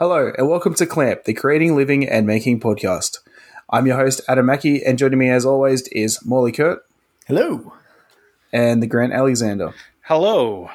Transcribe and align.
Hello, 0.00 0.32
and 0.36 0.48
welcome 0.48 0.74
to 0.74 0.86
Clamp, 0.86 1.22
the 1.24 1.32
Creating, 1.34 1.76
Living, 1.76 2.08
and 2.08 2.26
Making 2.26 2.58
podcast. 2.58 3.18
I'm 3.70 3.86
your 3.86 3.96
host, 3.96 4.20
Adam 4.28 4.46
Mackey, 4.46 4.82
and 4.84 4.98
joining 4.98 5.20
me 5.20 5.30
as 5.30 5.46
always 5.46 5.86
is 5.88 6.24
Morley 6.26 6.50
Kert 6.50 6.84
Hello. 7.26 7.72
and 8.52 8.82
the 8.82 8.88
Grant 8.88 9.12
Alexander. 9.12 9.72
Hello. 10.02 10.68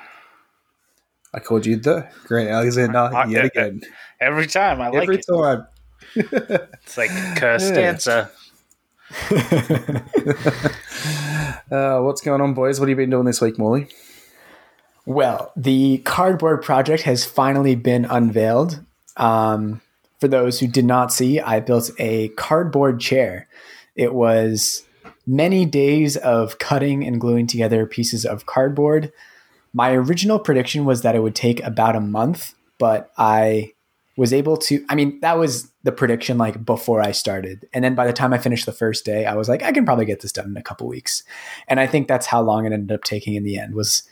I 1.34 1.40
called 1.40 1.66
you 1.66 1.76
the 1.76 2.08
Grant 2.26 2.50
Alexander 2.50 2.98
Uh, 2.98 3.28
yet 3.28 3.44
uh, 3.44 3.48
again. 3.48 3.82
Every 4.22 4.48
time 4.48 4.80
I 4.80 4.88
like 4.88 5.04
Every 5.04 5.18
it. 5.18 5.26
time. 5.30 5.68
It's 6.16 6.98
like 6.98 7.10
Costanza. 7.38 8.32
Uh, 11.72 12.00
what's 12.02 12.22
going 12.22 12.42
on, 12.42 12.54
boys? 12.54 12.80
What 12.80 12.90
have 12.90 12.98
you 12.98 13.04
been 13.04 13.10
doing 13.10 13.26
this 13.26 13.42
week, 13.42 13.58
Morley? 13.58 13.88
Well, 15.06 15.52
the 15.56 16.00
cardboard 16.00 16.64
project 16.64 17.04
has 17.04 17.26
finally 17.26 17.76
been 17.76 18.05
unveiled. 18.05 18.80
Um, 19.18 19.82
for 20.20 20.27
those 20.27 20.60
who 20.60 20.68
did 20.68 20.86
not 20.86 21.12
see, 21.12 21.40
I 21.40 21.60
built 21.60 21.91
a 22.00 22.30
cardboard 22.30 23.02
chair. 23.02 23.48
It 23.96 24.13
was 24.13 24.84
many 25.27 25.66
days 25.66 26.16
of 26.18 26.58
cutting 26.60 27.04
and 27.05 27.20
gluing 27.20 27.48
together 27.48 27.85
pieces 27.85 28.26
of 28.26 28.46
cardboard. 28.46 29.12
My 29.74 29.91
original 29.91 30.40
prediction 30.40 30.85
was 30.85 31.02
that 31.02 31.16
it 31.16 31.22
would 31.22 31.35
take 31.35 31.62
about 31.63 31.96
a 31.96 32.02
month, 32.02 32.54
but 32.77 33.12
I 33.18 33.73
was 34.16 34.34
able 34.34 34.58
to. 34.58 34.85
I 34.90 34.95
mean, 34.95 35.20
that 35.22 35.38
was 35.38 35.72
the 35.84 35.91
prediction 35.91 36.38
like 36.38 36.63
before 36.66 37.02
I 37.02 37.12
started. 37.12 37.67
And 37.73 37.84
then 37.84 37.95
by 37.95 38.05
the 38.05 38.13
time 38.13 38.34
I 38.34 38.38
finished 38.38 38.66
the 38.66 38.71
first 38.71 39.05
day, 39.05 39.26
I 39.26 39.35
was 39.35 39.49
like, 39.49 39.63
I 39.63 39.71
can 39.71 39.85
probably 39.85 40.05
get 40.05 40.21
this 40.21 40.31
done 40.31 40.48
in 40.48 40.58
a 40.58 40.63
couple 40.63 40.88
weeks. 40.88 41.23
And 41.67 41.80
I 41.80 41.88
think 41.88 42.08
that's 42.08 42.27
how 42.27 42.41
long 42.41 42.66
it 42.66 42.73
ended 42.73 42.94
up 42.94 43.04
taking 43.04 43.35
in 43.35 43.44
the 43.44 43.57
end 43.57 43.73
was 43.76 44.04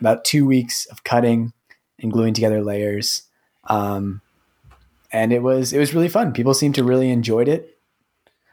about 0.00 0.24
two 0.24 0.46
weeks 0.46 0.86
of 0.86 1.04
cutting 1.04 1.52
and 1.98 2.12
gluing 2.12 2.34
together 2.34 2.62
layers. 2.62 3.22
Um, 3.64 4.20
and 5.12 5.32
it 5.32 5.42
was 5.42 5.72
it 5.72 5.78
was 5.78 5.94
really 5.94 6.08
fun. 6.08 6.32
People 6.32 6.54
seemed 6.54 6.74
to 6.76 6.84
really 6.84 7.10
enjoyed 7.10 7.48
it. 7.48 7.78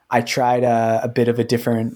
I 0.09 0.21
tried 0.21 0.63
a, 0.63 1.01
a 1.03 1.07
bit 1.07 1.27
of 1.27 1.39
a 1.39 1.43
different 1.43 1.95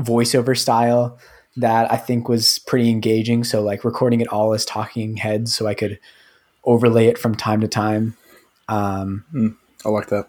voiceover 0.00 0.56
style 0.56 1.18
that 1.56 1.90
I 1.90 1.96
think 1.96 2.28
was 2.28 2.58
pretty 2.60 2.90
engaging. 2.90 3.44
So 3.44 3.62
like 3.62 3.84
recording 3.84 4.20
it 4.20 4.28
all 4.28 4.52
as 4.52 4.64
talking 4.64 5.16
heads, 5.16 5.54
so 5.54 5.66
I 5.66 5.74
could 5.74 5.98
overlay 6.64 7.06
it 7.06 7.18
from 7.18 7.34
time 7.34 7.60
to 7.62 7.68
time. 7.68 8.16
Um, 8.68 9.56
I 9.84 9.88
like 9.88 10.08
that. 10.08 10.28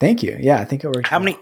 thank 0.00 0.22
you. 0.22 0.36
Yeah, 0.40 0.60
I 0.60 0.64
think 0.64 0.84
it 0.84 0.88
works. 0.88 1.08
How 1.08 1.18
well. 1.18 1.24
many 1.24 1.38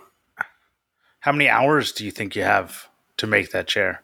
how 1.20 1.30
many 1.30 1.48
hours 1.48 1.92
do 1.92 2.04
you 2.04 2.10
think 2.10 2.34
you 2.34 2.42
have 2.42 2.88
to 3.18 3.28
make 3.28 3.52
that 3.52 3.68
chair? 3.68 4.02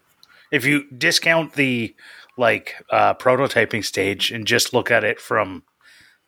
If 0.53 0.65
you 0.65 0.89
discount 0.91 1.55
the 1.55 1.95
like 2.37 2.77
uh, 2.91 3.15
prototyping 3.15 3.85
stage 3.85 4.31
and 4.31 4.47
just 4.47 4.73
look 4.73 4.91
at 4.91 5.03
it 5.03 5.21
from 5.21 5.65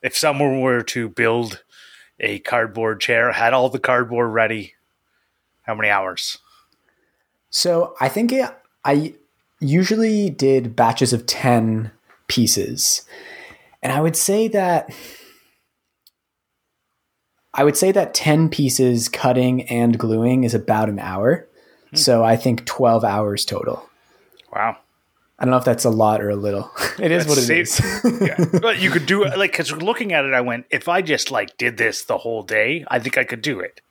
if 0.02 0.16
someone 0.16 0.60
were 0.60 0.82
to 0.82 1.08
build 1.08 1.62
a 2.18 2.40
cardboard 2.40 3.00
chair, 3.00 3.32
had 3.32 3.52
all 3.52 3.68
the 3.68 3.78
cardboard 3.78 4.32
ready, 4.32 4.74
how 5.62 5.74
many 5.74 5.88
hours? 5.88 6.38
So 7.50 7.94
I 8.00 8.08
think 8.08 8.32
it, 8.32 8.50
I 8.84 9.14
usually 9.60 10.30
did 10.30 10.74
batches 10.74 11.12
of 11.12 11.26
10 11.26 11.90
pieces. 12.26 13.02
And 13.82 13.92
I 13.92 14.00
would 14.00 14.16
say 14.16 14.48
that 14.48 14.92
I 17.60 17.62
would 17.62 17.76
say 17.76 17.92
that 17.92 18.14
10 18.14 18.48
pieces 18.48 19.10
cutting 19.10 19.68
and 19.68 19.98
gluing 19.98 20.44
is 20.44 20.54
about 20.54 20.88
an 20.88 20.98
hour. 20.98 21.46
Hmm. 21.90 21.96
So 21.96 22.24
I 22.24 22.34
think 22.34 22.64
12 22.64 23.04
hours 23.04 23.44
total. 23.44 23.86
Wow. 24.50 24.78
I 25.38 25.44
don't 25.44 25.50
know 25.50 25.58
if 25.58 25.66
that's 25.66 25.84
a 25.84 25.90
lot 25.90 26.22
or 26.22 26.30
a 26.30 26.36
little. 26.36 26.70
It 26.98 27.12
is 27.12 27.26
what 27.26 27.36
it 27.36 27.42
That's 27.42 27.78
is. 27.78 28.20
yeah. 28.22 28.58
But 28.60 28.78
you 28.80 28.90
could 28.90 29.04
do 29.04 29.24
it 29.24 29.36
like 29.36 29.52
because 29.52 29.72
looking 29.72 30.14
at 30.14 30.24
it, 30.24 30.32
I 30.32 30.40
went, 30.40 30.66
if 30.70 30.88
I 30.88 31.02
just 31.02 31.30
like 31.30 31.58
did 31.58 31.76
this 31.76 32.04
the 32.04 32.16
whole 32.16 32.42
day, 32.42 32.86
I 32.88 32.98
think 32.98 33.18
I 33.18 33.24
could 33.24 33.42
do 33.42 33.60
it. 33.60 33.82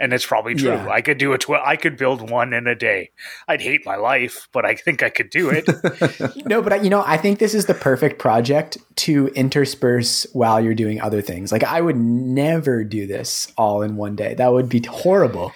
And 0.00 0.12
it's 0.12 0.24
probably 0.24 0.54
true. 0.54 0.70
Yeah. 0.70 0.88
I 0.88 1.00
could 1.00 1.18
do 1.18 1.32
it. 1.32 1.40
Tw- 1.40 1.50
I 1.64 1.76
could 1.76 1.96
build 1.96 2.30
one 2.30 2.52
in 2.52 2.66
a 2.68 2.74
day. 2.76 3.10
I'd 3.48 3.60
hate 3.60 3.84
my 3.84 3.96
life, 3.96 4.48
but 4.52 4.64
I 4.64 4.76
think 4.76 5.02
I 5.02 5.10
could 5.10 5.28
do 5.30 5.50
it. 5.50 5.66
no, 6.46 6.62
but 6.62 6.72
I, 6.72 6.76
you 6.76 6.90
know, 6.90 7.02
I 7.04 7.16
think 7.16 7.40
this 7.40 7.52
is 7.52 7.66
the 7.66 7.74
perfect 7.74 8.18
project 8.20 8.78
to 8.96 9.28
intersperse 9.34 10.26
while 10.32 10.60
you're 10.60 10.74
doing 10.74 11.00
other 11.00 11.20
things. 11.20 11.50
Like 11.50 11.64
I 11.64 11.80
would 11.80 11.96
never 11.96 12.84
do 12.84 13.06
this 13.06 13.52
all 13.56 13.82
in 13.82 13.96
one 13.96 14.14
day. 14.14 14.34
That 14.34 14.52
would 14.52 14.68
be 14.68 14.80
horrible. 14.88 15.52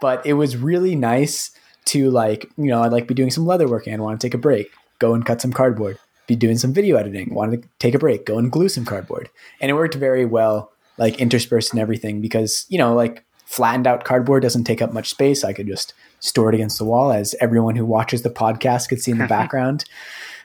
But 0.00 0.26
it 0.26 0.34
was 0.34 0.56
really 0.56 0.94
nice 0.94 1.50
to 1.86 2.10
like, 2.10 2.50
you 2.56 2.66
know, 2.66 2.82
I'd 2.82 2.92
like 2.92 3.08
be 3.08 3.14
doing 3.14 3.30
some 3.30 3.46
leather 3.46 3.68
work 3.68 3.86
and 3.86 4.02
want 4.02 4.20
to 4.20 4.26
take 4.26 4.34
a 4.34 4.38
break, 4.38 4.70
go 4.98 5.14
and 5.14 5.24
cut 5.24 5.40
some 5.40 5.52
cardboard, 5.52 5.98
be 6.26 6.36
doing 6.36 6.58
some 6.58 6.72
video 6.72 6.96
editing, 6.96 7.32
want 7.32 7.52
to 7.52 7.68
take 7.78 7.94
a 7.94 7.98
break, 7.98 8.26
go 8.26 8.38
and 8.38 8.50
glue 8.50 8.68
some 8.68 8.84
cardboard. 8.84 9.30
And 9.60 9.70
it 9.70 9.74
worked 9.74 9.94
very 9.94 10.24
well, 10.24 10.72
like 10.98 11.20
interspersed 11.20 11.72
and 11.72 11.80
everything 11.80 12.20
because, 12.20 12.66
you 12.68 12.78
know, 12.78 12.94
like 12.94 13.24
flattened 13.46 13.86
out 13.86 14.04
cardboard 14.04 14.42
doesn't 14.42 14.64
take 14.64 14.82
up 14.82 14.92
much 14.92 15.08
space. 15.08 15.42
I 15.44 15.52
could 15.54 15.66
just 15.66 15.94
store 16.20 16.48
it 16.50 16.54
against 16.54 16.78
the 16.78 16.84
wall 16.84 17.10
as 17.12 17.34
everyone 17.40 17.76
who 17.76 17.84
watches 17.86 18.22
the 18.22 18.30
podcast 18.30 18.88
could 18.88 19.00
see 19.00 19.10
in 19.12 19.18
the 19.18 19.26
background. 19.38 19.84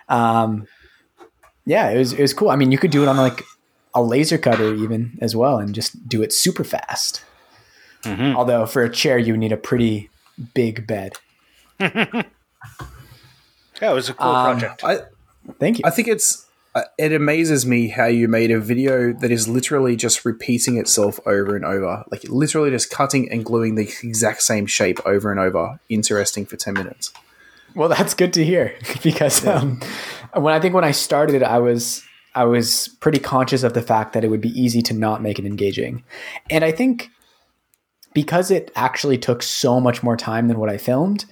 Um, 0.10 0.68
yeah, 1.66 1.90
it 1.90 1.98
was 1.98 2.14
it 2.14 2.22
was 2.22 2.34
cool. 2.34 2.50
I 2.50 2.56
mean, 2.56 2.72
you 2.72 2.78
could 2.78 2.92
do 2.92 3.02
it 3.04 3.08
on 3.08 3.18
like 3.18 3.44
a 3.94 4.02
laser 4.02 4.38
cutter 4.38 4.74
even 4.74 5.18
as 5.22 5.36
well, 5.36 5.58
and 5.58 5.76
just 5.76 6.08
do 6.08 6.22
it 6.24 6.32
super 6.34 6.64
fast. 6.64 7.24
Mhm. 8.04 8.36
Although 8.36 8.66
for 8.66 8.84
a 8.84 8.90
chair, 8.90 9.18
you 9.20 9.36
need 9.38 9.52
a 9.52 9.58
pretty 9.58 10.10
big 10.54 10.88
bed. 10.88 11.14
Yeah, 13.82 13.92
it 13.92 13.96
was 13.96 14.10
a 14.10 14.14
cool 14.14 14.28
Um, 14.28 14.60
project. 14.60 14.84
I, 14.84 15.00
Thank 15.60 15.80
you. 15.80 15.84
I 15.86 15.90
think 15.90 16.08
it's 16.08 16.46
it 16.98 17.12
amazes 17.12 17.66
me 17.66 17.90
how 17.90 18.06
you 18.06 18.28
made 18.28 18.50
a 18.50 18.59
video 18.59 19.12
that 19.14 19.32
is 19.32 19.48
literally 19.48 19.96
just 19.96 20.24
repeating 20.24 20.78
itself 20.78 21.20
over 21.26 21.56
and 21.56 21.66
over, 21.66 22.06
like 22.09 22.24
literally 22.26 22.70
just 22.70 22.90
cutting 22.90 23.30
and 23.30 23.44
gluing 23.44 23.76
the 23.76 23.94
exact 24.04 24.42
same 24.42 24.66
shape 24.66 25.00
over 25.06 25.32
and 25.32 25.40
over. 25.40 25.80
Interesting 25.90 26.46
for 26.46 26.56
ten 26.56 26.74
minutes. 26.74 27.12
Well, 27.76 27.90
that's 27.90 28.14
good 28.14 28.34
to 28.34 28.46
hear 28.46 28.76
because 29.04 29.46
um, 29.46 29.82
when 30.34 30.54
I 30.54 30.59
think 30.59 30.74
when 30.74 30.84
I 30.84 30.92
started 30.92 31.44
I 31.44 31.59
was 31.59 32.04
I 32.36 32.46
was 32.46 32.88
pretty 33.02 33.20
conscious 33.20 33.64
of 33.64 33.74
the 33.74 33.82
fact 33.82 34.14
that 34.14 34.24
it 34.24 34.30
would 34.30 34.42
be 34.42 34.59
easy 34.59 34.82
to 34.84 34.94
not 34.94 35.22
make 35.22 35.40
it 35.40 35.46
engaging, 35.46 36.03
and 36.50 36.64
I 36.64 36.72
think 36.72 37.09
because 38.14 38.50
it 38.50 38.72
actually 38.76 39.18
took 39.18 39.44
so 39.44 39.80
much 39.80 40.03
more 40.03 40.18
time 40.18 40.48
than 40.48 40.58
what 40.58 40.70
I 40.70 40.78
filmed, 40.78 41.26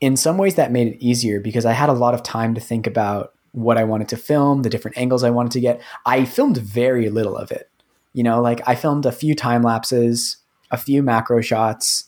in 0.00 0.16
some 0.16 0.38
ways 0.38 0.54
that 0.54 0.72
made 0.72 0.88
it 0.88 1.04
easier 1.04 1.40
because 1.40 1.66
I 1.66 1.72
had 1.72 1.90
a 1.90 1.94
lot 1.94 2.14
of 2.14 2.22
time 2.22 2.54
to 2.54 2.60
think 2.60 2.86
about 2.86 3.33
what 3.54 3.78
I 3.78 3.84
wanted 3.84 4.08
to 4.08 4.16
film, 4.16 4.62
the 4.62 4.68
different 4.68 4.98
angles 4.98 5.22
I 5.22 5.30
wanted 5.30 5.52
to 5.52 5.60
get. 5.60 5.80
I 6.04 6.24
filmed 6.24 6.58
very 6.58 7.08
little 7.08 7.36
of 7.36 7.52
it. 7.52 7.70
You 8.12 8.24
know, 8.24 8.42
like 8.42 8.66
I 8.68 8.74
filmed 8.74 9.06
a 9.06 9.12
few 9.12 9.34
time 9.34 9.62
lapses, 9.62 10.38
a 10.70 10.76
few 10.76 11.02
macro 11.02 11.40
shots. 11.40 12.04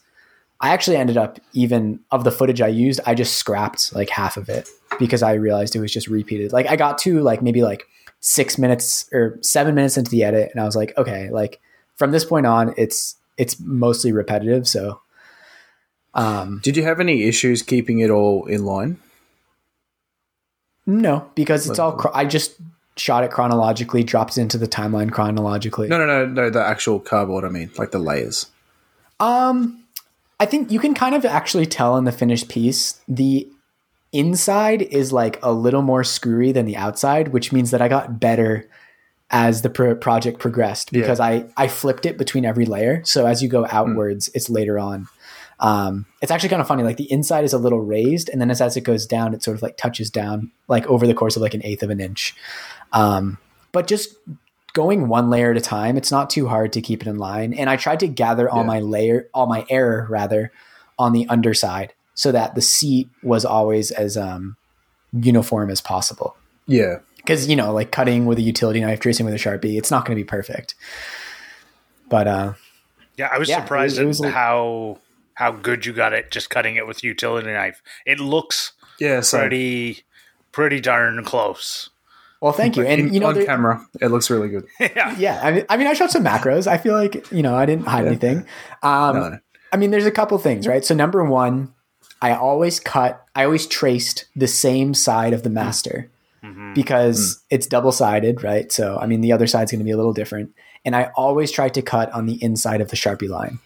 I 0.61 0.71
actually 0.71 0.97
ended 0.97 1.17
up 1.17 1.39
even 1.53 2.01
of 2.11 2.25
the 2.25 2.33
footage 2.33 2.61
I 2.61 2.69
used, 2.69 3.01
I 3.07 3.15
just 3.15 3.37
scrapped 3.37 3.95
like 3.95 4.11
half 4.11 4.37
of 4.37 4.49
it 4.49 4.69
because 4.99 5.23
I 5.23 5.35
realized 5.35 5.77
it 5.77 5.81
was 5.81 5.93
just 5.93 6.09
repeated. 6.09 6.53
Like 6.53 6.67
I 6.67 6.77
got 6.77 6.99
to 6.99 7.21
like 7.21 7.43
maybe 7.43 7.63
like 7.63 7.87
six 8.21 8.59
minutes 8.59 9.09
or 9.13 9.39
seven 9.41 9.75
minutes 9.75 9.97
into 9.97 10.11
the 10.11 10.25
edit, 10.25 10.51
and 10.53 10.61
I 10.61 10.65
was 10.65 10.75
like, 10.75 10.97
okay, 10.99 11.31
like 11.31 11.61
from 11.95 12.11
this 12.11 12.25
point 12.25 12.47
on, 12.47 12.75
it's 12.77 13.17
it's 13.37 13.61
mostly 13.61 14.13
repetitive. 14.13 14.67
So, 14.67 15.01
um, 16.15 16.61
Did 16.63 16.77
you 16.77 16.83
have 16.83 16.99
any 16.99 17.25
issues 17.25 17.63
keeping 17.63 18.01
it 18.01 18.11
all 18.11 18.47
in 18.47 18.65
line? 18.65 18.99
No, 20.87 21.29
because 21.35 21.69
it's 21.69 21.79
all 21.79 21.97
chro- 21.97 22.13
I 22.15 22.25
just 22.25 22.55
shot 22.97 23.25
it 23.25 23.31
chronologically, 23.31 24.03
dropped 24.05 24.39
it 24.39 24.41
into 24.41 24.57
the 24.57 24.69
timeline 24.69 25.11
chronologically. 25.13 25.89
No, 25.89 25.99
no, 25.99 26.07
no, 26.07 26.27
no. 26.27 26.51
The 26.51 26.65
actual 26.65 26.99
cardboard. 27.01 27.45
I 27.45 27.49
mean, 27.49 27.71
like 27.77 27.91
the 27.91 27.99
layers. 27.99 28.47
Um, 29.21 29.83
I 30.39 30.47
think 30.47 30.71
you 30.71 30.79
can 30.79 30.95
kind 30.95 31.15
of 31.15 31.25
actually 31.25 31.67
tell 31.67 31.97
in 31.97 32.05
the 32.05 32.13
finished 32.13 32.49
piece 32.49 33.01
the 33.09 33.49
inside 34.13 34.83
is 34.83 35.13
like 35.13 35.39
a 35.43 35.53
little 35.53 35.83
more 35.83 36.05
screwy 36.05 36.53
than 36.53 36.67
the 36.67 36.77
outside, 36.77 37.29
which 37.29 37.53
means 37.53 37.71
that 37.71 37.83
I 37.83 37.89
got 37.89 38.21
better 38.21 38.69
as 39.31 39.63
the 39.63 39.71
pro- 39.71 39.97
project 39.97 40.39
progressed 40.39 40.91
Yeah. 40.93 41.01
because 41.01 41.19
I 41.21 41.47
I 41.57 41.69
flipped 41.69 42.07
it 42.07 42.17
between 42.17 42.45
every 42.45 42.65
layer. 42.65 43.03
So 43.05 43.27
as 43.27 43.43
you 43.43 43.49
go 43.49 43.67
outwards, 43.71 44.31
it's 44.35 44.49
later 44.49 44.79
on. 44.79 45.09
Um, 45.59 46.07
it's 46.21 46.31
actually 46.31 46.51
kind 46.51 46.61
of 46.61 46.69
funny. 46.69 46.83
Like 46.83 46.97
the 46.99 47.11
inside 47.11 47.45
is 47.45 47.53
a 47.53 47.59
little 47.59 47.81
raised, 47.81 48.29
and 48.29 48.41
then 48.41 48.51
as, 48.51 48.61
as 48.61 48.77
it 48.77 48.83
goes 48.83 49.07
down, 49.07 49.33
it 49.35 49.43
sort 49.43 49.57
of 49.57 49.63
like 49.63 49.77
touches 49.77 50.11
down 50.11 50.51
like 50.69 50.87
over 50.87 51.07
the 51.07 51.15
course 51.15 51.37
of 51.37 51.43
like 51.43 51.55
an 51.55 51.65
eighth 51.65 51.83
of 51.83 51.91
an 51.91 52.01
inch. 52.01 52.35
Um, 52.93 53.39
but 53.73 53.87
just 53.87 54.15
going 54.75 55.09
one 55.09 55.31
layer 55.31 55.51
at 55.51 55.57
a 55.57 55.61
time, 55.63 55.97
it's 55.97 56.11
not 56.11 56.29
too 56.29 56.47
hard 56.49 56.73
to 56.75 56.83
keep 56.83 57.01
it 57.01 57.09
in 57.09 57.17
line. 57.19 57.55
And 57.55 57.71
I 57.71 57.77
tried 57.77 58.01
to 58.01 58.09
gather 58.09 58.51
all 58.51 58.61
Yeah. 58.61 58.67
my 58.67 58.81
layer, 58.81 59.29
all 59.33 59.47
my 59.47 59.65
error 59.71 60.07
rather, 60.11 60.53
on 60.99 61.13
the 61.15 61.27
underside, 61.29 61.95
so 62.15 62.31
that 62.33 62.55
the 62.55 62.61
seat 62.63 63.09
was 63.23 63.45
always 63.47 63.91
as 63.91 64.17
um, 64.19 64.57
uniform 65.13 65.71
as 65.71 65.81
possible. 65.81 66.37
Yeah. 66.67 66.99
Because 67.17 67.49
you 67.49 67.57
know, 67.57 67.73
like 67.73 67.91
cutting 67.91 68.27
with 68.27 68.39
a 68.39 68.43
utility 68.43 68.81
knife, 68.81 69.01
tracing 69.01 69.25
with 69.25 69.35
a 69.35 69.39
sharpie, 69.39 69.79
it's 69.79 69.91
not 69.91 70.05
going 70.05 70.17
to 70.17 70.21
be 70.23 70.27
perfect. 70.27 70.75
But 72.09 72.29
uh, 72.29 72.53
Yeah, 73.17 73.31
I 73.33 73.39
was 73.39 73.49
Yeah, 73.49 73.61
surprised 73.63 73.99
it- 73.99 74.03
it 74.03 74.07
was 74.07 74.21
at 74.21 74.27
like- 74.27 74.35
how 74.35 74.99
how 75.37 75.53
good 75.53 75.87
you 75.87 75.93
got 75.93 76.13
it 76.13 76.31
just 76.31 76.51
cutting 76.51 76.77
it 76.77 76.87
with 76.87 77.05
utility 77.05 77.53
knife. 77.53 77.83
It 78.05 78.19
looks 78.19 78.73
Yeah, 78.99 79.21
so 79.21 79.39
pretty 79.39 80.03
pretty 80.51 80.81
darn 80.81 81.23
close. 81.25 81.91
Well, 82.41 82.53
thank 82.53 82.77
you. 82.77 82.85
And 82.85 83.01
in- 83.01 83.15
you 83.15 83.21
know, 83.21 83.29
on 83.29 83.35
there- 83.35 83.47
camera, 83.47 83.87
it 84.01 84.09
looks 84.09 84.29
really 84.29 84.49
good. 84.49 84.67
yeah. 84.81 85.15
yeah, 85.19 85.41
I 85.43 85.53
mean, 85.53 85.67
I 85.69 85.77
mean, 85.77 85.87
I 85.87 85.95
shot 85.95 86.11
some 86.11 86.25
macros. 86.25 86.67
I 86.67 86.79
feel 86.79 86.95
like 86.95 87.31
you 87.31 87.43
know, 87.43 87.55
I 87.55 87.67
didn't 87.67 87.87
hide 87.87 88.07
anything. 88.07 88.47
Um, 88.83 89.17
No, 89.17 89.29
no. 89.31 89.39
I 89.73 89.77
mean, 89.77 89.91
there's 89.91 90.07
a 90.07 90.11
couple 90.11 90.39
things, 90.39 90.67
right? 90.67 90.85
So 90.85 90.95
number 90.95 91.25
one, 91.25 91.75
I 92.23 92.33
always 92.33 92.81
cut. 92.81 93.23
I 93.35 93.45
always 93.45 93.67
traced 93.67 94.27
the 94.35 94.49
same 94.49 94.95
side 94.95 95.33
of 95.35 95.43
the 95.43 95.51
mm-hmm. 95.51 95.55
master 95.55 96.11
mm-hmm. 96.43 96.73
because 96.73 97.37
mm. 97.37 97.43
it's 97.51 97.67
double 97.67 97.93
sided, 97.93 98.43
right? 98.43 98.73
So 98.73 98.99
I 98.99 99.07
mean, 99.07 99.21
the 99.21 99.33
other 99.33 99.47
side's 99.47 99.71
going 99.71 99.81
to 99.81 99.85
be 99.85 99.91
a 99.91 99.97
little 99.99 100.15
different, 100.15 100.55
and 100.85 100.97
I 100.97 101.11
always 101.15 101.51
try 101.51 101.69
to 101.69 101.83
cut 101.83 102.11
on 102.13 102.25
the 102.25 102.43
inside 102.43 102.81
of 102.81 102.89
the 102.89 102.97
sharpie 102.97 103.29
line. 103.29 103.59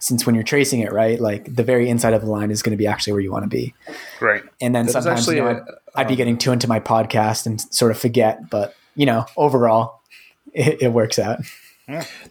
Since 0.00 0.26
when 0.26 0.34
you're 0.34 0.44
tracing 0.44 0.80
it, 0.80 0.92
right, 0.92 1.20
like 1.20 1.54
the 1.54 1.64
very 1.64 1.88
inside 1.88 2.14
of 2.14 2.22
the 2.22 2.30
line 2.30 2.50
is 2.50 2.62
going 2.62 2.70
to 2.70 2.76
be 2.76 2.86
actually 2.86 3.12
where 3.14 3.22
you 3.22 3.32
want 3.32 3.44
to 3.44 3.48
be. 3.48 3.74
Right. 4.20 4.42
And 4.60 4.74
then 4.74 4.86
That 4.86 4.90
is 4.90 4.92
sometimes 4.92 5.20
actually 5.20 5.36
you 5.36 5.42
know, 5.42 5.48
a- 5.48 5.52
I'd, 5.52 6.02
I'd 6.02 6.08
be 6.08 6.14
um, 6.14 6.18
getting 6.18 6.38
too 6.38 6.52
into 6.52 6.68
my 6.68 6.78
podcast 6.80 7.46
and 7.46 7.60
sort 7.74 7.90
of 7.90 7.98
forget, 7.98 8.48
but 8.48 8.74
you 8.94 9.06
know, 9.06 9.26
overall, 9.36 10.00
it, 10.52 10.82
it 10.82 10.92
works 10.92 11.18
out. 11.18 11.40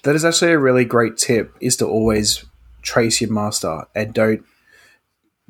That 0.04 0.16
is 0.16 0.24
actually 0.24 0.52
a 0.52 0.60
really 0.60 0.86
great 0.86 1.18
tip: 1.18 1.56
is 1.60 1.76
to 1.78 1.88
always 1.88 2.46
trace 2.84 3.20
your 3.20 3.32
master 3.32 3.86
and 3.96 4.14
don't 4.14 4.46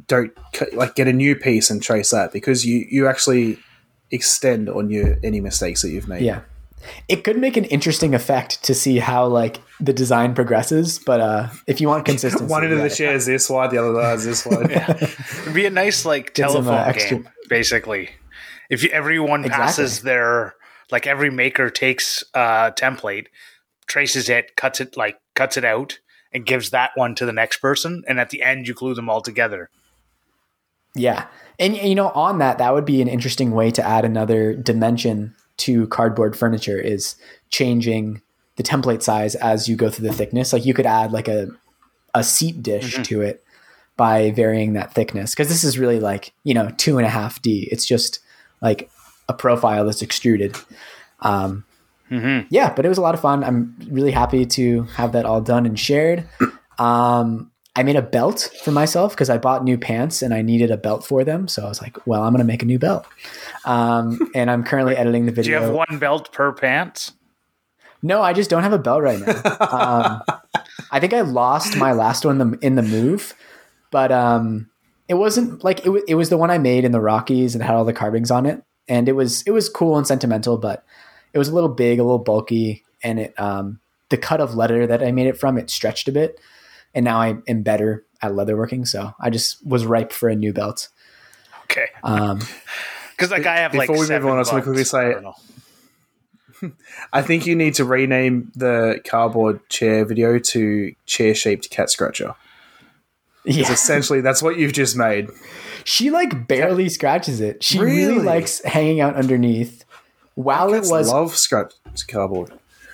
don't 0.08 0.32
like 0.74 0.96
get 0.96 1.08
a 1.08 1.14
new 1.14 1.36
piece 1.36 1.70
and 1.70 1.84
trace 1.84 2.12
that 2.12 2.32
because 2.32 2.66
you 2.66 2.86
you 2.90 3.08
actually 3.08 3.60
extend 4.12 4.70
on 4.70 4.90
your 4.90 5.18
any 5.24 5.42
mistakes 5.42 5.82
that 5.82 5.90
you've 5.90 6.08
made. 6.08 6.24
Yeah. 6.24 6.42
It 7.08 7.24
could 7.24 7.38
make 7.38 7.58
an 7.58 7.66
interesting 7.66 8.14
effect 8.16 8.64
to 8.64 8.74
see 8.74 8.98
how 9.00 9.28
like 9.28 9.60
the 9.80 9.94
design 9.94 10.34
progresses, 10.34 11.00
but 11.00 11.20
uh 11.22 11.50
if 11.68 11.80
you 11.82 11.88
want 11.88 12.06
consistency, 12.14 12.46
One 12.52 12.64
end 12.64 12.74
of 12.74 12.80
the 12.80 12.90
chair 12.90 13.14
is 13.14 13.26
this 13.26 13.50
wide, 13.50 13.72
the 13.72 13.78
other 13.78 13.94
one 13.94 14.06
is 14.16 14.26
this 14.26 14.46
wide. 14.46 14.72
It'd 15.42 15.54
be 15.54 15.66
a 15.66 15.70
nice 15.70 16.06
like 16.06 16.34
Get 16.34 16.50
some, 16.52 16.68
uh, 16.68 16.72
telephone 16.72 16.90
extra- 16.90 17.18
game, 17.18 17.30
basically. 17.50 18.10
If 18.70 18.84
you, 18.84 18.90
everyone 18.90 19.46
Exactly. 19.46 19.66
passes 19.66 20.02
their 20.02 20.56
like 20.92 21.06
every 21.08 21.30
maker 21.30 21.70
takes 21.70 22.24
a 22.34 22.74
template, 22.76 23.28
traces 23.88 24.30
it, 24.30 24.56
cuts 24.56 24.80
it 24.82 24.98
like 24.98 25.18
cuts 25.36 25.58
it 25.58 25.66
out, 25.66 26.00
and 26.34 26.46
gives 26.46 26.70
that 26.72 26.92
one 26.96 27.16
to 27.16 27.26
the 27.26 27.34
next 27.34 27.58
person, 27.58 28.04
and 28.08 28.20
at 28.20 28.30
the 28.30 28.42
end 28.42 28.68
you 28.68 28.74
glue 28.74 28.94
them 28.94 29.10
all 29.10 29.22
together. 29.22 29.70
Yeah. 30.96 31.28
And 31.60 31.76
you 31.78 31.96
know, 31.96 32.10
on 32.10 32.40
that, 32.40 32.58
that 32.58 32.74
would 32.74 32.86
be 32.86 33.02
an 33.02 33.08
interesting 33.08 33.52
way 33.52 33.72
to 33.72 33.84
add 33.86 34.06
another 34.06 34.54
dimension 34.54 35.36
to 35.58 35.88
cardboard 35.88 36.38
furniture 36.38 36.80
is 36.80 37.16
changing 37.50 38.22
the 38.56 38.64
template 38.64 39.02
size 39.02 39.36
as 39.36 39.68
you 39.68 39.76
go 39.76 39.90
through 39.90 40.08
the 40.08 40.14
thickness. 40.14 40.54
Like 40.54 40.66
you 40.66 40.74
could 40.74 40.86
add 40.86 41.12
like 41.12 41.28
a 41.28 41.50
a 42.14 42.24
seat 42.24 42.64
dish 42.64 42.96
to 43.04 43.22
it 43.22 43.44
by 43.96 44.32
varying 44.32 44.74
that 44.74 44.94
thickness. 44.94 45.36
Cause 45.36 45.50
this 45.50 45.64
is 45.64 45.78
really 45.78 46.00
like, 46.00 46.34
you 46.44 46.54
know, 46.54 46.70
two 46.78 46.98
and 46.98 47.06
a 47.06 47.10
half 47.10 47.42
D. 47.42 47.68
It's 47.72 47.86
just 47.86 48.20
like 48.62 48.90
a 49.30 49.34
profile 49.34 49.86
that's 49.86 50.02
extruded. 50.02 50.56
Um, 51.22 51.66
yeah, 52.50 52.74
but 52.74 52.86
it 52.86 52.90
was 52.90 52.98
a 52.98 53.02
lot 53.02 53.14
of 53.16 53.22
fun. 53.22 53.44
I'm 53.44 53.76
really 53.90 54.12
happy 54.12 54.46
to 54.46 54.84
have 54.84 55.12
that 55.12 55.26
all 55.26 55.42
done 55.42 55.66
and 55.66 55.78
shared. 55.80 56.28
Um, 56.80 57.52
I 57.78 57.84
made 57.84 57.96
a 57.96 58.02
belt 58.02 58.50
for 58.64 58.72
myself 58.72 59.14
because 59.14 59.30
I 59.30 59.38
bought 59.38 59.64
new 59.64 59.78
pants 59.78 60.24
and 60.24 60.34
I 60.34 60.42
needed 60.42 60.72
a 60.72 60.78
belt 60.78 61.06
for 61.06 61.24
them. 61.24 61.48
So 61.48 61.64
I 61.64 61.70
was 61.70 61.80
like, 61.80 62.08
well, 62.08 62.24
I'm 62.24 62.34
going 62.34 62.40
to 62.40 62.48
make 62.48 62.64
a 62.64 62.66
new 62.66 62.80
belt. 62.80 63.06
Um, 63.66 64.32
and 64.36 64.50
I'm 64.50 64.64
currently 64.64 64.98
editing 64.98 65.28
the 65.28 65.32
video. 65.32 65.60
Do 65.60 65.64
you 65.64 65.68
have 65.68 65.76
one 65.76 66.00
belt 66.00 66.32
per 66.32 66.52
pants? 66.54 67.12
No, 68.02 68.24
I 68.24 68.34
just 68.34 68.50
don't 68.50 68.64
have 68.64 68.74
a 68.74 68.80
belt 68.80 69.04
right 69.04 69.20
now. 69.20 69.58
Um, 69.60 70.22
I 70.92 71.00
think 71.00 71.14
I 71.14 71.22
lost 71.22 71.78
my 71.78 71.92
last 71.92 72.26
one 72.26 72.42
in 72.42 72.52
the, 72.52 72.58
in 72.66 72.76
the 72.76 72.82
move, 72.82 73.36
but 73.92 74.12
um, 74.12 74.72
it 75.08 75.14
wasn't 75.14 75.64
like 75.64 75.86
it, 75.86 75.90
wa- 75.90 76.02
it 76.08 76.16
was 76.16 76.30
the 76.30 76.38
one 76.38 76.50
I 76.50 76.58
made 76.58 76.84
in 76.84 76.92
the 76.92 77.00
Rockies 77.00 77.54
and 77.54 77.64
had 77.64 77.76
all 77.76 77.86
the 77.86 77.94
carvings 77.94 78.32
on 78.32 78.48
it, 78.48 78.64
and 78.88 79.08
it 79.08 79.14
was 79.14 79.44
it 79.44 79.52
was 79.52 79.70
cool 79.70 79.98
and 79.98 80.08
sentimental, 80.08 80.58
but 80.58 80.84
it 81.34 81.38
was 81.38 81.50
a 81.50 81.54
little 81.54 81.70
big, 81.70 82.00
a 82.00 82.04
little 82.04 82.20
bulky, 82.20 82.84
and 83.04 83.20
it 83.20 83.40
um, 83.40 83.80
the 84.10 84.18
cut 84.18 84.42
of 84.42 84.56
leather 84.56 84.88
that 84.88 85.04
I 85.04 85.12
made 85.12 85.28
it 85.28 85.38
from 85.38 85.58
it 85.58 85.70
stretched 85.70 86.08
a 86.08 86.12
bit, 86.12 86.40
and 86.98 87.06
now 87.06 87.22
I 87.22 87.38
am 87.48 87.62
better 87.62 88.04
at 88.22 88.32
leatherworking, 88.34 88.86
so 88.88 89.14
I 89.22 89.30
just 89.30 89.66
was 89.66 89.86
ripe 89.86 90.12
for 90.12 90.28
a 90.28 90.36
new 90.36 90.52
belt. 90.52 90.90
Okay, 91.66 91.86
Um, 92.04 92.40
because 93.12 93.32
like 93.32 93.46
I 93.46 93.58
have 93.60 93.74
like 93.74 93.88
Before 93.88 94.02
we 94.06 94.10
move 94.10 94.26
on, 94.26 94.38
I 94.38 94.42
just 94.42 94.52
wanna 94.52 94.64
quickly 94.64 94.84
say- 94.84 94.98
I 94.98 95.12
don't 95.14 95.24
know. 95.24 95.36
I 97.14 97.22
think 97.22 97.46
you 97.46 97.56
need 97.56 97.76
to 97.76 97.86
rename 97.86 98.52
the 98.56 99.00
cardboard 99.06 99.68
chair 99.70 100.04
video 100.06 100.40
to 100.40 100.94
chair 101.06 101.36
shaped 101.36 101.70
cat 101.70 101.92
scratcher. 101.92 102.34
yeah, 103.46 103.72
Essentially, 103.72 104.22
that's 104.22 104.42
what 104.42 104.58
you've 104.58 104.74
just 104.74 104.98
made. 104.98 105.30
she 105.84 106.10
like 106.10 106.48
barely 106.48 106.90
scratches 106.90 107.42
it. 107.42 107.64
She 107.64 107.78
really, 107.80 108.14
Really? 108.16 108.26
likes 108.26 108.62
hanging 108.64 109.02
out 109.02 109.16
underneath. 109.16 109.86
While 110.34 110.74
it 110.74 110.78
Cats 110.80 110.90
was 110.92 111.10
love 111.12 111.36
scratch 111.36 111.74
cardboard. 112.08 112.52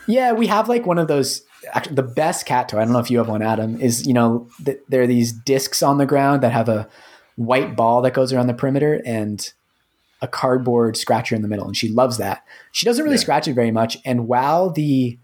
Yeah, 0.08 0.34
we 0.34 0.48
have 0.48 0.68
like 0.68 0.86
one 0.86 0.98
of 1.00 1.08
those. 1.08 1.44
Actually, 1.72 1.96
the 1.96 2.04
best 2.04 2.46
cat 2.46 2.70
toy. 2.70 2.80
I 2.80 2.84
don't 2.84 2.94
know 2.94 3.00
if 3.00 3.12
you 3.12 3.18
have 3.20 3.30
one, 3.30 3.42
Adam. 3.42 3.80
Is 3.80 4.06
you 4.06 4.14
know 4.14 4.48
th- 4.64 4.80
there 4.90 5.02
are 5.02 5.08
these 5.08 5.32
discs 5.32 5.82
on 5.82 5.98
the 5.98 6.06
ground 6.06 6.44
that 6.44 6.52
have 6.52 6.70
a 6.70 6.88
white 7.36 7.76
ball 7.76 8.02
that 8.02 8.14
goes 8.14 8.34
around 8.34 8.48
the 8.48 8.54
perimeter 8.54 9.02
and 9.06 9.54
a 10.22 10.28
cardboard 10.28 10.96
scratcher 10.96 11.36
in 11.36 11.42
the 11.42 11.48
middle, 11.48 11.66
and 11.66 11.78
she 11.78 11.90
loves 11.90 12.18
that. 12.18 12.44
She 12.72 12.86
doesn't 12.86 13.04
really 13.04 13.18
scratch 13.18 13.48
it 13.48 13.54
very 13.54 13.72
much, 13.72 13.98
and 14.06 14.28
while 14.28 14.70
the 14.70 15.18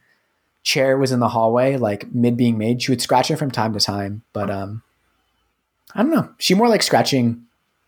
chair 0.64 0.98
was 0.98 1.12
in 1.12 1.20
the 1.20 1.30
hallway, 1.30 1.78
like 1.78 2.14
mid 2.14 2.38
being 2.38 2.58
made, 2.58 2.82
she 2.82 2.92
would 2.92 3.02
scratch 3.02 3.32
it 3.32 3.38
from 3.38 3.52
time 3.52 3.74
to 3.74 3.80
time. 3.80 4.24
But 4.34 4.50
um, 4.50 4.84
I 5.96 6.04
don't 6.04 6.12
know. 6.12 6.30
She 6.38 6.54
more 6.54 6.70
like 6.70 6.84
scratching 6.84 7.46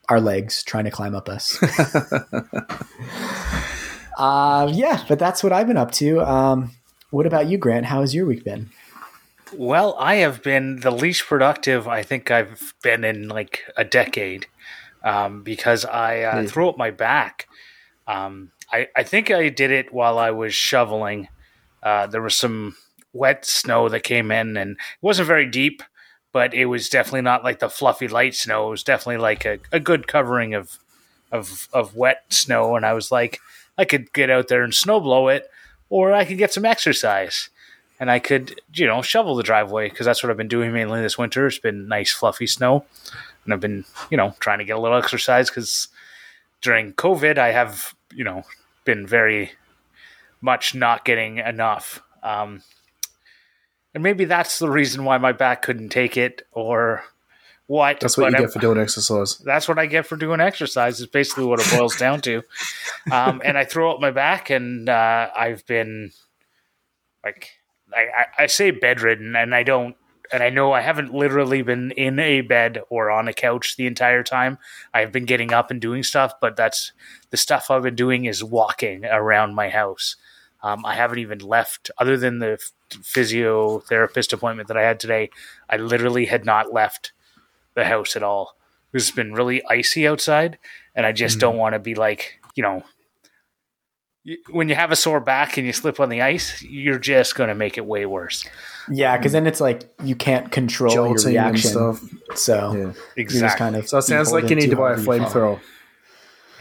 our 0.09 0.19
legs, 0.19 0.63
trying 0.63 0.85
to 0.85 0.91
climb 0.91 1.15
up 1.15 1.29
us. 1.29 1.61
uh, 4.17 4.71
yeah, 4.73 5.03
but 5.07 5.19
that's 5.19 5.43
what 5.43 5.53
I've 5.53 5.67
been 5.67 5.77
up 5.77 5.91
to. 5.93 6.21
Um, 6.21 6.71
what 7.11 7.25
about 7.25 7.47
you, 7.47 7.57
Grant? 7.57 7.85
How 7.85 8.01
has 8.01 8.15
your 8.15 8.25
week 8.25 8.43
been? 8.43 8.69
Well, 9.53 9.95
I 9.99 10.15
have 10.15 10.41
been 10.41 10.79
the 10.79 10.91
least 10.91 11.25
productive 11.25 11.87
I 11.87 12.03
think 12.03 12.31
I've 12.31 12.73
been 12.81 13.03
in 13.03 13.27
like 13.27 13.63
a 13.75 13.83
decade 13.83 14.47
um, 15.03 15.43
because 15.43 15.83
I 15.85 16.21
uh, 16.21 16.47
threw 16.47 16.69
up 16.69 16.77
my 16.77 16.91
back. 16.91 17.47
Um, 18.07 18.51
I, 18.71 18.87
I 18.95 19.03
think 19.03 19.29
I 19.29 19.49
did 19.49 19.71
it 19.71 19.93
while 19.93 20.17
I 20.17 20.31
was 20.31 20.53
shoveling. 20.53 21.27
Uh, 21.83 22.07
there 22.07 22.21
was 22.21 22.35
some 22.35 22.77
wet 23.13 23.45
snow 23.45 23.89
that 23.89 24.03
came 24.03 24.31
in, 24.31 24.55
and 24.55 24.71
it 24.71 24.77
wasn't 25.01 25.27
very 25.27 25.45
deep, 25.45 25.83
but 26.31 26.53
it 26.53 26.65
was 26.65 26.89
definitely 26.89 27.21
not 27.21 27.43
like 27.43 27.59
the 27.59 27.69
fluffy 27.69 28.07
light 28.07 28.35
snow. 28.35 28.67
It 28.67 28.71
was 28.71 28.83
definitely 28.83 29.17
like 29.17 29.45
a, 29.45 29.59
a 29.71 29.79
good 29.79 30.07
covering 30.07 30.53
of, 30.53 30.79
of 31.31 31.67
of 31.73 31.95
wet 31.95 32.23
snow, 32.29 32.75
and 32.75 32.85
I 32.85 32.93
was 32.93 33.11
like, 33.11 33.39
I 33.77 33.85
could 33.85 34.13
get 34.13 34.29
out 34.29 34.47
there 34.47 34.63
and 34.63 34.73
snow 34.73 34.99
blow 34.99 35.27
it, 35.27 35.49
or 35.91 36.13
I 36.13 36.23
could 36.23 36.37
get 36.37 36.53
some 36.53 36.65
exercise 36.65 37.49
and 37.99 38.09
I 38.09 38.17
could, 38.17 38.59
you 38.73 38.87
know, 38.87 39.03
shovel 39.03 39.35
the 39.35 39.43
driveway 39.43 39.89
because 39.89 40.07
that's 40.07 40.23
what 40.23 40.31
I've 40.31 40.37
been 40.37 40.47
doing 40.47 40.73
mainly 40.73 41.01
this 41.01 41.17
winter. 41.17 41.45
It's 41.45 41.59
been 41.59 41.87
nice, 41.87 42.11
fluffy 42.11 42.47
snow, 42.47 42.85
and 43.43 43.53
I've 43.53 43.59
been, 43.59 43.85
you 44.09 44.17
know, 44.17 44.33
trying 44.39 44.59
to 44.59 44.65
get 44.65 44.77
a 44.77 44.79
little 44.79 44.97
exercise 44.97 45.49
because 45.49 45.89
during 46.61 46.93
COVID, 46.93 47.37
I 47.37 47.51
have, 47.51 47.93
you 48.11 48.23
know, 48.23 48.43
been 48.85 49.05
very 49.05 49.51
much 50.39 50.73
not 50.73 51.05
getting 51.05 51.37
enough. 51.37 52.01
Um, 52.23 52.63
and 53.93 54.01
maybe 54.01 54.23
that's 54.23 54.59
the 54.59 54.69
reason 54.69 55.03
why 55.03 55.17
my 55.17 55.33
back 55.33 55.61
couldn't 55.61 55.89
take 55.89 56.15
it, 56.15 56.47
or 56.53 57.03
what. 57.71 57.99
That's 58.01 58.17
what 58.17 58.31
you 58.31 58.35
I'm- 58.35 58.43
get 58.43 58.53
for 58.53 58.59
doing 58.59 58.77
exercise. 58.77 59.37
that's 59.37 59.67
what 59.67 59.79
I 59.79 59.85
get 59.85 60.05
for 60.05 60.17
doing 60.17 60.41
exercise. 60.41 60.99
Is 60.99 61.07
basically 61.07 61.45
what 61.45 61.59
it 61.61 61.67
boils 61.77 61.95
down 61.95 62.19
to. 62.21 62.43
Um, 63.11 63.41
and 63.45 63.57
I 63.57 63.63
throw 63.65 63.91
up 63.93 63.99
my 64.01 64.11
back, 64.11 64.49
and 64.49 64.89
uh, 64.89 65.29
I've 65.35 65.65
been 65.65 66.11
like, 67.23 67.51
I, 67.95 68.01
I, 68.01 68.43
I 68.43 68.45
say 68.47 68.71
bedridden, 68.71 69.35
and 69.35 69.55
I 69.55 69.63
don't, 69.63 69.95
and 70.33 70.43
I 70.43 70.49
know 70.49 70.71
I 70.73 70.81
haven't 70.81 71.13
literally 71.13 71.61
been 71.61 71.91
in 71.91 72.19
a 72.19 72.41
bed 72.41 72.81
or 72.89 73.09
on 73.09 73.27
a 73.27 73.33
couch 73.33 73.75
the 73.77 73.87
entire 73.87 74.23
time. 74.23 74.57
I've 74.93 75.11
been 75.11 75.25
getting 75.25 75.53
up 75.53 75.71
and 75.71 75.79
doing 75.81 76.03
stuff, 76.03 76.33
but 76.41 76.55
that's 76.55 76.91
the 77.29 77.37
stuff 77.37 77.71
I've 77.71 77.83
been 77.83 77.95
doing 77.95 78.25
is 78.25 78.43
walking 78.43 79.05
around 79.05 79.55
my 79.55 79.69
house. 79.69 80.15
Um, 80.63 80.85
I 80.85 80.93
haven't 80.95 81.19
even 81.19 81.39
left, 81.39 81.89
other 81.97 82.17
than 82.17 82.39
the 82.39 82.59
physiotherapist 82.91 84.33
appointment 84.33 84.67
that 84.67 84.77
I 84.77 84.83
had 84.83 84.99
today. 84.99 85.29
I 85.69 85.77
literally 85.77 86.25
had 86.25 86.45
not 86.45 86.73
left 86.73 87.13
the 87.75 87.85
house 87.85 88.15
at 88.15 88.23
all. 88.23 88.55
It's 88.93 89.11
been 89.11 89.33
really 89.33 89.63
icy 89.69 90.07
outside, 90.07 90.57
and 90.95 91.05
I 91.05 91.11
just 91.13 91.39
don't 91.39 91.55
want 91.57 91.73
to 91.73 91.79
be 91.79 91.95
like, 91.95 92.39
you 92.55 92.63
know, 92.63 92.83
when 94.51 94.69
you 94.69 94.75
have 94.75 94.91
a 94.91 94.95
sore 94.95 95.19
back 95.19 95.57
and 95.57 95.65
you 95.65 95.73
slip 95.73 95.99
on 95.99 96.09
the 96.09 96.21
ice, 96.21 96.61
you're 96.61 96.99
just 96.99 97.33
going 97.35 97.47
to 97.47 97.55
make 97.55 97.77
it 97.77 97.85
way 97.85 98.05
worse. 98.05 98.45
Yeah, 98.89 99.17
because 99.17 99.31
then 99.31 99.47
it's 99.47 99.59
like 99.61 99.89
you 100.03 100.15
can't 100.15 100.51
control 100.51 100.93
your 100.93 101.05
Jolting 101.15 101.37
and 101.37 101.45
reaction. 101.53 101.71
stuff. 101.71 102.01
So 102.35 102.73
Yeah. 102.73 102.79
you're 102.79 102.91
just 102.91 102.99
Exactly. 103.17 103.57
kind 103.57 103.75
of 103.77 103.89
So 103.89 103.97
it 103.97 104.03
sounds 104.03 104.31
like 104.31 104.49
you 104.49 104.55
need 104.55 104.69
to 104.69 104.75
buy 104.75 104.93
a 104.93 104.97
flamethrower. 104.97 105.59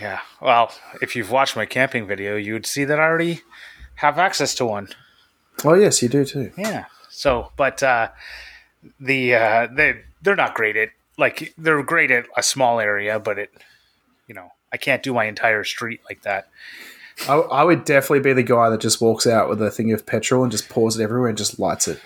Yeah. 0.00 0.20
Well, 0.40 0.72
if 1.02 1.14
you've 1.14 1.30
watched 1.30 1.54
my 1.56 1.66
camping 1.66 2.06
video, 2.06 2.36
you 2.36 2.54
would 2.54 2.64
see 2.64 2.84
that 2.84 2.98
I 2.98 3.02
already 3.02 3.42
have 3.96 4.18
access 4.18 4.54
to 4.54 4.64
one. 4.64 4.88
Oh 5.64 5.74
yes, 5.74 6.00
you 6.02 6.08
do 6.08 6.24
too. 6.24 6.52
Yeah. 6.56 6.86
So, 7.10 7.52
but 7.58 7.82
uh, 7.82 8.08
the 8.98 9.34
uh, 9.34 9.66
they 9.70 10.00
they're 10.22 10.36
not 10.36 10.54
great 10.54 10.76
at 10.76 10.88
like 11.20 11.54
they're 11.56 11.82
great 11.82 12.10
at 12.10 12.26
a 12.36 12.42
small 12.42 12.80
area, 12.80 13.20
but 13.20 13.38
it 13.38 13.52
you 14.26 14.34
know, 14.34 14.50
I 14.72 14.76
can't 14.76 15.02
do 15.02 15.12
my 15.14 15.24
entire 15.26 15.64
street 15.64 16.00
like 16.08 16.22
that. 16.22 16.48
I, 17.28 17.34
I 17.34 17.64
would 17.64 17.84
definitely 17.84 18.20
be 18.20 18.32
the 18.32 18.42
guy 18.42 18.70
that 18.70 18.80
just 18.80 19.00
walks 19.00 19.26
out 19.26 19.48
with 19.48 19.60
a 19.60 19.70
thing 19.70 19.92
of 19.92 20.06
petrol 20.06 20.42
and 20.42 20.50
just 20.50 20.68
pours 20.68 20.98
it 20.98 21.02
everywhere 21.02 21.28
and 21.28 21.36
just 21.36 21.58
lights 21.58 21.86
it. 21.88 22.00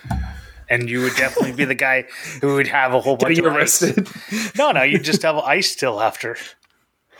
And 0.69 0.89
you 0.89 1.01
would 1.01 1.15
definitely 1.15 1.53
be 1.53 1.65
the 1.65 1.75
guy 1.75 2.05
who 2.41 2.55
would 2.55 2.67
have 2.67 2.93
a 2.93 2.99
whole 2.99 3.15
bunch 3.15 3.35
Getting 3.35 3.51
of 3.51 3.53
ice. 3.57 3.81
arrested. 3.83 4.07
No, 4.57 4.71
no, 4.71 4.81
you'd 4.81 5.03
just 5.03 5.21
have 5.21 5.37
ice 5.37 5.71
still 5.71 6.01
after. 6.01 6.35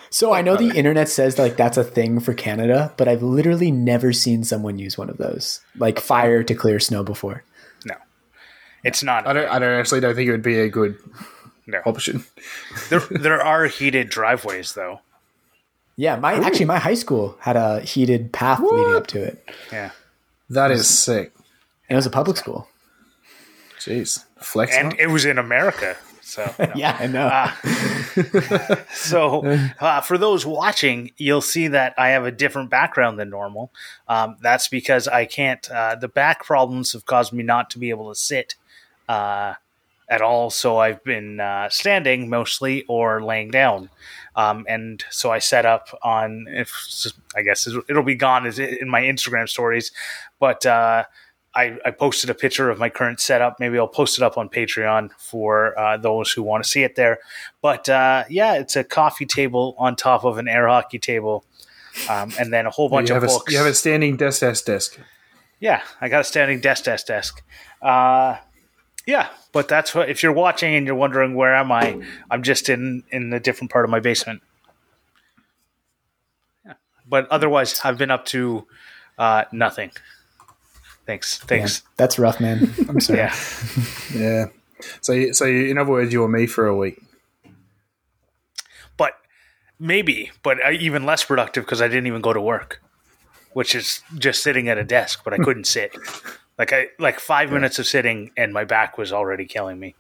So 0.10 0.34
I 0.34 0.42
know 0.42 0.58
the 0.58 0.76
internet 0.76 1.10
says 1.10 1.38
like 1.38 1.56
that's 1.58 1.78
a 1.78 1.84
thing 1.84 2.20
for 2.20 2.34
Canada, 2.34 2.94
but 2.98 3.08
I've 3.08 3.22
literally 3.22 3.70
never 3.72 4.12
seen 4.14 4.44
someone 4.44 4.80
use 4.80 4.98
one 4.98 5.10
of 5.10 5.18
those, 5.18 5.62
like 5.78 6.00
fire 6.00 6.42
to 6.44 6.56
clear 6.56 6.80
snow 6.80 7.04
before. 7.04 7.44
No, 7.86 7.96
it's 8.84 9.04
not. 9.04 9.28
I 9.28 9.34
don't. 9.34 9.48
I 9.48 9.60
don't 9.60 9.80
actually 9.80 10.00
don't 10.00 10.16
think 10.16 10.28
it 10.28 10.32
would 10.32 10.42
be 10.42 10.60
a 10.60 10.70
good 10.70 10.98
no. 11.68 11.82
option. 11.86 12.26
There, 12.90 13.00
there 13.10 13.42
are 13.42 13.66
heated 13.66 14.10
driveways 14.10 14.74
though. 14.74 15.02
Yeah, 15.98 16.18
my 16.18 16.34
actually 16.34 16.66
my 16.66 16.78
high 16.80 16.94
school 16.94 17.38
had 17.40 17.56
a 17.56 17.80
heated 17.82 18.34
path 18.34 18.60
leading 18.60 18.96
up 18.96 19.08
to 19.08 19.24
it. 19.24 19.50
Yeah, 19.72 19.92
That 20.50 20.72
is 20.72 20.88
sick. 20.88 21.34
And 21.88 21.96
it 21.96 21.96
was 21.96 22.06
a 22.06 22.10
public 22.10 22.38
school. 22.38 22.68
Jeez, 23.80 24.26
flex. 24.40 24.76
and 24.76 24.94
it 25.00 25.08
was 25.08 25.26
in 25.26 25.38
America. 25.38 25.96
So, 26.22 26.54
Yeah, 26.76 26.98
I 27.00 27.08
know. 27.08 28.78
so 28.94 29.46
uh, 29.80 30.02
for 30.02 30.18
those 30.18 30.46
watching, 30.46 31.12
you'll 31.18 31.42
see 31.42 31.68
that 31.68 31.94
I 31.98 32.10
have 32.10 32.26
a 32.26 32.32
different 32.32 32.72
background 32.72 33.20
than 33.20 33.30
normal. 33.30 33.72
Um, 34.08 34.38
that's 34.42 34.68
because 34.68 35.08
I 35.08 35.26
can't. 35.26 35.70
Uh, 35.70 35.96
the 35.96 36.08
back 36.08 36.44
problems 36.44 36.94
have 36.94 37.06
caused 37.06 37.32
me 37.32 37.44
not 37.44 37.70
to 37.70 37.80
be 37.80 37.92
able 37.92 38.10
to 38.10 38.16
sit 38.16 38.56
uh, 39.08 39.54
at 40.08 40.22
all. 40.22 40.50
So 40.50 40.78
I've 40.78 41.04
been 41.04 41.40
uh, 41.40 41.70
standing 41.70 42.30
mostly 42.30 42.84
or 42.88 43.24
laying 43.24 43.52
down. 43.52 43.90
Um, 44.36 44.66
and 44.68 45.04
so 45.12 45.32
I 45.32 45.40
set 45.40 45.66
up 45.66 45.98
on. 46.04 46.46
If 46.50 46.72
I 47.36 47.42
guess 47.42 47.68
it'll 47.68 48.04
be 48.04 48.16
gone 48.16 48.46
as 48.46 48.60
in 48.60 48.90
my 48.90 49.02
Instagram 49.02 49.50
stories, 49.50 49.92
but. 50.40 50.66
Uh, 50.66 51.06
I, 51.58 51.78
I 51.86 51.92
posted 51.92 52.30
a 52.30 52.34
picture 52.34 52.70
of 52.70 52.80
my 52.80 52.90
current 52.90 53.22
setup. 53.22 53.62
Maybe 53.62 53.80
I'll 53.80 53.88
post 53.88 54.18
it 54.18 54.24
up 54.24 54.38
on 54.38 54.50
Patreon 54.50 55.12
for 55.18 55.78
uh, 55.80 55.96
those 55.96 56.32
who 56.32 56.44
want 56.44 56.66
to 56.66 56.70
see 56.70 56.84
it 56.84 56.96
there. 56.96 57.20
But 57.62 57.88
uh, 57.88 58.26
yeah, 58.30 58.56
it's 58.56 58.76
a 58.76 58.84
coffee 58.84 59.26
table 59.26 59.74
on 59.78 59.96
top 59.96 60.26
of 60.26 60.38
an 60.38 60.50
air 60.50 60.68
hockey 60.68 61.00
table, 61.00 61.46
um, 62.10 62.34
and 62.38 62.52
then 62.52 62.66
a 62.66 62.70
whole 62.70 62.90
bunch 62.90 63.10
of 63.10 63.24
a, 63.24 63.28
books. 63.28 63.52
you 63.54 63.58
have 63.58 63.68
a 63.68 63.74
standing 63.74 64.18
desk 64.18 64.42
desk 64.42 64.66
desk. 64.66 65.00
yeah, 65.62 65.82
I 66.02 66.10
got 66.10 66.22
a 66.22 66.24
standing 66.26 66.60
desk, 66.60 66.84
desk, 66.84 67.08
desk. 67.08 67.42
Yeah, 69.08 69.30
but 69.52 69.68
that's 69.68 69.94
what. 69.94 70.10
If 70.10 70.24
you're 70.24 70.34
watching 70.34 70.74
and 70.76 70.86
you're 70.88 70.96
wondering 70.96 71.36
where 71.36 71.56
am 71.56 71.72
I, 71.72 72.02
I'm 72.32 72.42
just 72.44 72.70
in 72.70 73.04
in 73.12 73.32
a 73.34 73.40
different 73.40 73.72
part 73.72 73.86
of 73.86 73.92
my 73.92 74.00
basement. 74.00 74.42
Yeah, 76.66 76.74
but 77.08 77.28
otherwise, 77.30 77.80
I've 77.84 77.98
been 77.98 78.10
up 78.12 78.26
to 78.28 78.66
uh, 79.18 79.44
nothing. 79.52 79.92
Thanks, 81.06 81.40
Yeah, 81.44 81.48
thanks. 81.48 81.84
that's 81.98 82.18
rough, 82.18 82.40
man. 82.40 82.74
I'm 82.90 83.00
sorry. 83.00 83.20
Yeah. 83.20 83.36
Yeah. 84.16 84.46
So, 85.02 85.14
you- 85.14 85.34
so 85.34 85.46
you- 85.46 85.68
in 85.68 85.78
other 85.78 85.92
words, 85.92 86.12
you 86.12 86.22
were 86.22 86.28
me 86.28 86.48
for 86.48 86.66
a 86.66 86.76
week. 86.76 87.00
but 88.98 89.14
maybe, 89.80 90.32
but 90.42 90.58
even 90.74 91.06
less 91.06 91.24
productive 91.24 91.64
because 91.64 91.82
I 91.82 91.88
didn't 91.88 92.08
even 92.08 92.22
go 92.22 92.34
to 92.34 92.42
work, 92.42 92.82
which 93.54 93.76
is 93.76 94.02
just 94.18 94.42
sitting 94.42 94.68
at 94.68 94.78
a 94.80 94.84
desk, 94.84 95.22
but 95.24 95.32
I 95.34 95.38
couldn't 95.38 95.66
sit. 95.68 95.96
Like 96.58 96.72
I 96.74 96.88
like 97.00 97.20
five 97.20 97.52
minutes 97.52 97.80
of 97.80 97.86
sitting, 97.86 98.32
and 98.38 98.54
my 98.54 98.64
back 98.64 98.98
was 98.98 99.12
already 99.12 99.46
killing 99.46 99.80
me. 99.80 99.96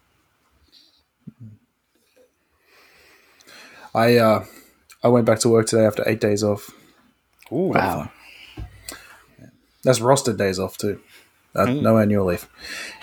I 3.93 4.17
uh, 4.17 4.45
I 5.03 5.07
went 5.07 5.25
back 5.25 5.39
to 5.39 5.49
work 5.49 5.67
today 5.67 5.85
after 5.85 6.03
eight 6.07 6.19
days 6.19 6.43
off. 6.43 6.69
Ooh, 7.51 7.71
Wow. 7.73 8.11
That's 9.83 9.99
rostered 9.99 10.37
days 10.37 10.57
off 10.57 10.77
too. 10.77 10.99
Uh, 11.53 11.65
No 11.65 11.97
annual 11.99 12.25
leave. 12.25 12.47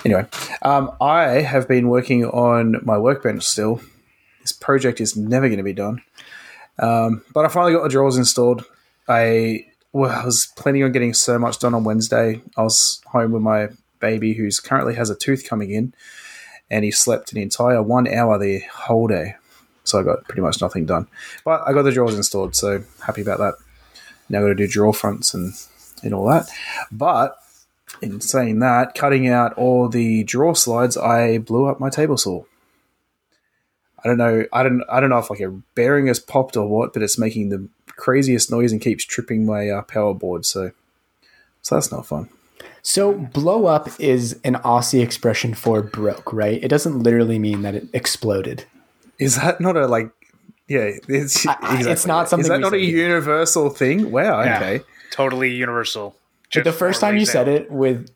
Anyway, 0.05 0.27
um, 0.63 0.91
I 1.01 1.41
have 1.43 1.69
been 1.69 1.89
working 1.89 2.25
on 2.25 2.81
my 2.83 2.99
workbench 2.99 3.45
still. 3.45 3.81
This 4.41 4.51
project 4.53 5.01
is 5.01 5.17
never 5.17 5.47
going 5.47 5.59
to 5.59 5.63
be 5.63 5.73
done. 5.73 6.03
Um, 6.81 7.23
but 7.33 7.45
I 7.45 7.49
finally 7.49 7.73
got 7.73 7.85
the 7.85 7.89
drawers 7.89 8.17
installed. 8.17 8.65
I, 9.09 9.67
well, 9.93 10.11
I 10.11 10.25
was 10.25 10.47
planning 10.57 10.85
on 10.85 10.93
getting 10.93 11.15
so 11.15 11.39
much 11.39 11.59
done 11.59 11.75
on 11.75 11.85
Wednesday. 11.85 12.41
I 12.57 12.63
was 12.63 13.03
home 13.07 13.33
with 13.33 13.43
my 13.43 13.69
baby, 14.01 14.35
who's 14.35 14.59
currently 14.59 14.95
has 14.95 15.11
a 15.11 15.15
tooth 15.15 15.49
coming 15.49 15.71
in, 15.71 15.95
and 16.71 16.85
he 16.85 16.91
slept 16.91 17.33
an 17.33 17.39
entire 17.39 17.83
one 17.83 18.09
hour 18.09 18.39
the 18.39 18.61
whole 18.73 19.07
day. 19.07 19.37
So 19.85 20.01
I 20.01 20.03
got 20.03 20.25
pretty 20.25 20.41
much 20.41 20.61
nothing 20.61 20.87
done. 20.87 21.09
But 21.45 21.63
I 21.67 21.73
got 21.73 21.83
the 21.83 21.93
drawers 21.93 22.15
installed, 22.15 22.55
so 22.55 22.85
happy 23.05 23.21
about 23.21 23.39
that. 23.39 23.55
Now 24.29 24.39
I've 24.39 24.45
got 24.45 24.49
to 24.49 24.55
do 24.55 24.67
drawer 24.67 24.95
fronts 24.95 25.35
and, 25.35 25.53
and 26.03 26.15
all 26.15 26.27
that. 26.29 26.49
But 26.91 27.37
in 28.01 28.21
saying 28.21 28.61
that, 28.61 28.95
cutting 28.95 29.29
out 29.29 29.53
all 29.55 29.89
the 29.89 30.25
drawer 30.25 30.57
slides, 30.57 30.97
I 30.97 31.39
blew 31.39 31.67
up 31.67 31.81
my 31.81 31.91
table 31.91 32.17
saw. 32.17 32.45
I 34.05 34.09
don't 34.09 34.19
know. 34.19 34.47
I 34.53 34.63
don't. 34.65 34.83
I 34.91 34.99
don't 34.99 35.11
know 35.11 35.19
if 35.19 35.31
like 35.31 35.41
a 35.41 35.51
bearing 35.77 36.09
has 36.09 36.19
popped 36.19 36.57
or 36.57 36.67
what, 36.67 36.93
but 36.93 37.03
it's 37.03 37.19
making 37.19 37.51
the 37.51 37.69
craziest 38.03 38.51
noise 38.51 38.73
and 38.73 38.81
keeps 38.81 39.05
tripping 39.05 39.47
my 39.47 39.71
uh, 39.71 39.83
power 39.83 40.13
board. 40.13 40.45
So, 40.45 40.73
so 41.63 41.77
that's 41.77 41.93
not 41.93 42.05
fun. 42.05 42.29
So 42.83 43.13
blow 43.13 43.67
up 43.67 43.89
is 44.01 44.41
an 44.43 44.55
Aussie 44.57 45.01
expression 45.01 45.55
for 45.55 45.83
broke, 45.83 46.33
right? 46.33 46.59
It 46.61 46.67
doesn't 46.67 46.99
literally 46.99 47.39
mean 47.39 47.63
that 47.63 47.77
it 47.77 47.87
exploded. 47.93 48.65
Is 49.21 49.37
that 49.37 49.61
not 49.61 49.77
a 49.77 49.87
like? 49.87 50.11
Yeah, 50.67 50.91
it's 51.07 51.47
I- 51.47 51.57
it's 51.93 52.05
not 52.05 52.29
something 52.29 52.43
Is 52.45 52.49
that 52.49 52.59
not 52.59 52.73
a 52.75 52.77
say 52.77 52.85
universal 52.85 53.71
thing? 53.71 54.11
Wow. 54.11 54.43
Yeah. 54.43 54.57
Okay. 54.57 54.85
totally 55.13 55.53
universal. 55.53 56.17
But 56.53 56.65
the 56.65 56.73
first 56.73 57.01
time 57.01 57.17
you 57.17 57.25
said 57.25 57.47
it 57.47 57.71
with 57.71 58.11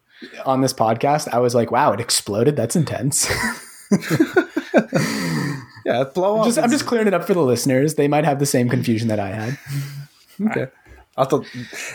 on 0.45 0.63
this 0.63 0.73
podcast, 0.73 1.29
I 1.33 1.39
was 1.39 1.55
like, 1.55 1.71
"Wow, 1.71 1.93
it 1.93 2.01
exploded. 2.01 2.57
That's 2.57 2.75
intense." 2.75 3.31
Yeah, 5.87 6.05
blow 6.05 6.39
up. 6.41 6.45
just, 6.47 6.59
I'm 6.59 6.71
just 6.71 6.85
clearing 6.85 7.07
it 7.07 7.15
up 7.15 7.25
for 7.27 7.33
the 7.35 7.43
listeners. 7.43 7.95
They 7.95 8.09
might 8.09 8.25
have 8.25 8.39
the 8.41 8.47
same 8.47 8.69
confusion 8.69 9.09
that 9.09 9.21
I 9.21 9.29
had. 9.29 9.59
Okay. 10.51 10.67
I 11.17 11.25
thought 11.25 11.47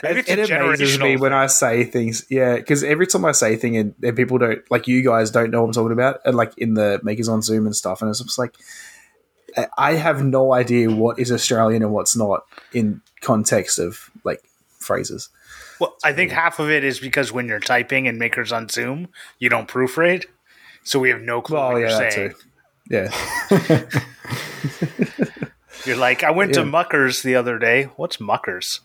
Maybe 0.01 0.21
it, 0.21 0.29
it 0.29 0.49
amazes 0.49 0.97
me 0.97 1.15
when 1.15 1.31
I 1.31 1.45
say 1.45 1.83
things. 1.83 2.25
Yeah, 2.27 2.55
because 2.55 2.83
every 2.83 3.05
time 3.05 3.23
I 3.23 3.33
say 3.33 3.55
thing 3.55 3.77
and, 3.77 3.93
and 4.01 4.17
people 4.17 4.39
don't 4.39 4.61
like 4.71 4.87
you 4.87 5.03
guys 5.03 5.29
don't 5.29 5.51
know 5.51 5.61
what 5.61 5.67
I'm 5.67 5.73
talking 5.73 5.91
about, 5.91 6.21
and 6.25 6.35
like 6.35 6.57
in 6.57 6.73
the 6.73 6.99
makers 7.03 7.29
on 7.29 7.43
Zoom 7.43 7.67
and 7.67 7.75
stuff, 7.75 8.01
and 8.01 8.09
it's 8.09 8.19
just 8.19 8.39
like 8.39 8.55
I- 9.55 9.67
I 9.77 9.93
have 9.93 10.23
no 10.23 10.53
idea 10.53 10.89
what 10.89 11.19
is 11.19 11.31
Australian 11.31 11.83
and 11.83 11.91
what's 11.93 12.15
not 12.15 12.45
in 12.73 13.01
context 13.21 13.77
of 13.77 14.09
like 14.23 14.41
phrases. 14.79 15.29
Well, 15.79 15.95
I 16.03 16.13
think 16.13 16.31
half 16.31 16.57
of 16.57 16.71
it 16.71 16.83
is 16.83 16.99
because 16.99 17.31
when 17.31 17.47
you're 17.47 17.59
typing 17.59 18.07
in 18.07 18.17
Makers 18.17 18.51
on 18.51 18.69
Zoom, 18.69 19.09
you 19.37 19.49
don't 19.49 19.67
proofread, 19.67 20.25
so 20.83 20.97
we 20.97 21.09
have 21.09 21.21
no 21.21 21.43
clue 21.43 21.57
Oh 21.57 21.73
what 21.73 21.81
yeah, 21.81 21.89
you're 21.99 22.11
saying. 22.11 22.29
too. 22.31 22.35
Yeah, 22.91 23.09
You're 25.85 25.97
like, 25.97 26.23
I 26.23 26.31
went 26.31 26.51
Yeah. 26.51 26.61
to 26.61 26.65
Muckers 26.65 27.21
the 27.23 27.35
other 27.35 27.57
day. 27.57 27.85
What's 27.95 28.19
Muckers? 28.19 28.81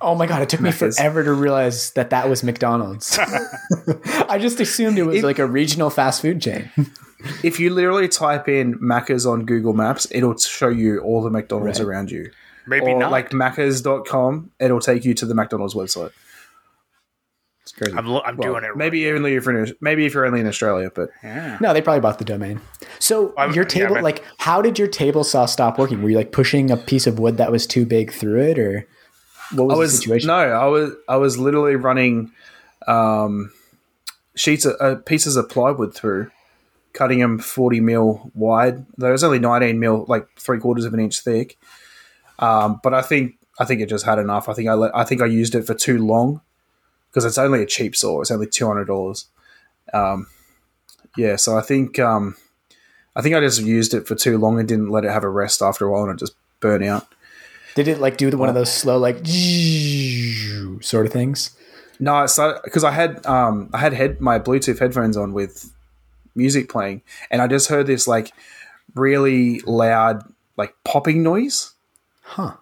Oh 0.00 0.14
my 0.14 0.26
god, 0.26 0.42
it 0.42 0.48
took 0.48 0.60
me 0.60 0.72
forever 0.72 1.22
to 1.22 1.32
realize 1.32 1.90
that 1.92 2.10
that 2.10 2.28
was 2.28 2.42
McDonald's. 2.42 3.18
I 4.28 4.38
just 4.40 4.58
assumed 4.60 4.98
it 4.98 5.04
was 5.04 5.22
like 5.22 5.38
a 5.38 5.46
regional 5.46 5.88
fast 5.90 6.20
food 6.20 6.40
chain. 6.42 6.70
if 7.44 7.60
you 7.60 7.70
literally 7.70 8.08
type 8.08 8.48
in 8.48 8.74
Macca's 8.80 9.24
on 9.26 9.44
Google 9.46 9.72
Maps, 9.72 10.06
it'll 10.10 10.36
show 10.36 10.68
you 10.68 10.98
all 11.00 11.22
the 11.22 11.30
McDonald's 11.30 11.78
Right. 11.80 11.86
around 11.88 12.10
you. 12.10 12.30
Maybe 12.66 12.86
or 12.86 12.98
not. 12.98 13.10
like 13.12 13.30
Maccas.com, 13.30 14.50
it'll 14.58 14.80
take 14.80 15.04
you 15.04 15.14
to 15.14 15.26
the 15.26 15.34
McDonald's 15.34 15.74
website. 15.74 16.10
It's 17.64 17.72
crazy. 17.72 17.96
I'm, 17.96 18.06
lo- 18.06 18.20
I'm 18.22 18.36
Well, 18.36 18.52
doing 18.52 18.64
it. 18.64 18.76
Maybe 18.76 19.10
only 19.10 19.36
if 19.36 19.46
you're 19.46 19.64
in, 19.64 19.74
maybe 19.80 20.04
if 20.04 20.12
you're 20.12 20.26
only 20.26 20.40
in 20.40 20.46
Australia, 20.46 20.92
but 20.94 21.08
Yeah. 21.22 21.56
No, 21.62 21.72
they 21.72 21.80
probably 21.80 22.00
bought 22.00 22.18
the 22.18 22.24
domain. 22.24 22.60
So 22.98 23.32
I'm- 23.38 23.54
your 23.54 23.64
table, 23.64 23.94
but- 23.94 24.02
like, 24.04 24.22
how 24.36 24.60
did 24.60 24.78
your 24.78 24.88
table 24.88 25.24
saw 25.24 25.46
stop 25.46 25.78
working? 25.78 26.02
Were 26.02 26.10
you 26.10 26.16
like 26.18 26.30
pushing 26.30 26.70
a 26.70 26.76
piece 26.76 27.06
of 27.06 27.18
wood 27.18 27.38
that 27.38 27.50
was 27.50 27.66
too 27.66 27.86
big 27.86 28.12
through 28.12 28.42
it, 28.42 28.58
or 28.58 28.86
what 29.52 29.66
was, 29.68 29.74
I 29.74 29.78
was 29.78 29.92
the 29.92 29.98
situation? 29.98 30.26
no, 30.28 30.34
I 30.34 30.66
was 30.66 30.92
I 31.08 31.16
was 31.16 31.38
literally 31.38 31.76
running 31.76 32.32
um, 32.86 33.50
sheets 34.36 34.66
of 34.66 34.74
uh, 34.78 34.96
pieces 34.96 35.36
of 35.36 35.48
plywood 35.48 35.94
through, 35.94 36.30
cutting 36.92 37.20
them 37.20 37.38
forty 37.38 37.80
mil 37.80 38.30
wide. 38.34 38.84
There 38.98 39.12
was 39.12 39.24
only 39.24 39.38
nineteen 39.38 39.78
mil, 39.80 40.04
like 40.06 40.26
three 40.38 40.58
quarters 40.58 40.84
of 40.84 40.92
an 40.92 41.00
inch 41.00 41.20
thick. 41.20 41.56
Um, 42.38 42.78
but 42.82 42.92
I 42.92 43.00
think 43.00 43.38
I 43.58 43.64
think 43.64 43.80
it 43.80 43.88
just 43.88 44.04
had 44.04 44.18
enough. 44.18 44.50
I 44.50 44.52
think 44.52 44.68
I 44.68 44.74
let, 44.74 44.94
I 44.94 45.04
think 45.04 45.22
I 45.22 45.26
used 45.26 45.54
it 45.54 45.66
for 45.66 45.72
too 45.74 46.04
long 46.04 46.42
because 47.14 47.24
it's 47.24 47.38
only 47.38 47.62
a 47.62 47.66
cheap 47.66 47.94
saw. 47.94 48.20
It's 48.20 48.32
only 48.32 48.48
two 48.48 48.66
hundred 48.66 48.86
dollars. 48.86 49.26
Um, 49.92 50.26
yeah, 51.16 51.36
so 51.36 51.56
I 51.56 51.62
think 51.62 52.00
um, 52.00 52.36
I 53.14 53.22
think 53.22 53.36
I 53.36 53.40
just 53.40 53.62
used 53.62 53.94
it 53.94 54.08
for 54.08 54.16
too 54.16 54.36
long 54.36 54.58
and 54.58 54.66
didn't 54.66 54.90
let 54.90 55.04
it 55.04 55.12
have 55.12 55.22
a 55.22 55.28
rest 55.28 55.62
after 55.62 55.86
a 55.86 55.92
while, 55.92 56.02
and 56.02 56.12
it 56.12 56.18
just 56.18 56.34
burnt 56.58 56.84
out. 56.84 57.06
Did 57.76 57.86
it 57.86 58.00
like 58.00 58.16
do 58.16 58.30
the, 58.30 58.36
one 58.36 58.48
of 58.48 58.56
those 58.56 58.72
slow 58.72 58.98
like 58.98 59.18
sort 60.82 61.06
of 61.06 61.12
things? 61.12 61.56
No, 62.00 62.26
so 62.26 62.60
because 62.64 62.82
I 62.82 62.90
had 62.90 63.24
um 63.26 63.70
I 63.72 63.78
had 63.78 63.92
head 63.92 64.20
my 64.20 64.40
Bluetooth 64.40 64.80
headphones 64.80 65.16
on 65.16 65.32
with 65.32 65.72
music 66.34 66.68
playing, 66.68 67.02
and 67.30 67.40
I 67.40 67.46
just 67.46 67.68
heard 67.68 67.86
this 67.86 68.08
like 68.08 68.32
really 68.96 69.60
loud 69.60 70.24
like 70.56 70.74
popping 70.84 71.22
noise, 71.22 71.74
Huh. 72.22 72.54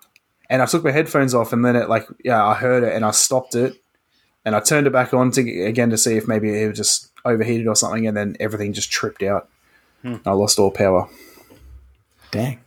And 0.50 0.60
I 0.60 0.66
took 0.66 0.84
my 0.84 0.90
headphones 0.90 1.34
off, 1.34 1.54
and 1.54 1.64
then 1.64 1.76
it 1.76 1.88
like 1.88 2.06
yeah, 2.22 2.44
I 2.44 2.52
heard 2.52 2.82
it, 2.84 2.92
and 2.92 3.02
I 3.02 3.12
stopped 3.12 3.54
it, 3.54 3.81
and 4.44 4.56
I 4.56 4.60
turned 4.60 4.86
it 4.86 4.92
back 4.92 5.14
on 5.14 5.30
to 5.32 5.62
again 5.62 5.90
to 5.90 5.98
see 5.98 6.16
if 6.16 6.26
maybe 6.26 6.62
it 6.62 6.68
was 6.68 6.76
just 6.76 7.10
overheated 7.24 7.66
or 7.66 7.76
something, 7.76 8.06
and 8.06 8.16
then 8.16 8.36
everything 8.40 8.72
just 8.72 8.90
tripped 8.90 9.22
out. 9.22 9.48
I 10.26 10.32
lost 10.32 10.58
all 10.58 10.70
power. 10.70 11.08
Dang. 12.32 12.60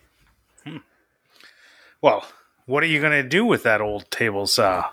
Well, 2.02 2.26
what 2.66 2.84
are 2.84 2.88
you 2.88 3.02
going 3.02 3.12
to 3.12 3.28
do 3.28 3.46
with 3.46 3.64
that 3.64 3.82
old 3.82 4.10
table 4.10 4.48
saw? 4.48 4.90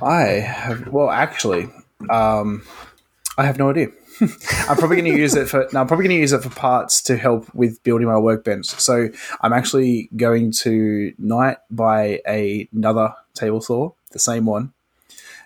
I 0.00 0.22
have 0.22 0.88
well, 0.88 1.10
actually, 1.10 1.68
um, 2.10 2.64
I 3.38 3.44
have 3.44 3.58
no 3.58 3.70
idea. 3.70 3.88
I'm 4.20 4.76
probably 4.76 4.96
going 4.96 5.12
to 5.12 5.18
use 5.18 5.34
it 5.34 5.48
for. 5.48 5.68
No, 5.72 5.80
I'm 5.80 5.86
probably 5.86 6.04
going 6.08 6.16
to 6.16 6.20
use 6.20 6.32
it 6.32 6.42
for 6.42 6.50
parts 6.50 7.02
to 7.04 7.16
help 7.16 7.54
with 7.54 7.82
building 7.82 8.06
my 8.06 8.18
workbench. 8.18 8.66
So 8.66 9.10
I'm 9.40 9.52
actually 9.52 10.10
going 10.16 10.52
to 10.62 11.12
night 11.18 11.58
buy 11.70 12.20
a, 12.26 12.68
another 12.72 13.14
table 13.34 13.60
saw, 13.60 13.92
the 14.10 14.18
same 14.18 14.46
one, 14.46 14.72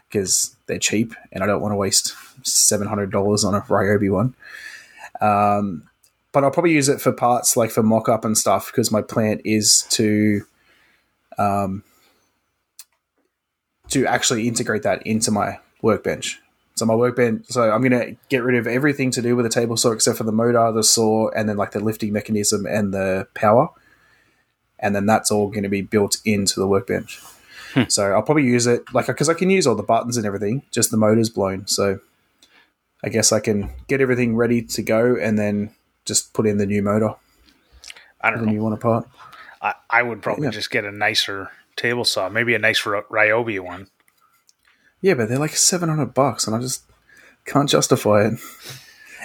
because 0.09 0.57
they're 0.67 0.79
cheap, 0.79 1.15
and 1.33 1.43
I 1.43 1.47
don't 1.47 1.61
want 1.61 1.73
to 1.73 1.77
waste 1.77 2.15
seven 2.43 2.89
hundred 2.89 3.11
dollars 3.11 3.45
on 3.45 3.55
a 3.55 3.61
Ryobi 3.63 4.11
one. 4.11 4.35
Um, 5.21 5.89
but 6.33 6.45
I'll 6.45 6.51
probably 6.51 6.73
use 6.73 6.89
it 6.89 7.01
for 7.01 7.13
parts 7.13 7.57
like 7.57 7.71
for 7.71 7.83
mock 7.83 8.09
up 8.09 8.25
and 8.25 8.37
stuff 8.37 8.67
because 8.67 8.93
my 8.93 9.01
plan 9.01 9.41
is 9.45 9.87
to 9.91 10.45
um, 11.39 11.83
to 13.89 14.07
actually 14.07 14.49
integrate 14.49 14.83
that 14.83 15.07
into 15.07 15.31
my 15.31 15.59
workbench. 15.83 16.41
So 16.75 16.85
my 16.85 16.95
workbench, 16.95 17.47
so 17.47 17.71
I'm 17.71 17.83
to 17.89 18.17
get 18.29 18.43
rid 18.43 18.59
of 18.59 18.67
everything 18.67 19.11
to 19.13 19.23
do 19.23 19.35
with 19.35 19.47
the 19.47 19.51
table 19.51 19.79
saw 19.79 19.93
except 19.93 20.19
for 20.19 20.25
the 20.25 20.33
motor, 20.33 20.71
the 20.73 20.85
saw, 20.85 21.31
and 21.31 21.49
then 21.49 21.57
like 21.57 21.71
the 21.71 21.81
lifting 21.81 22.13
mechanism 22.13 22.67
and 22.67 22.93
the 22.93 23.27
power, 23.33 23.71
and 24.79 24.95
then 24.95 25.07
that's 25.07 25.31
all 25.31 25.49
going 25.49 25.63
to 25.63 25.71
be 25.71 25.81
built 25.81 26.19
into 26.27 26.61
the 26.61 26.67
workbench. 26.67 27.19
Hmm. 27.77 27.83
So 27.89 28.13
I'll 28.13 28.23
probably 28.23 28.45
use 28.45 28.67
it 28.67 28.83
like 28.95 29.07
because 29.07 29.29
I 29.29 29.35
can 29.35 29.51
use 29.51 29.67
all 29.67 29.75
the 29.75 29.83
buttons 29.83 30.17
and 30.17 30.25
everything, 30.25 30.63
just 30.71 30.91
the 30.91 30.97
motor's 30.97 31.29
blown. 31.29 31.67
So 31.67 32.01
I 33.05 33.11
guess 33.11 33.33
I 33.33 33.41
can 33.41 33.71
get 33.87 34.01
everything 34.01 34.35
ready 34.35 34.63
to 34.63 34.83
go 34.83 35.15
and 35.15 35.39
then 35.39 35.71
just 36.07 36.33
put 36.33 36.47
in 36.47 36.57
the 36.57 36.65
new 36.67 36.83
motor, 36.83 37.15
I 38.23 38.31
don't 38.31 38.47
know. 38.47 38.53
new 38.53 38.63
one 38.63 38.73
apart. 38.73 39.07
I, 39.61 39.75
I 39.91 40.03
would 40.03 40.23
probably 40.23 40.45
Yeah. 40.45 40.51
just 40.53 40.71
get 40.71 40.85
a 40.85 40.91
nicer 40.93 41.51
table 41.77 42.05
saw, 42.07 42.29
maybe 42.31 42.55
a 42.55 42.59
nice 42.59 42.87
Ry- 42.87 43.03
Ryobi 43.11 43.61
one. 43.61 43.89
Yeah, 45.03 45.13
but 45.15 45.29
they're 45.29 45.39
like 45.39 45.55
seven 45.57 45.91
hundred 45.91 46.15
bucks, 46.15 46.47
and 46.47 46.57
I 46.57 46.61
just 46.61 46.83
can't 47.45 47.69
justify 47.69 48.29
it. 48.29 48.41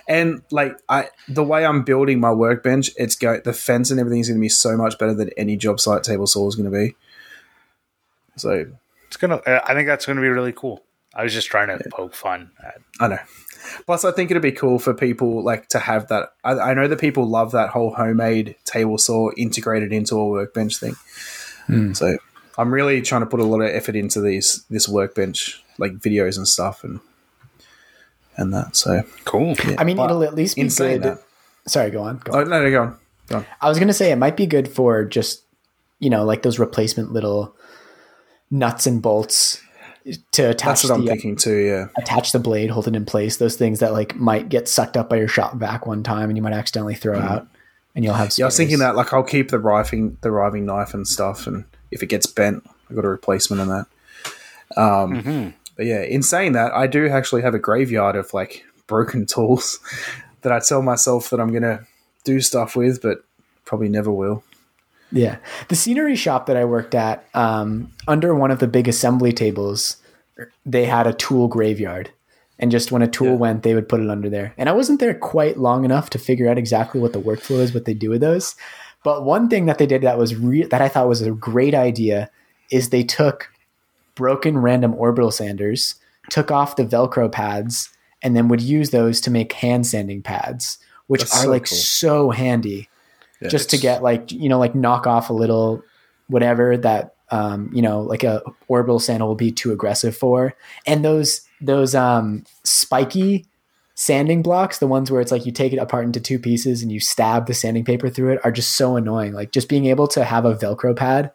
And 0.07 0.41
like 0.51 0.77
I, 0.89 1.07
the 1.29 1.43
way 1.43 1.65
I'm 1.65 1.83
building 1.83 2.19
my 2.19 2.33
workbench, 2.33 2.91
it's 2.97 3.15
go 3.15 3.39
the 3.39 3.53
fence 3.53 3.91
and 3.91 3.99
everything 3.99 4.19
is 4.19 4.27
going 4.27 4.39
to 4.39 4.41
be 4.41 4.49
so 4.49 4.75
much 4.75 4.97
better 4.99 5.13
than 5.13 5.29
any 5.37 5.55
job 5.55 5.79
site 5.79 6.03
table 6.03 6.27
saw 6.27 6.47
is 6.49 6.55
going 6.55 6.69
to 6.69 6.77
be. 6.77 6.95
So 8.41 8.65
It's 9.07 9.17
gonna. 9.17 9.37
uh, 9.37 9.59
I 9.65 9.73
think 9.73 9.87
that's 9.87 10.05
gonna 10.05 10.21
be 10.21 10.27
really 10.29 10.51
cool. 10.53 10.83
I 11.13 11.23
was 11.23 11.33
just 11.33 11.47
trying 11.49 11.67
to 11.77 11.83
poke 11.89 12.13
fun 12.15 12.51
at. 12.65 12.75
I 12.99 13.07
know. 13.09 13.19
Plus, 13.85 14.03
I 14.05 14.11
think 14.11 14.31
it'd 14.31 14.41
be 14.41 14.51
cool 14.51 14.79
for 14.79 14.93
people 14.93 15.43
like 15.43 15.67
to 15.69 15.79
have 15.79 16.07
that. 16.07 16.33
I, 16.43 16.53
I 16.53 16.73
know 16.73 16.87
that 16.87 16.99
people 16.99 17.25
love 17.27 17.51
that 17.51 17.69
whole 17.69 17.93
homemade 17.93 18.55
table 18.65 18.97
saw 18.97 19.29
integrated 19.37 19.91
into 19.93 20.15
a 20.17 20.27
workbench 20.27 20.77
thing. 20.77 20.95
So 21.93 22.17
I'm 22.57 22.73
really 22.73 23.01
trying 23.01 23.21
to 23.21 23.27
put 23.27 23.39
a 23.39 23.43
lot 23.45 23.61
of 23.61 23.69
effort 23.73 23.95
into 23.95 24.19
these 24.19 24.65
this 24.69 24.89
workbench 24.89 25.63
like 25.77 25.93
videos 25.93 26.35
and 26.37 26.47
stuff 26.47 26.83
and 26.83 26.99
and 28.37 28.53
that. 28.53 28.75
So 28.75 29.03
Cool. 29.25 29.55
I 29.77 29.83
mean, 29.83 29.97
But 29.97 30.05
it'll 30.05 30.23
at 30.23 30.33
least 30.35 30.55
be 30.55 30.61
in 30.63 30.67
good. 30.69 31.03
that- 31.03 31.23
Sorry, 31.67 31.91
go 31.91 32.01
on. 32.01 32.17
Go 32.23 32.33
on. 32.33 32.39
oh 32.39 32.43
no, 32.49 32.63
no, 32.63 32.71
go 32.71 32.81
on, 32.81 32.97
go 33.29 33.35
on. 33.37 33.45
I 33.61 33.69
was 33.69 33.77
gonna 33.79 33.93
say 33.93 34.11
it 34.11 34.15
might 34.17 34.35
be 34.35 34.47
good 34.47 34.67
for 34.67 35.05
just 35.05 35.43
you 35.99 36.09
know 36.09 36.25
like 36.25 36.41
those 36.41 36.57
replacement 36.57 37.11
little 37.13 37.55
nuts 38.51 38.85
and 38.85 39.01
bolts 39.01 39.61
to 40.31 40.49
attach 40.49 40.65
That's 40.65 40.83
what 40.83 40.93
I'm 40.93 41.05
the 41.05 41.11
thinking 41.11 41.35
too. 41.35 41.57
Yeah. 41.57 41.87
attach 41.97 42.31
the 42.31 42.39
blade, 42.39 42.69
hold 42.69 42.87
it 42.87 42.95
in 42.95 43.05
place. 43.05 43.37
Those 43.37 43.55
things 43.55 43.79
that 43.79 43.93
like 43.93 44.15
might 44.15 44.49
get 44.49 44.67
sucked 44.67 44.97
up 44.97 45.09
by 45.09 45.17
your 45.17 45.27
shop 45.27 45.55
vac 45.55 45.87
one 45.87 46.03
time, 46.03 46.29
and 46.29 46.37
you 46.37 46.41
might 46.41 46.53
accidentally 46.53 46.95
throw 46.95 47.19
out, 47.19 47.47
and 47.95 48.03
you'll 48.03 48.13
have. 48.13 48.29
Mm-hmm. 48.29 48.41
Yeah, 48.41 48.45
I 48.45 48.47
was 48.47 48.57
thinking 48.57 48.79
that 48.79 48.95
like 48.95 49.13
I'll 49.13 49.23
keep 49.23 49.49
the 49.49 49.59
riving 49.59 50.17
the 50.21 50.31
riving 50.31 50.65
knife 50.65 50.93
and 50.93 51.07
stuff, 51.07 51.47
and 51.47 51.65
if 51.91 52.03
it 52.03 52.07
gets 52.07 52.25
bent, 52.25 52.63
I've 52.89 52.95
got 52.95 53.05
a 53.05 53.09
replacement 53.09 53.61
in 53.61 53.67
that. 53.69 53.85
Um, 54.77 55.53
But 55.75 55.85
yeah, 55.85 56.01
in 56.01 56.21
saying 56.21 56.51
that, 56.51 56.73
I 56.73 56.87
do 56.87 57.07
actually 57.07 57.41
have 57.41 57.55
a 57.55 57.59
graveyard 57.59 58.15
of 58.15 58.33
like 58.33 58.63
broken 58.87 59.25
tools 59.27 59.79
that 60.41 60.51
I 60.51 60.59
tell 60.59 60.81
myself 60.81 61.29
that 61.29 61.39
I'm 61.39 61.53
gonna 61.53 61.85
do 62.23 62.41
stuff 62.41 62.75
with, 62.75 63.01
but 63.01 63.23
probably 63.65 63.89
never 63.89 64.11
will. 64.11 64.43
Yeah. 65.11 65.37
The 65.67 65.75
scenery 65.75 66.15
shop 66.15 66.45
that 66.45 66.57
I 66.57 66.65
worked 66.65 66.95
at, 66.95 67.25
um, 67.33 67.91
under 68.07 68.33
one 68.33 68.51
of 68.51 68.59
the 68.59 68.67
big 68.67 68.87
assembly 68.87 69.33
tables, 69.33 69.97
they 70.65 70.85
had 70.85 71.07
a 71.07 71.13
tool 71.13 71.47
graveyard. 71.47 72.09
And 72.59 72.71
just 72.71 72.91
when 72.91 73.01
a 73.01 73.07
tool 73.07 73.27
Yeah. 73.31 73.35
went, 73.35 73.63
they 73.63 73.73
would 73.73 73.89
put 73.89 73.99
it 74.01 74.09
under 74.09 74.29
there. 74.29 74.53
And 74.57 74.69
I 74.69 74.71
wasn't 74.71 74.99
there 74.99 75.13
quite 75.13 75.57
long 75.57 75.83
enough 75.83 76.09
to 76.11 76.19
figure 76.19 76.47
out 76.49 76.57
exactly 76.57 77.01
what 77.01 77.11
the 77.13 77.19
workflow 77.21 77.59
is, 77.59 77.73
what 77.73 77.85
they 77.85 77.93
do 77.93 78.09
with 78.09 78.21
those. 78.21 78.55
But 79.03 79.25
one 79.25 79.49
thing 79.49 79.65
that 79.65 79.79
they 79.79 79.87
did 79.87 80.03
that 80.03 80.17
was 80.19 80.35
re- 80.35 80.63
that 80.65 80.81
I 80.81 80.87
thought 80.87 81.07
was 81.07 81.21
a 81.23 81.31
great 81.31 81.73
idea 81.73 82.29
is 82.69 82.89
they 82.89 83.03
took 83.03 83.49
broken 84.15 84.59
random 84.59 84.93
orbital 84.95 85.31
sanders, 85.31 85.95
took 86.29 86.51
off 86.51 86.75
the 86.75 86.85
Velcro 86.85 87.31
pads, 87.31 87.89
and 88.21 88.35
then 88.35 88.47
would 88.47 88.61
use 88.61 88.91
those 88.91 89.19
to 89.21 89.31
make 89.31 89.53
hand 89.53 89.87
sanding 89.87 90.21
pads, 90.21 90.77
which 91.07 91.21
That's 91.21 91.37
are 91.39 91.43
so 91.45 91.49
like 91.49 91.65
cool. 91.67 91.77
so 91.77 92.29
handy 92.29 92.87
Yeah, 93.41 93.47
just 93.47 93.69
to 93.71 93.77
get 93.77 94.03
like 94.03 94.31
you 94.31 94.49
know 94.49 94.59
like 94.59 94.75
knock 94.75 95.07
off 95.07 95.29
a 95.29 95.33
little 95.33 95.83
whatever 96.27 96.77
that 96.77 97.15
um, 97.29 97.69
you 97.73 97.81
know 97.81 98.01
like 98.01 98.23
a 98.23 98.41
orbital 98.67 98.99
sander 98.99 99.25
will 99.25 99.35
be 99.35 99.51
too 99.51 99.71
aggressive 99.71 100.15
for 100.15 100.53
and 100.85 101.03
those 101.03 101.41
those 101.59 101.95
um, 101.95 102.43
spiky 102.63 103.45
sanding 103.95 104.41
blocks 104.41 104.79
the 104.79 104.87
ones 104.87 105.11
where 105.11 105.21
it's 105.21 105.31
like 105.31 105.45
you 105.45 105.51
take 105.51 105.73
it 105.73 105.77
apart 105.77 106.05
into 106.05 106.19
two 106.19 106.39
pieces 106.39 106.81
and 106.81 106.91
you 106.91 106.99
stab 106.99 107.45
the 107.45 107.53
sanding 107.53 107.83
paper 107.83 108.09
through 108.09 108.31
it 108.31 108.39
are 108.43 108.51
just 108.51 108.75
so 108.75 108.95
annoying 108.95 109.33
like 109.33 109.51
just 109.51 109.69
being 109.69 109.85
able 109.85 110.07
to 110.07 110.23
have 110.23 110.45
a 110.45 110.55
velcro 110.55 110.95
pad 110.95 111.31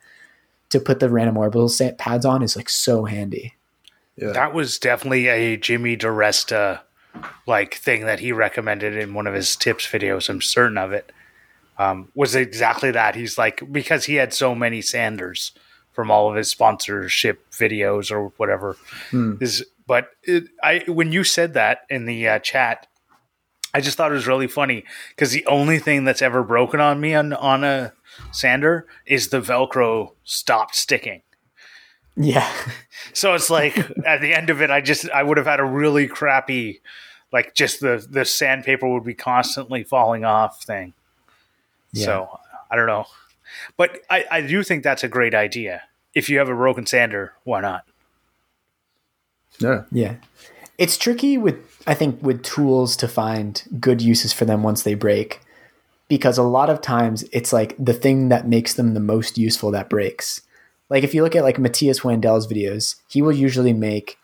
to 0.70 0.80
put 0.80 0.98
the 0.98 1.08
random 1.08 1.36
orbital 1.36 1.68
sa- 1.68 1.92
pads 1.92 2.24
on 2.24 2.42
is 2.42 2.56
like 2.56 2.68
so 2.68 3.04
handy 3.04 3.54
yeah. 4.16 4.32
That 4.32 4.54
was 4.54 4.78
definitely 4.78 5.28
a 5.28 5.56
Jimmy 5.56 5.96
DeResta 5.96 6.80
like 7.46 7.74
thing 7.74 8.06
that 8.06 8.20
he 8.20 8.32
recommended 8.32 8.96
in 8.96 9.14
one 9.14 9.26
of 9.26 9.34
his 9.34 9.54
tips 9.56 9.86
videos. 9.86 10.28
I'm 10.28 10.40
certain 10.40 10.78
of 10.78 10.92
it. 10.92 11.12
Um, 11.78 12.10
was 12.14 12.34
exactly 12.34 12.90
that. 12.92 13.14
He's 13.14 13.36
like 13.36 13.62
because 13.70 14.04
he 14.04 14.14
had 14.14 14.32
so 14.32 14.54
many 14.54 14.80
Sanders 14.80 15.52
from 15.92 16.10
all 16.10 16.30
of 16.30 16.36
his 16.36 16.48
sponsorship 16.48 17.50
videos 17.50 18.10
or 18.10 18.28
whatever. 18.36 18.76
Is 19.42 19.64
but 19.86 20.10
it, 20.22 20.44
I 20.62 20.84
when 20.86 21.12
you 21.12 21.24
said 21.24 21.54
that 21.54 21.80
in 21.88 22.06
the 22.06 22.28
uh, 22.28 22.38
chat, 22.38 22.86
I 23.74 23.80
just 23.80 23.96
thought 23.96 24.10
it 24.10 24.14
was 24.14 24.26
really 24.26 24.46
funny 24.46 24.84
because 25.10 25.32
the 25.32 25.46
only 25.46 25.78
thing 25.78 26.04
that's 26.04 26.22
ever 26.22 26.42
broken 26.42 26.80
on 26.80 27.00
me 27.00 27.14
on 27.14 27.32
on 27.32 27.64
a 27.64 27.92
sander 28.32 28.86
is 29.06 29.28
the 29.28 29.40
Velcro 29.40 30.12
stopped 30.24 30.76
sticking. 30.76 31.22
yeah 32.16 32.50
So 33.12 33.34
it's 33.34 33.50
like 33.50 33.78
at 34.06 34.20
the 34.20 34.34
end 34.34 34.50
of 34.50 34.60
it, 34.60 34.70
I 34.70 34.80
just 34.80 35.08
I 35.10 35.22
would 35.22 35.36
have 35.36 35.46
had 35.46 35.60
a 35.60 35.64
really 35.64 36.08
crappy, 36.08 36.80
like 37.32 37.54
just 37.54 37.80
the 37.80 38.04
the 38.08 38.24
sandpaper 38.24 38.88
would 38.88 39.04
be 39.04 39.14
constantly 39.14 39.84
falling 39.84 40.24
off 40.24 40.62
thing. 40.62 40.94
So 42.04 42.38
I 42.70 42.76
don't 42.76 42.86
know, 42.86 43.06
but 43.76 44.02
I 44.10 44.24
I 44.30 44.40
do 44.40 44.62
think 44.62 44.82
that's 44.82 45.04
a 45.04 45.08
great 45.08 45.34
idea. 45.34 45.82
If 46.14 46.28
you 46.30 46.38
have 46.38 46.48
a 46.48 46.54
broken 46.54 46.86
sander, 46.86 47.32
why 47.44 47.60
not? 47.60 47.84
yeah. 49.58 49.82
Yeah. 49.90 50.16
It's 50.78 50.98
tricky 50.98 51.38
with 51.38 51.82
I 51.86 51.94
think 51.94 52.22
with 52.22 52.42
tools 52.42 52.96
to 52.96 53.08
find 53.08 53.62
good 53.80 54.02
uses 54.02 54.32
for 54.32 54.44
them 54.44 54.62
once 54.62 54.82
they 54.82 54.94
break 54.94 55.40
because 56.08 56.38
a 56.38 56.42
lot 56.42 56.70
of 56.70 56.80
times 56.80 57.24
it's 57.32 57.52
like 57.52 57.74
the 57.78 57.94
thing 57.94 58.28
that 58.28 58.48
makes 58.48 58.74
them 58.74 58.94
the 58.94 59.00
most 59.00 59.38
useful 59.38 59.70
that 59.72 59.88
breaks. 59.88 60.40
Like 60.88 61.04
if 61.04 61.14
you 61.14 61.22
look 61.22 61.34
at 61.34 61.42
like 61.42 61.58
Matthias 61.58 62.00
Wandel's 62.00 62.46
videos, 62.46 62.96
he 63.08 63.22
will 63.22 63.32
usually 63.32 63.72
make 63.72 64.18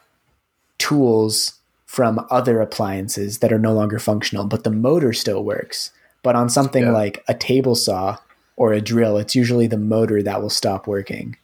tools 0.79 1.61
from 1.87 2.25
other 2.31 2.61
appliances 2.61 3.39
that 3.39 3.53
are 3.53 3.59
no 3.59 3.73
longer 3.73 3.99
functional, 3.99 4.47
but 4.47 4.65
the 4.65 4.71
motor 4.71 5.13
still 5.13 5.45
works. 5.45 5.91
But 6.23 6.37
on 6.37 6.49
something 6.49 6.85
Yeah. 6.85 6.93
like 6.93 7.25
a 7.29 7.35
table 7.35 7.75
saw 7.75 8.19
or 8.57 8.73
a 8.73 8.81
drill, 8.81 9.17
it's 9.19 9.35
usually 9.35 9.67
the 9.67 9.77
motor 9.79 10.23
that 10.23 10.41
will 10.41 10.51
stop 10.51 10.87
working. 10.87 11.37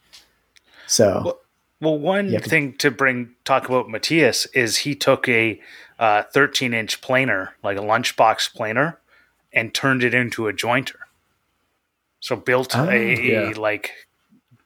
So 0.87 1.21
Well, 1.25 1.39
Well, 1.81 1.97
one 1.97 2.31
to- 2.31 2.39
thing 2.39 2.73
to 2.79 2.91
bring 2.91 3.35
talk 3.45 3.67
about 3.69 3.89
Matthias 3.89 4.45
is 4.47 4.77
he 4.79 4.95
took 4.95 5.27
a 5.29 5.61
uh, 5.97 6.23
13 6.33 6.73
inch 6.73 7.01
planer, 7.01 7.55
like 7.63 7.77
a 7.77 7.81
lunchbox 7.81 8.53
planer, 8.53 8.97
and 9.53 9.73
turned 9.73 10.03
it 10.03 10.13
into 10.13 10.47
a 10.47 10.53
jointer. 10.53 10.95
So 12.21 12.35
built 12.35 12.75
Oh, 12.75 12.89
a, 12.89 13.15
yeah. 13.21 13.53
like 13.57 13.91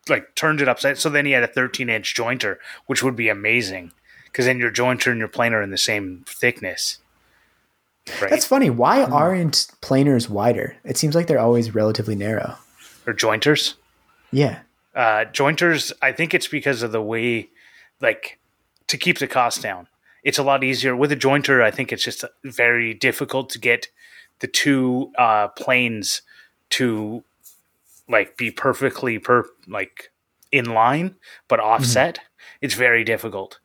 like 0.09 0.35
turned 0.35 0.59
it 0.59 0.67
upside. 0.67 0.97
So 0.97 1.09
then 1.09 1.25
he 1.25 1.31
had 1.31 1.43
a 1.43 1.47
13 1.47 1.89
inch 1.89 2.13
jointer, 2.15 2.57
which 2.87 3.01
would 3.03 3.15
be 3.15 3.29
amazing 3.29 3.93
because 4.25 4.45
then 4.45 4.59
your 4.59 4.71
jointer 4.71 5.11
and 5.11 5.19
your 5.19 5.27
planer 5.27 5.59
are 5.59 5.63
in 5.63 5.69
the 5.71 5.77
same 5.77 6.25
thickness. 6.27 6.97
Right? 8.21 8.29
That's 8.29 8.45
funny. 8.45 8.69
Why 8.69 9.03
aren't 9.03 9.67
planers 9.81 10.29
wider? 10.29 10.75
It 10.83 10.97
seems 10.97 11.15
like 11.15 11.27
they're 11.27 11.39
always 11.39 11.73
relatively 11.73 12.15
narrow. 12.15 12.57
or 13.07 13.13
jointers. 13.13 13.75
Yeah. 14.31 14.59
Uh, 14.95 15.25
jointers, 15.25 15.91
I 16.01 16.11
think 16.11 16.33
it's 16.33 16.47
because 16.47 16.83
of 16.83 16.91
the 16.91 17.01
way, 17.01 17.49
like, 18.01 18.39
to 18.87 18.97
keep 18.97 19.19
the 19.19 19.27
cost 19.27 19.61
down. 19.61 19.87
It's 20.23 20.37
a 20.37 20.43
lot 20.43 20.63
easier 20.63 20.95
with 20.95 21.11
a 21.11 21.17
jointer. 21.17 21.61
I 21.61 21.71
think 21.71 21.91
it's 21.91 22.03
just 22.03 22.23
very 22.43 22.93
difficult 22.93 23.49
to 23.51 23.59
get 23.59 23.87
the 24.39 24.47
two 24.47 25.11
uh, 25.17 25.47
planes 25.49 26.21
to 26.71 27.23
like 28.09 28.35
be 28.37 28.51
perfectly 28.51 29.17
per 29.19 29.45
like 29.67 30.11
in 30.51 30.65
line 30.65 31.15
but 31.47 31.59
offset. 31.59 32.19
It's 32.61 32.73
very 32.73 33.03
difficult. 33.03 33.59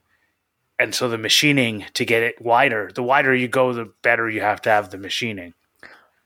And 0.78 0.94
so 0.94 1.08
the 1.08 1.18
machining 1.18 1.84
to 1.94 2.04
get 2.04 2.22
it 2.22 2.40
wider, 2.40 2.90
the 2.94 3.02
wider 3.02 3.34
you 3.34 3.48
go, 3.48 3.72
the 3.72 3.92
better 4.02 4.30
you 4.30 4.40
have 4.40 4.62
to 4.62 4.70
have 4.70 4.90
the 4.90 4.98
machining. 4.98 5.54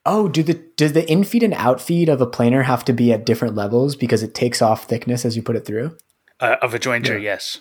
Oh, 0.05 0.29
do 0.29 0.43
the 0.43 0.55
does 0.77 0.93
the 0.93 1.03
infeed 1.03 1.43
and 1.43 1.55
outfeed 1.55 2.09
of 2.09 2.21
a 2.21 2.27
planer 2.27 2.63
have 2.65 2.85
to 2.87 2.93
be 2.93 3.13
at 3.13 3.25
different 3.25 3.55
levels 3.55 3.95
because 3.97 4.23
it 4.23 4.35
takes 4.35 4.61
off 4.61 4.85
thickness 4.85 5.25
as 5.25 5.37
you 5.37 5.43
put 5.43 5.57
it 5.57 5.65
through? 5.65 5.97
Uh, 6.41 6.57
of 6.61 6.75
a 6.75 6.79
jointer, 6.79 7.21
yes. 7.23 7.61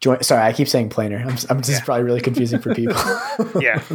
Joint, 0.00 0.24
sorry, 0.24 0.42
I 0.42 0.52
keep 0.52 0.68
saying 0.68 0.88
planer. 0.88 1.18
I'm, 1.18 1.36
I'm 1.50 1.58
this 1.58 1.68
is 1.68 1.80
probably 1.82 2.02
really 2.04 2.20
confusing 2.22 2.60
for 2.60 2.74
people. 2.74 2.96
Yeah. 3.60 3.82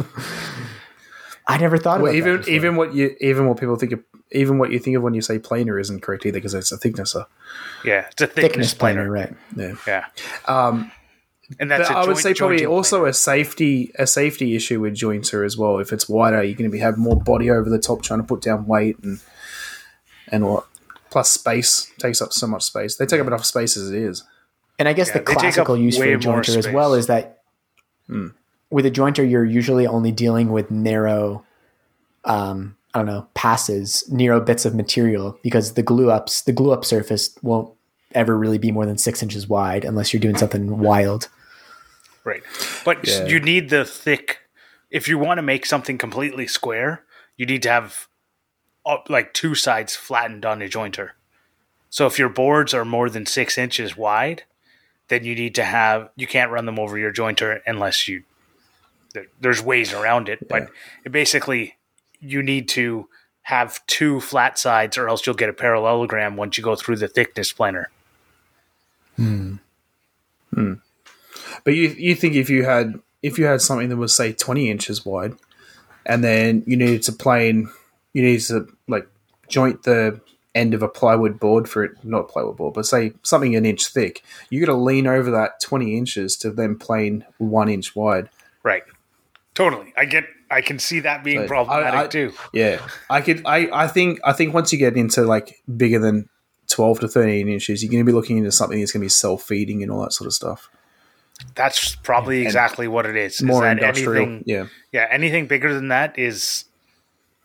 I 1.46 1.56
never 1.56 1.78
thought 1.78 2.02
Well, 2.02 2.12
about 2.12 2.16
even 2.18 2.36
that 2.36 2.48
even 2.48 2.76
what 2.76 2.94
you 2.94 3.16
even 3.20 3.48
what 3.48 3.58
people 3.58 3.76
think 3.76 3.92
of 3.92 4.00
even 4.32 4.58
what 4.58 4.70
you 4.70 4.78
think 4.78 4.96
of 4.96 5.02
when 5.02 5.14
you 5.14 5.22
say 5.22 5.38
planer 5.38 5.78
isn't 5.78 6.02
correct 6.02 6.26
either 6.26 6.38
because 6.38 6.52
it's 6.52 6.70
a 6.70 6.76
thicknesser. 6.76 7.24
Yeah. 7.84 8.06
It's 8.12 8.20
a 8.20 8.26
thickness, 8.26 8.42
thickness 8.42 8.74
planer. 8.74 9.06
planer, 9.08 9.10
right? 9.10 9.34
Yeah. 9.56 9.74
Yeah. 9.86 10.04
Um, 10.46 10.92
And 11.58 11.70
that's 11.70 11.88
but 11.88 11.94
a 11.94 11.98
I 11.98 12.00
would 12.00 12.06
joint- 12.14 12.18
say 12.18 12.34
probably 12.34 12.66
also 12.66 12.98
planer. 12.98 13.10
a 13.10 13.14
safety 13.14 13.90
a 13.98 14.06
safety 14.06 14.54
issue 14.54 14.80
with 14.80 14.94
jointer 14.94 15.44
as 15.46 15.56
well. 15.56 15.78
If 15.78 15.92
it's 15.92 16.08
wider, 16.08 16.42
you're 16.42 16.56
going 16.56 16.70
to 16.70 16.72
be 16.74 16.80
have 16.80 16.98
more 16.98 17.16
body 17.16 17.50
over 17.50 17.70
the 17.70 17.78
top 17.78 18.02
trying 18.02 18.20
to 18.20 18.26
put 18.26 18.42
down 18.42 18.66
weight 18.66 18.98
and 19.02 19.20
and 20.30 20.46
what. 20.46 20.66
Plus 21.10 21.30
space 21.30 21.90
takes 21.98 22.20
up 22.20 22.34
so 22.34 22.46
much 22.46 22.62
space. 22.64 22.96
They 22.96 23.06
take 23.06 23.18
up 23.18 23.26
enough 23.26 23.46
space 23.46 23.78
as 23.78 23.90
it 23.90 23.96
is. 23.96 24.24
And 24.78 24.86
I 24.86 24.92
guess 24.92 25.08
Yeah, 25.08 25.14
the 25.14 25.18
they 25.20 25.24
take 25.24 25.36
up 25.36 25.40
classical 25.40 25.76
use 25.78 25.96
for 25.96 26.04
a 26.04 26.18
jointer 26.18 26.54
as 26.56 26.68
well 26.68 26.92
is 26.92 27.06
that 27.06 27.38
with 28.70 28.84
a 28.84 28.90
jointer, 28.90 29.28
you're 29.28 29.44
usually 29.44 29.86
only 29.86 30.12
dealing 30.12 30.52
with 30.52 30.70
narrow, 30.70 31.44
um, 32.26 32.76
I 32.92 32.98
don't 32.98 33.06
know, 33.06 33.26
passes, 33.32 34.04
narrow 34.10 34.38
bits 34.40 34.66
of 34.66 34.74
material 34.74 35.38
because 35.42 35.72
the 35.72 35.82
glue 35.82 36.10
ups, 36.10 36.42
the 36.42 36.52
glue 36.52 36.72
up 36.72 36.84
surface 36.84 37.34
won't 37.42 37.72
ever 38.14 38.36
really 38.36 38.58
be 38.58 38.70
more 38.70 38.84
than 38.84 38.98
six 38.98 39.22
inches 39.22 39.48
wide 39.48 39.84
unless 39.86 40.12
you're 40.12 40.20
doing 40.20 40.36
something 40.36 40.78
wild. 40.78 41.28
Right. 42.28 42.42
But 42.84 43.06
Yeah. 43.06 43.24
you 43.24 43.40
need 43.40 43.70
the 43.70 43.84
thick. 43.86 44.40
If 44.90 45.08
you 45.08 45.16
want 45.18 45.38
to 45.38 45.42
make 45.42 45.64
something 45.64 45.96
completely 45.96 46.46
square, 46.46 47.04
you 47.38 47.46
need 47.46 47.62
to 47.62 47.70
have 47.70 48.06
up, 48.84 49.08
like 49.08 49.32
two 49.32 49.54
sides 49.54 49.96
flattened 49.96 50.44
on 50.44 50.60
a 50.60 50.68
jointer. 50.68 51.10
So 51.90 52.06
if 52.06 52.18
your 52.18 52.28
boards 52.28 52.74
are 52.74 52.84
more 52.84 53.08
than 53.08 53.24
six 53.24 53.56
inches 53.56 53.96
wide, 53.96 54.42
then 55.08 55.24
you 55.24 55.34
need 55.34 55.54
to 55.54 55.64
have, 55.64 56.10
you 56.16 56.26
can't 56.26 56.50
run 56.50 56.66
them 56.66 56.78
over 56.78 56.98
your 56.98 57.12
jointer 57.12 57.60
unless 57.66 58.06
you, 58.08 58.24
there, 59.14 59.26
there's 59.40 59.62
ways 59.62 59.94
around 59.94 60.28
it. 60.28 60.46
But 60.48 60.68
it 61.04 61.12
basically, 61.12 61.76
you 62.20 62.42
need 62.42 62.68
to 62.70 63.08
have 63.42 63.84
two 63.86 64.20
flat 64.20 64.58
sides 64.58 64.98
or 64.98 65.08
else 65.08 65.24
you'll 65.26 65.34
get 65.34 65.48
a 65.48 65.54
parallelogram 65.54 66.36
once 66.36 66.58
you 66.58 66.64
go 66.64 66.76
through 66.76 66.96
the 66.96 67.08
thickness 67.08 67.52
planer. 67.54 67.90
Hmm. 69.16 69.54
Hmm. 70.52 70.74
But 71.68 71.74
you 71.74 71.88
you 71.98 72.14
think 72.14 72.34
if 72.34 72.48
you 72.48 72.64
had 72.64 72.98
if 73.22 73.38
you 73.38 73.44
had 73.44 73.60
something 73.60 73.90
that 73.90 73.98
was 73.98 74.14
say 74.14 74.32
twenty 74.32 74.70
inches 74.70 75.04
wide, 75.04 75.34
and 76.06 76.24
then 76.24 76.64
you 76.66 76.78
needed 76.78 77.02
to 77.02 77.12
plane, 77.12 77.68
you 78.14 78.22
needed 78.22 78.46
to 78.46 78.68
like 78.88 79.06
joint 79.48 79.82
the 79.82 80.18
end 80.54 80.72
of 80.72 80.82
a 80.82 80.88
plywood 80.88 81.38
board 81.38 81.68
for 81.68 81.84
it, 81.84 81.92
not 82.02 82.30
plywood 82.30 82.56
board, 82.56 82.72
but 82.72 82.86
say 82.86 83.12
something 83.22 83.54
an 83.54 83.66
inch 83.66 83.86
thick. 83.88 84.24
You 84.48 84.64
got 84.64 84.72
to 84.72 84.78
lean 84.78 85.06
over 85.06 85.30
that 85.32 85.60
twenty 85.60 85.98
inches 85.98 86.38
to 86.38 86.50
then 86.50 86.78
plane 86.78 87.26
one 87.36 87.68
inch 87.68 87.94
wide. 87.94 88.30
Right. 88.62 88.84
Totally. 89.52 89.92
I 89.94 90.06
get, 90.06 90.24
I 90.50 90.62
can 90.62 90.78
see 90.78 91.00
that 91.00 91.22
being 91.22 91.40
So, 91.42 91.48
problematic 91.48 92.00
I- 92.00 92.04
I- 92.04 92.06
too. 92.06 92.32
Yeah, 92.54 92.80
I 93.10 93.20
could. 93.20 93.42
I 93.44 93.68
I 93.84 93.88
think 93.88 94.20
I 94.24 94.32
think 94.32 94.54
once 94.54 94.72
you 94.72 94.78
get 94.78 94.96
into 94.96 95.20
like 95.24 95.60
bigger 95.76 95.98
than 95.98 96.30
twelve 96.66 97.00
to 97.00 97.08
thirteen 97.08 97.50
inches, 97.50 97.82
you're 97.82 97.90
going 97.92 98.02
to 98.06 98.10
be 98.10 98.14
looking 98.14 98.38
into 98.38 98.52
something 98.52 98.80
that's 98.80 98.92
going 98.92 99.02
to 99.02 99.04
be 99.04 99.10
self 99.10 99.42
feeding 99.42 99.82
and 99.82 99.92
all 99.92 100.00
that 100.00 100.14
sort 100.14 100.28
of 100.28 100.32
stuff. 100.32 100.70
That's 101.54 101.94
probably 101.96 102.42
exactly 102.42 102.88
what 102.88 103.06
it 103.06 103.16
is. 103.16 103.34
is 103.36 103.42
More 103.42 103.62
that 103.62 103.78
industrial. 103.78 104.16
Anything, 104.24 104.44
yeah. 104.46 104.66
yeah, 104.92 105.06
anything 105.10 105.46
bigger 105.46 105.72
than 105.74 105.88
that 105.88 106.18
is 106.18 106.64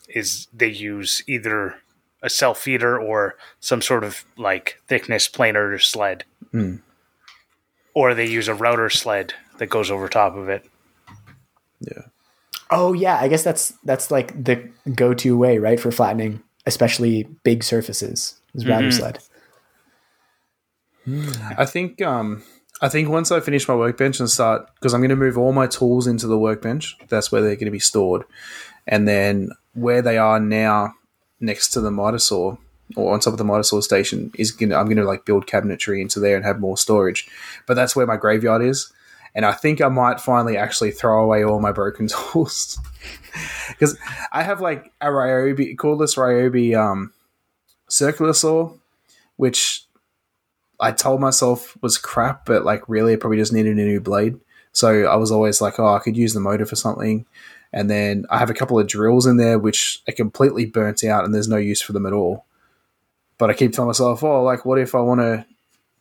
is 0.10 0.47
they 0.53 0.67
use 0.67 1.23
either 1.27 1.75
a 2.21 2.29
self 2.29 2.60
feeder 2.60 2.97
or 2.99 3.36
some 3.60 3.82
sort 3.82 4.03
of 4.03 4.23
like 4.38 4.79
thickness 4.88 5.27
planer 5.27 5.77
sled, 5.79 6.23
Hmm. 6.51 6.77
or 7.93 8.13
they 8.13 8.25
use 8.27 8.47
a 8.47 8.53
router 8.53 8.89
sled 8.89 9.34
that 9.58 9.67
goes 9.67 9.89
over 9.91 10.08
top 10.08 10.36
of 10.36 10.49
it. 10.49 10.65
Yeah. 11.79 12.03
Oh 12.71 12.93
yeah, 12.93 13.17
I 13.19 13.27
guess 13.27 13.43
that's 13.43 13.73
that's 13.84 14.10
like 14.10 14.43
the 14.43 14.69
go-to 14.95 15.38
way, 15.38 15.58
right, 15.60 15.79
for 15.79 15.91
flattening, 15.91 16.41
especially 16.65 17.23
big 17.43 17.63
surfaces. 17.63 18.39
Is 18.56 18.65
router 18.67 18.91
sled. 18.91 19.19
I 21.58 21.65
think 21.65 22.01
um 22.01 22.43
I 22.83 22.89
think 22.89 23.07
once 23.07 23.31
I 23.31 23.39
finish 23.39 23.65
my 23.65 23.75
workbench 23.75 24.19
and 24.19 24.29
start 24.29 24.69
because 24.75 24.93
I'm 24.93 24.99
going 24.99 25.09
to 25.09 25.15
move 25.15 25.37
all 25.37 25.53
my 25.53 25.67
tools 25.67 26.05
into 26.05 26.27
the 26.27 26.37
workbench. 26.37 26.97
That's 27.07 27.31
where 27.31 27.41
they're 27.41 27.55
going 27.55 27.65
to 27.67 27.71
be 27.71 27.79
stored, 27.79 28.25
and 28.85 29.07
then 29.07 29.51
where 29.73 30.01
they 30.01 30.17
are 30.17 30.37
now, 30.37 30.93
next 31.39 31.69
to 31.69 31.81
the 31.81 31.91
miter 31.91 32.19
saw 32.19 32.57
or 32.97 33.13
on 33.13 33.21
top 33.21 33.31
of 33.31 33.37
the 33.37 33.45
miter 33.45 33.63
saw 33.63 33.79
station, 33.79 34.33
is 34.37 34.51
going 34.51 34.69
to 34.69 34.75
I'm 34.75 34.87
going 34.87 34.97
to 34.97 35.05
like 35.05 35.23
build 35.23 35.47
cabinetry 35.47 36.01
into 36.01 36.19
there 36.19 36.35
and 36.35 36.43
have 36.43 36.59
more 36.59 36.75
storage. 36.75 37.25
But 37.67 37.75
that's 37.75 37.95
where 37.95 38.05
my 38.05 38.17
graveyard 38.17 38.61
is, 38.61 38.91
and 39.33 39.45
I 39.45 39.53
think 39.53 39.79
I 39.79 39.87
might 39.87 40.19
finally 40.19 40.57
actually 40.57 40.91
throw 40.91 41.23
away 41.23 41.41
all 41.41 41.61
my 41.61 41.71
broken 41.71 42.07
tools 42.33 42.77
because 43.69 43.97
I 44.33 44.43
have 44.43 44.59
like 44.59 44.91
a 44.99 45.07
Ryobi 45.07 45.77
cordless 45.77 46.17
Ryobi 46.17 46.77
um 46.77 47.13
circular 47.87 48.33
saw, 48.33 48.73
which 49.37 49.82
I 50.79 50.91
told 50.91 51.21
myself 51.21 51.77
was 51.81 51.97
crap, 51.97 52.45
but 52.45 52.65
like 52.65 52.88
really, 52.88 53.13
I 53.13 53.15
probably 53.17 53.38
just 53.38 53.53
needed 53.53 53.77
a 53.77 53.81
new 53.81 54.01
blade. 54.01 54.39
So 54.71 55.05
I 55.05 55.15
was 55.15 55.31
always 55.31 55.62
like, 55.62 55.79
oh, 55.79 55.93
I 55.93 55.99
could 55.99 56.17
use 56.17 56.33
the 56.33 56.39
motor 56.39 56.65
for 56.65 56.75
something. 56.75 57.25
And 57.71 57.89
then 57.89 58.25
I 58.29 58.38
have 58.38 58.49
a 58.49 58.53
couple 58.53 58.79
of 58.79 58.88
drills 58.88 59.25
in 59.25 59.38
there 59.38 59.57
which 59.57 60.01
are 60.07 60.13
completely 60.13 60.65
burnt 60.65 61.03
out 61.03 61.25
and 61.25 61.33
there's 61.33 61.47
no 61.47 61.57
use 61.57 61.81
for 61.81 61.93
them 61.93 62.05
at 62.05 62.13
all. 62.13 62.45
But 63.38 63.49
I 63.49 63.53
keep 63.53 63.73
telling 63.73 63.88
myself, 63.88 64.23
oh, 64.23 64.43
like, 64.43 64.65
what 64.65 64.79
if 64.79 64.93
I 64.93 64.99
want 64.99 65.21
to 65.21 65.45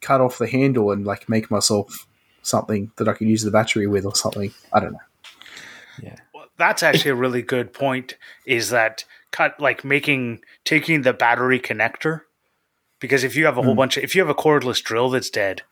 cut 0.00 0.20
off 0.20 0.38
the 0.38 0.48
handle 0.48 0.90
and 0.90 1.06
like 1.06 1.28
make 1.28 1.50
myself 1.50 2.06
something 2.42 2.92
that 2.96 3.08
I 3.08 3.14
could 3.14 3.28
use 3.28 3.42
the 3.42 3.50
battery 3.50 3.86
with 3.86 4.04
or 4.04 4.14
something? 4.14 4.52
I 4.72 4.80
don't 4.80 4.92
know. 4.92 4.98
Yeah. 6.02 6.16
Well, 6.34 6.46
that's 6.58 6.82
actually 6.82 7.12
a 7.12 7.16
really 7.16 7.42
good 7.42 7.72
point. 7.72 8.16
Is 8.46 8.70
that 8.70 9.04
cut 9.30 9.58
like 9.58 9.84
making 9.84 10.42
taking 10.64 11.02
the 11.02 11.12
battery 11.12 11.58
connector? 11.58 12.22
Because 13.02 13.24
if 13.24 13.34
you 13.34 13.44
have 13.46 13.58
a 13.58 13.62
whole 13.62 13.72
hmm. 13.72 13.78
bunch 13.78 13.96
of 13.96 14.04
if 14.04 14.14
you 14.14 14.22
have 14.22 14.30
a 14.30 14.34
cordless 14.34 14.80
drill 14.80 15.10
that's 15.10 15.28
dead, 15.28 15.62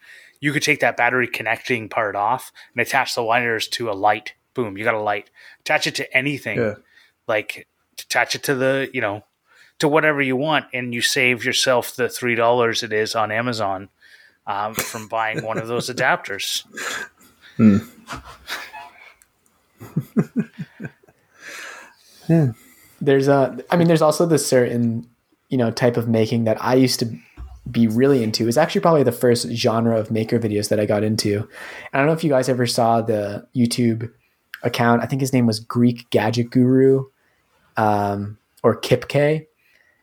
you 0.41 0.53
could 0.53 0.65
take 0.65 0.81
that 0.81 0.97
battery 0.97 1.29
connecting 1.29 1.89
part 1.89 2.17
off 2.17 2.53
and 2.75 2.83
attach 2.83 3.15
the 3.15 3.23
wires 3.23 3.69
to 3.69 3.89
a 3.89 3.93
light. 3.93 4.35
Boom, 4.53 4.77
you 4.77 4.83
got 4.83 4.95
a 4.95 5.01
light. 5.01 5.31
Attach 5.61 5.87
it 5.87 5.95
to 5.95 6.13
anything. 6.15 6.59
Yeah. 6.59 6.75
Like 7.29 7.69
attach 8.01 8.35
it 8.35 8.43
to 8.43 8.57
the 8.57 8.91
you 8.93 9.01
know 9.01 9.23
to 9.79 9.87
whatever 9.87 10.21
you 10.21 10.35
want, 10.35 10.67
and 10.75 10.93
you 10.93 11.01
save 11.01 11.45
yourself 11.45 11.95
the 11.95 12.09
three 12.09 12.35
dollars 12.35 12.83
it 12.83 12.93
is 12.93 13.15
on 13.15 13.31
Amazon 13.31 13.91
um, 14.49 14.75
from 14.75 15.07
buying 15.07 15.45
one 15.45 15.57
of 15.57 15.69
those 15.69 15.89
adapters. 15.95 16.65
Hmm. 17.57 17.79
There's 23.01 23.29
a, 23.29 23.59
I 23.71 23.77
mean, 23.77 23.89
there's 23.89 24.03
also 24.03 24.27
this 24.27 24.47
certain, 24.47 25.09
you 25.51 25.59
know, 25.59 25.71
type 25.71 25.97
of 25.97 26.09
making 26.09 26.45
that 26.45 26.63
I 26.65 26.75
used 26.75 26.99
to 27.01 27.15
be 27.71 27.87
really 27.87 28.23
into. 28.23 28.49
is 28.49 28.57
actually 28.57 28.81
probably 28.81 29.03
the 29.03 29.13
first 29.13 29.49
genre 29.51 29.99
of 29.99 30.11
maker 30.11 30.39
videos 30.39 30.71
that 30.71 30.81
I 30.81 30.87
got 30.87 31.05
into. 31.05 31.37
And 31.39 31.49
I 31.93 31.99
don't 31.99 32.07
know 32.07 32.13
if 32.13 32.25
you 32.25 32.31
guys 32.31 32.49
ever 32.49 32.67
saw 32.67 33.03
the 33.03 33.47
YouTube 33.55 34.11
account. 34.63 35.03
I 35.03 35.07
think 35.07 35.21
his 35.21 35.33
name 35.33 35.47
was 35.47 35.61
Greek 35.61 36.09
Gadget 36.11 36.51
Guru, 36.51 37.05
um, 37.77 38.39
or 38.63 38.81
Kipkay, 38.81 39.47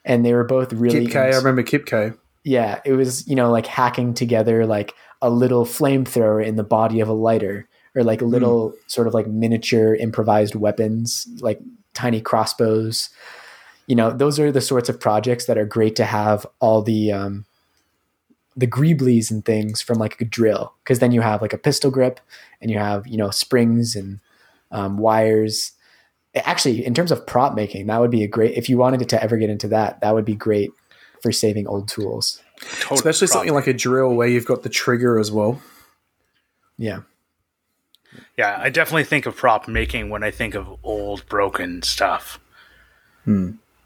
and 0.05 0.25
they 0.25 0.33
were 0.33 0.43
both 0.43 0.71
really. 0.73 1.07
Kipkay, 1.07 1.33
I 1.33 1.37
remember 1.37 1.63
Kipkay. 1.63 2.17
yeah, 2.43 2.79
it 2.85 2.93
was 2.93 3.27
you 3.27 3.35
know 3.35 3.51
like 3.51 3.65
hacking 3.65 4.13
together 4.13 4.65
like 4.65 4.93
a 5.21 5.29
little 5.29 5.65
flamethrower 5.65 6.45
in 6.45 6.55
the 6.55 6.63
body 6.63 6.99
of 6.99 7.07
a 7.07 7.13
lighter, 7.13 7.67
or 7.95 8.03
like 8.03 8.21
little 8.21 8.73
sort 8.87 9.07
of 9.07 9.13
like 9.13 9.27
miniature 9.27 9.95
improvised 9.95 10.55
weapons, 10.55 11.27
like 11.39 11.59
tiny 11.93 12.21
crossbows. 12.21 13.09
You 13.87 13.95
know, 13.95 14.11
those 14.11 14.39
are 14.39 14.51
the 14.51 14.61
sorts 14.61 14.89
of 14.89 14.99
projects 14.99 15.45
that 15.45 15.57
are 15.57 15.65
great 15.65 15.95
to 15.95 16.05
have 16.05 16.45
all 16.59 16.81
the 16.81 17.11
um, 17.11 17.45
the 18.55 18.67
greeblies 18.67 19.31
and 19.31 19.43
things 19.43 19.81
from 19.81 19.97
like 19.97 20.19
a 20.19 20.25
drill, 20.25 20.73
because 20.83 20.99
then 20.99 21.11
you 21.11 21.21
have 21.21 21.41
like 21.41 21.53
a 21.53 21.57
pistol 21.57 21.89
grip, 21.89 22.19
and 22.61 22.69
you 22.69 22.77
have 22.77 23.07
you 23.07 23.17
know 23.17 23.29
springs 23.29 23.95
and 23.95 24.19
um, 24.71 24.97
wires. 24.97 25.71
Actually, 26.35 26.85
in 26.85 26.93
terms 26.93 27.11
of 27.11 27.25
prop 27.25 27.55
making, 27.55 27.87
that 27.87 27.99
would 27.99 28.11
be 28.11 28.23
a 28.23 28.27
great. 28.27 28.55
If 28.55 28.69
you 28.69 28.77
wanted 28.77 29.07
to 29.09 29.23
ever 29.23 29.37
get 29.37 29.49
into 29.49 29.69
that, 29.69 30.01
that 30.01 30.13
would 30.13 30.25
be 30.25 30.35
great 30.35 30.71
for 31.21 31.31
saving 31.31 31.65
old 31.67 31.87
tools. 31.87 32.41
total 32.79 32.95
Especially 32.95 33.27
prop. 33.27 33.37
something 33.37 33.53
like 33.53 33.67
a 33.67 33.73
drill 33.73 34.13
where 34.13 34.27
you've 34.27 34.45
got 34.45 34.63
the 34.63 34.69
trigger 34.69 35.17
as 35.17 35.31
well. 35.31 35.61
Yeah. 36.77 37.01
Yeah, 38.37 38.57
I 38.59 38.69
definitely 38.69 39.03
think 39.03 39.25
of 39.25 39.35
prop 39.35 39.67
making 39.67 40.09
when 40.09 40.23
I 40.23 40.31
think 40.31 40.55
of 40.55 40.77
old 40.83 41.25
broken 41.27 41.81
stuff. 41.81 42.39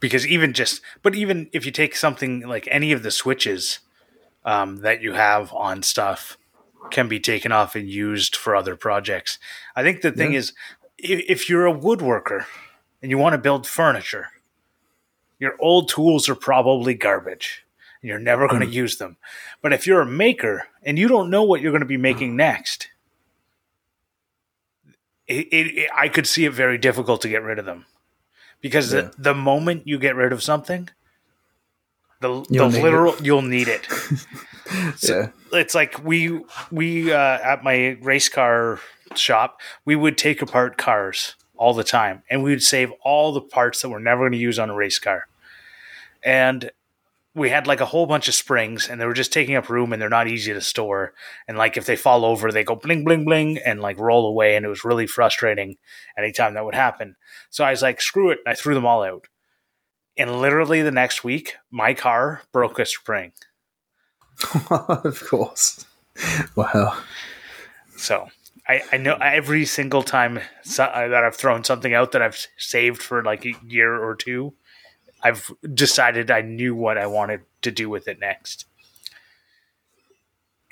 Because 0.02 0.28
even 0.28 0.52
just, 0.52 0.82
but 1.02 1.16
even 1.16 1.50
if 1.54 1.66
you 1.66 1.72
take 1.72 1.96
something 1.96 2.42
like 2.42 2.68
any 2.70 2.92
of 2.92 3.04
the 3.04 3.12
switches 3.12 3.80
um, 4.44 4.78
that 4.78 5.02
you 5.02 5.14
have 5.14 5.54
on 5.54 5.84
stuff 5.84 6.38
can 6.90 7.08
be 7.08 7.20
taken 7.20 7.52
off 7.52 7.76
and 7.76 7.88
used 7.88 8.36
for 8.36 8.56
other 8.56 8.76
projects. 8.76 9.40
I 9.76 9.84
think 9.84 10.02
the 10.02 10.12
thing 10.12 10.34
is, 10.34 10.54
if, 10.98 11.24
if 11.30 11.50
you're 11.50 11.68
a 11.68 11.74
woodworker 11.74 12.46
and 13.02 13.10
you 13.10 13.18
want 13.18 13.34
to 13.34 13.38
build 13.38 13.68
furniture, 13.68 14.30
your 15.40 15.56
old 15.60 15.88
tools 15.88 16.28
are 16.28 16.36
probably 16.36 16.94
garbage. 16.96 17.64
And 18.02 18.10
you're 18.10 18.20
never 18.20 18.48
going 18.48 18.62
to 18.62 18.68
use 18.68 18.98
them. 18.98 19.18
But 19.62 19.74
if 19.74 19.86
you're 19.86 20.02
a 20.02 20.08
maker 20.08 20.68
and 20.82 20.98
you 20.98 21.08
don't 21.08 21.30
know 21.30 21.44
what 21.44 21.62
you're 21.62 21.72
going 21.72 21.82
to 21.82 21.86
be 21.86 21.98
making 21.98 22.36
next, 22.36 22.90
it, 25.28 25.48
it, 25.52 25.68
it, 25.78 25.90
I 25.96 26.10
could 26.10 26.26
see 26.26 26.46
it 26.46 26.54
very 26.54 26.80
difficult 26.80 27.22
to 27.22 27.30
get 27.30 27.44
rid 27.44 27.60
of 27.60 27.66
them 27.66 27.86
because 28.62 28.94
Yeah. 28.94 29.02
the, 29.02 29.14
the 29.18 29.34
moment 29.34 29.88
you 29.88 30.00
get 30.00 30.16
rid 30.16 30.32
of 30.34 30.42
something, 30.44 30.90
the, 32.20 32.46
the 32.50 32.70
need 32.70 32.78
it. 32.78 32.84
literal 32.84 33.16
you'll 33.22 33.42
need 33.42 33.68
it. 33.68 33.88
yeah. 35.04 35.30
It's 35.54 35.74
like 35.76 36.04
we 36.04 36.40
we 36.72 37.12
uh, 37.12 37.18
at 37.44 37.64
my 37.64 37.98
race 38.02 38.30
car 38.30 38.80
shop 39.16 39.60
we 39.86 39.96
would 39.96 40.18
take 40.18 40.42
apart 40.42 40.78
cars 40.78 41.36
all 41.58 41.74
the 41.74 41.84
time 41.84 42.24
and 42.30 42.44
we 42.44 42.52
would 42.52 42.64
save 42.64 42.92
all 43.04 43.34
the 43.34 43.42
parts 43.42 43.82
that 43.82 43.90
we're 43.90 44.00
never 44.00 44.22
going 44.22 44.32
to 44.32 44.38
use 44.38 44.58
on 44.60 44.70
a 44.70 44.76
race 44.76 45.00
car, 45.00 45.28
and 46.24 46.72
we 47.34 47.50
had 47.50 47.66
like 47.66 47.80
a 47.80 47.86
whole 47.86 48.06
bunch 48.06 48.28
of 48.28 48.34
springs 48.34 48.90
and 48.90 49.00
they 49.00 49.06
were 49.06 49.14
just 49.14 49.32
taking 49.32 49.56
up 49.56 49.70
room 49.70 49.94
and 49.94 50.02
they're 50.02 50.10
not 50.10 50.28
easy 50.28 50.54
to 50.54 50.62
store 50.62 51.14
and 51.48 51.58
like 51.58 51.78
if 51.78 51.86
they 51.86 51.96
fall 51.96 52.26
over 52.26 52.52
they 52.52 52.64
go 52.64 52.76
bling 52.76 53.04
bling 53.04 53.24
bling 53.24 53.58
and 53.60 53.82
like 53.82 53.98
roll 53.98 54.28
away 54.28 54.56
and 54.56 54.66
it 54.66 54.70
was 54.70 54.84
really 54.84 55.08
frustrating 55.08 55.78
anytime 56.18 56.54
that 56.54 56.66
would 56.66 56.76
happen 56.76 57.16
so 57.50 57.64
i 57.64 57.72
was 57.72 57.82
like 57.82 58.02
screw 58.02 58.32
it 58.32 58.40
and 58.46 58.52
i 58.52 58.56
threw 58.56 58.74
them 58.74 58.86
all 58.86 59.04
out 59.04 59.28
and 60.18 60.42
literally 60.42 60.82
the 60.82 60.92
next 60.92 61.24
week 61.24 61.56
my 61.72 61.94
car 61.94 62.42
broke 62.52 62.80
a 62.80 62.86
spring 62.86 63.32
of 64.70 65.24
course. 65.30 65.86
Wow. 66.56 66.98
so 67.96 68.28
I, 68.68 68.82
I 68.92 68.98
know 68.98 69.16
every 69.16 69.66
single 69.66 70.04
time 70.04 70.40
so, 70.64 70.84
uh, 70.84 71.08
that 71.08 71.24
I've 71.24 71.36
thrown 71.36 71.64
something 71.64 71.94
out 71.94 72.12
that 72.12 72.22
I've 72.22 72.48
saved 72.58 73.02
for 73.02 73.24
like 73.24 73.46
a 73.46 73.54
year 73.66 73.96
or 73.96 74.16
two, 74.16 74.54
I've 75.24 75.52
decided 75.74 76.32
I 76.32 76.42
knew 76.42 76.74
what 76.76 76.98
I 76.98 77.08
wanted 77.08 77.42
to 77.62 77.72
do 77.72 77.90
with 77.90 78.08
it 78.08 78.20
next. 78.20 78.66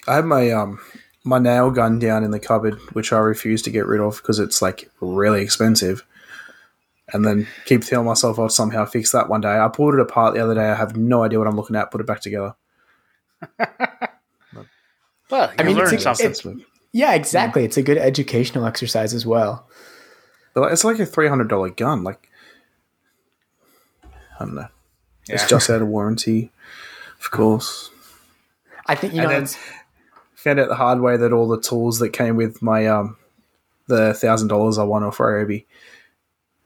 I 0.08 0.16
have 0.16 0.26
my 0.26 0.50
um 0.52 0.80
my 1.24 1.38
nail 1.40 1.70
gun 1.72 2.00
down 2.00 2.24
in 2.24 2.32
the 2.32 2.40
cupboard, 2.40 2.76
which 2.94 3.12
I 3.14 3.18
refuse 3.20 3.62
to 3.64 3.70
get 3.70 3.86
rid 3.86 4.00
of 4.02 4.18
because 4.18 4.40
it's 4.40 4.62
like 4.62 4.90
really 5.02 5.42
expensive. 5.42 6.04
And 7.12 7.26
then 7.26 7.48
keep 7.66 7.84
telling 7.84 8.06
myself 8.08 8.40
I'll 8.40 8.50
somehow 8.50 8.86
fix 8.86 9.12
that 9.12 9.30
one 9.30 9.42
day. 9.42 9.58
I 9.60 9.68
pulled 9.68 9.96
it 9.96 10.00
apart 10.00 10.34
the 10.36 10.44
other 10.44 10.56
day. 10.56 10.70
I 10.70 10.76
have 10.76 10.96
no 10.96 11.24
idea 11.24 11.40
what 11.40 11.48
I'm 11.48 11.56
looking 11.56 11.76
at. 11.76 11.92
Put 11.92 12.02
it 12.02 12.08
back 12.08 12.22
together. 12.22 12.56
Well, 15.30 15.52
I 15.60 15.64
mean, 15.64 15.76
learned 15.78 15.94
it's- 15.94 16.18
something. 16.18 16.32
it's- 16.60 16.68
Yeah, 16.92 17.14
exactly. 17.14 17.64
It's 17.64 17.78
a 17.78 17.84
good 17.84 18.00
educational 18.00 18.66
exercise 18.66 19.14
as 19.14 19.26
well. 19.28 19.70
But 20.56 20.72
it's 20.74 20.84
like 20.84 20.98
a 21.00 21.06
three 21.06 21.28
hundred 21.28 21.50
dollar 21.50 21.70
gun. 21.70 22.04
Like 22.04 22.29
I 24.40 24.46
don't 24.46 24.56
know. 24.56 24.68
It's 25.28 25.48
just 25.48 25.70
out 25.70 25.82
of 25.82 25.88
warranty, 25.88 26.52
of 27.22 27.30
course. 27.32 27.92
I 28.88 28.96
think 28.96 29.14
you 29.14 29.22
And 29.22 29.30
know. 29.30 29.40
then- 29.40 29.48
Found 30.36 30.60
out 30.62 30.70
the 30.70 30.76
hard 30.76 31.02
way 31.02 31.18
that 31.18 31.34
all 31.34 31.50
the 31.50 31.60
tools 31.60 32.00
that 32.00 32.12
came 32.14 32.38
with 32.38 32.62
my 32.62 32.88
um 32.88 33.18
the 33.88 34.14
thousand 34.14 34.48
dollars 34.48 34.78
I 34.78 34.84
won 34.84 35.04
off 35.04 35.18
Ryobi 35.18 35.66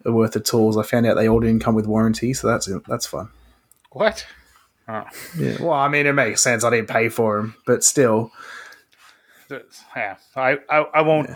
are 0.05 0.12
worth 0.12 0.36
of 0.36 0.43
tools. 0.43 0.77
I 0.77 0.83
found 0.83 1.07
out 1.07 1.15
they 1.15 1.27
all 1.27 1.39
didn't 1.39 1.63
come 1.63 1.73
with 1.73 1.88
warranty, 1.88 2.33
so 2.36 2.45
that's 2.47 2.69
that's 2.88 3.07
fun. 3.07 3.29
what? 3.91 4.27
Yeah. 4.88 5.09
Well, 5.59 5.71
I 5.71 5.88
mean, 5.88 6.05
it 6.05 6.13
makes 6.13 6.41
sense. 6.43 6.63
I 6.63 6.69
didn't 6.69 6.89
pay 6.89 7.09
for 7.09 7.38
them, 7.38 7.55
but 7.65 7.83
still, 7.83 8.31
Yeah, 9.95 10.15
I, 10.36 10.57
I, 10.69 10.77
I 10.93 11.01
won't. 11.01 11.29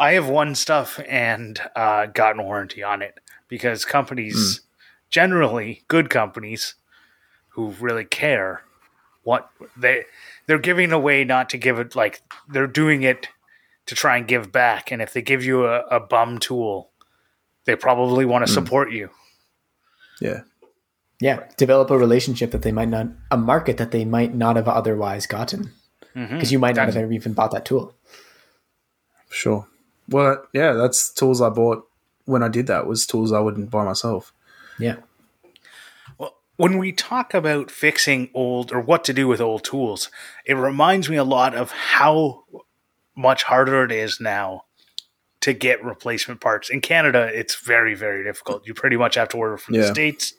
I 0.00 0.12
have 0.14 0.28
won 0.28 0.54
stuff 0.54 0.98
and 1.08 1.60
uh, 1.76 2.06
gotten 2.06 2.42
warranty 2.42 2.82
on 2.82 3.02
it 3.02 3.18
because 3.48 3.84
companies, 3.84 4.62
generally 5.10 5.84
good 5.88 6.10
companies, 6.10 6.74
who 7.50 7.70
really 7.80 8.04
care, 8.04 8.62
what 9.22 9.50
they 9.76 10.04
they're 10.46 10.58
giving 10.58 10.92
away 10.92 11.24
not 11.24 11.50
to 11.50 11.58
give 11.58 11.78
it 11.78 11.96
like 11.96 12.22
they're 12.48 12.66
doing 12.66 13.02
it 13.02 13.28
to 13.86 13.94
try 13.94 14.16
and 14.16 14.28
give 14.28 14.52
back. 14.52 14.90
And 14.90 15.00
if 15.00 15.12
they 15.12 15.22
give 15.22 15.44
you 15.44 15.66
a, 15.66 15.80
a 15.86 16.00
bum 16.00 16.38
tool, 16.38 16.90
they 17.64 17.76
probably 17.76 18.24
want 18.24 18.46
to 18.46 18.52
hmm. 18.52 18.54
support 18.54 18.92
you. 18.92 19.10
yeah. 20.20 20.42
yeah, 21.20 21.44
develop 21.56 21.90
a 21.90 21.98
relationship 21.98 22.50
that 22.50 22.62
they 22.62 22.72
might 22.72 22.88
not, 22.88 23.08
a 23.30 23.36
market 23.36 23.78
that 23.78 23.90
they 23.90 24.04
might 24.04 24.34
not 24.34 24.56
have 24.56 24.68
otherwise 24.68 25.26
gotten, 25.26 25.72
mm-hmm. 26.14 26.34
because 26.34 26.52
you 26.52 26.58
might 26.58 26.76
not 26.76 26.86
have 26.86 26.96
ever 26.96 27.12
even 27.12 27.32
bought 27.32 27.52
that 27.52 27.64
tool. 27.64 27.94
Sure. 29.30 29.66
Well, 30.08 30.46
yeah, 30.52 30.72
that's 30.72 31.12
tools 31.12 31.40
I 31.40 31.48
bought 31.48 31.86
when 32.24 32.42
I 32.42 32.48
did 32.48 32.66
that 32.68 32.86
was 32.86 33.06
tools 33.06 33.32
I 33.32 33.40
wouldn't 33.40 33.70
buy 33.70 33.84
myself. 33.84 34.32
Yeah, 34.78 34.96
Well, 36.18 36.36
when 36.56 36.78
we 36.78 36.92
talk 36.92 37.34
about 37.34 37.70
fixing 37.70 38.30
old 38.34 38.72
or 38.72 38.80
what 38.80 39.04
to 39.04 39.12
do 39.12 39.28
with 39.28 39.40
old 39.40 39.64
tools, 39.64 40.10
it 40.44 40.54
reminds 40.54 41.08
me 41.08 41.16
a 41.16 41.24
lot 41.24 41.54
of 41.54 41.70
how 41.70 42.44
much 43.16 43.44
harder 43.44 43.84
it 43.84 43.92
is 43.92 44.20
now 44.20 44.64
to 45.40 45.52
get 45.52 45.84
replacement 45.84 46.40
parts. 46.40 46.68
In 46.70 46.80
Canada, 46.80 47.30
it's 47.32 47.54
very, 47.54 47.94
very 47.94 48.24
difficult. 48.24 48.66
You 48.66 48.74
pretty 48.74 48.96
much 48.96 49.14
have 49.14 49.28
to 49.30 49.36
order 49.36 49.56
from 49.56 49.74
the 49.74 49.86
States. 49.86 50.34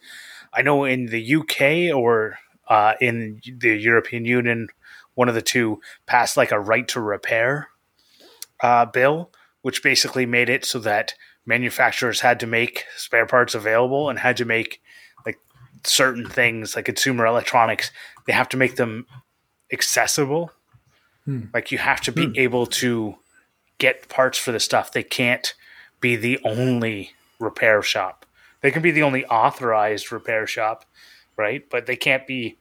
I 0.53 0.61
know 0.61 0.83
in 0.83 1.07
the 1.07 1.35
UK 1.35 1.95
or 1.95 2.39
uh, 2.67 2.93
in 2.99 3.39
the 3.57 3.75
European 3.75 4.25
Union, 4.25 4.67
one 5.13 5.29
of 5.29 5.35
the 5.35 5.41
two 5.41 5.79
passed 6.05 6.37
like 6.37 6.51
a 6.51 6.59
right 6.59 6.87
to 6.89 6.99
repair 6.99 7.69
uh, 8.61 8.85
bill, 8.85 9.31
which 9.61 9.83
basically 9.83 10.25
made 10.25 10.49
it 10.49 10.65
so 10.65 10.79
that 10.79 11.13
manufacturers 11.47 12.19
had 12.19 12.39
to 12.41 12.47
make 12.47 12.85
spare 12.95 13.25
parts 13.25 13.55
available 13.55 14.09
and 14.09 14.19
had 14.19 14.37
to 14.37 14.45
make 14.45 14.81
like 15.25 15.39
certain 15.83 16.29
things 16.29 16.75
like 16.75 16.85
consumer 16.85 17.25
electronics 17.25 17.91
they 18.27 18.33
have 18.33 18.49
to 18.49 18.57
make 18.57 18.75
them 18.75 19.07
accessible. 19.71 20.51
Hmm. 21.25 21.45
Like 21.53 21.71
you 21.71 21.77
have 21.77 22.01
to 22.01 22.11
be 22.11 22.25
hmm. 22.25 22.33
able 22.35 22.65
to 22.67 23.15
get 23.79 24.09
parts 24.09 24.37
for 24.37 24.51
the 24.51 24.59
stuff. 24.59 24.91
They 24.91 25.03
can't 25.03 25.55
be 26.01 26.15
the 26.15 26.39
only 26.43 27.13
repair 27.39 27.81
shop. 27.81 28.25
They 28.61 28.71
can 28.71 28.81
be 28.81 28.91
the 28.91 29.03
only 29.03 29.25
authorized 29.25 30.11
repair 30.11 30.45
shop 30.45 30.85
right? 31.37 31.69
But 31.69 31.85
they 31.85 31.95
can't 31.95 32.27
be 32.27 32.57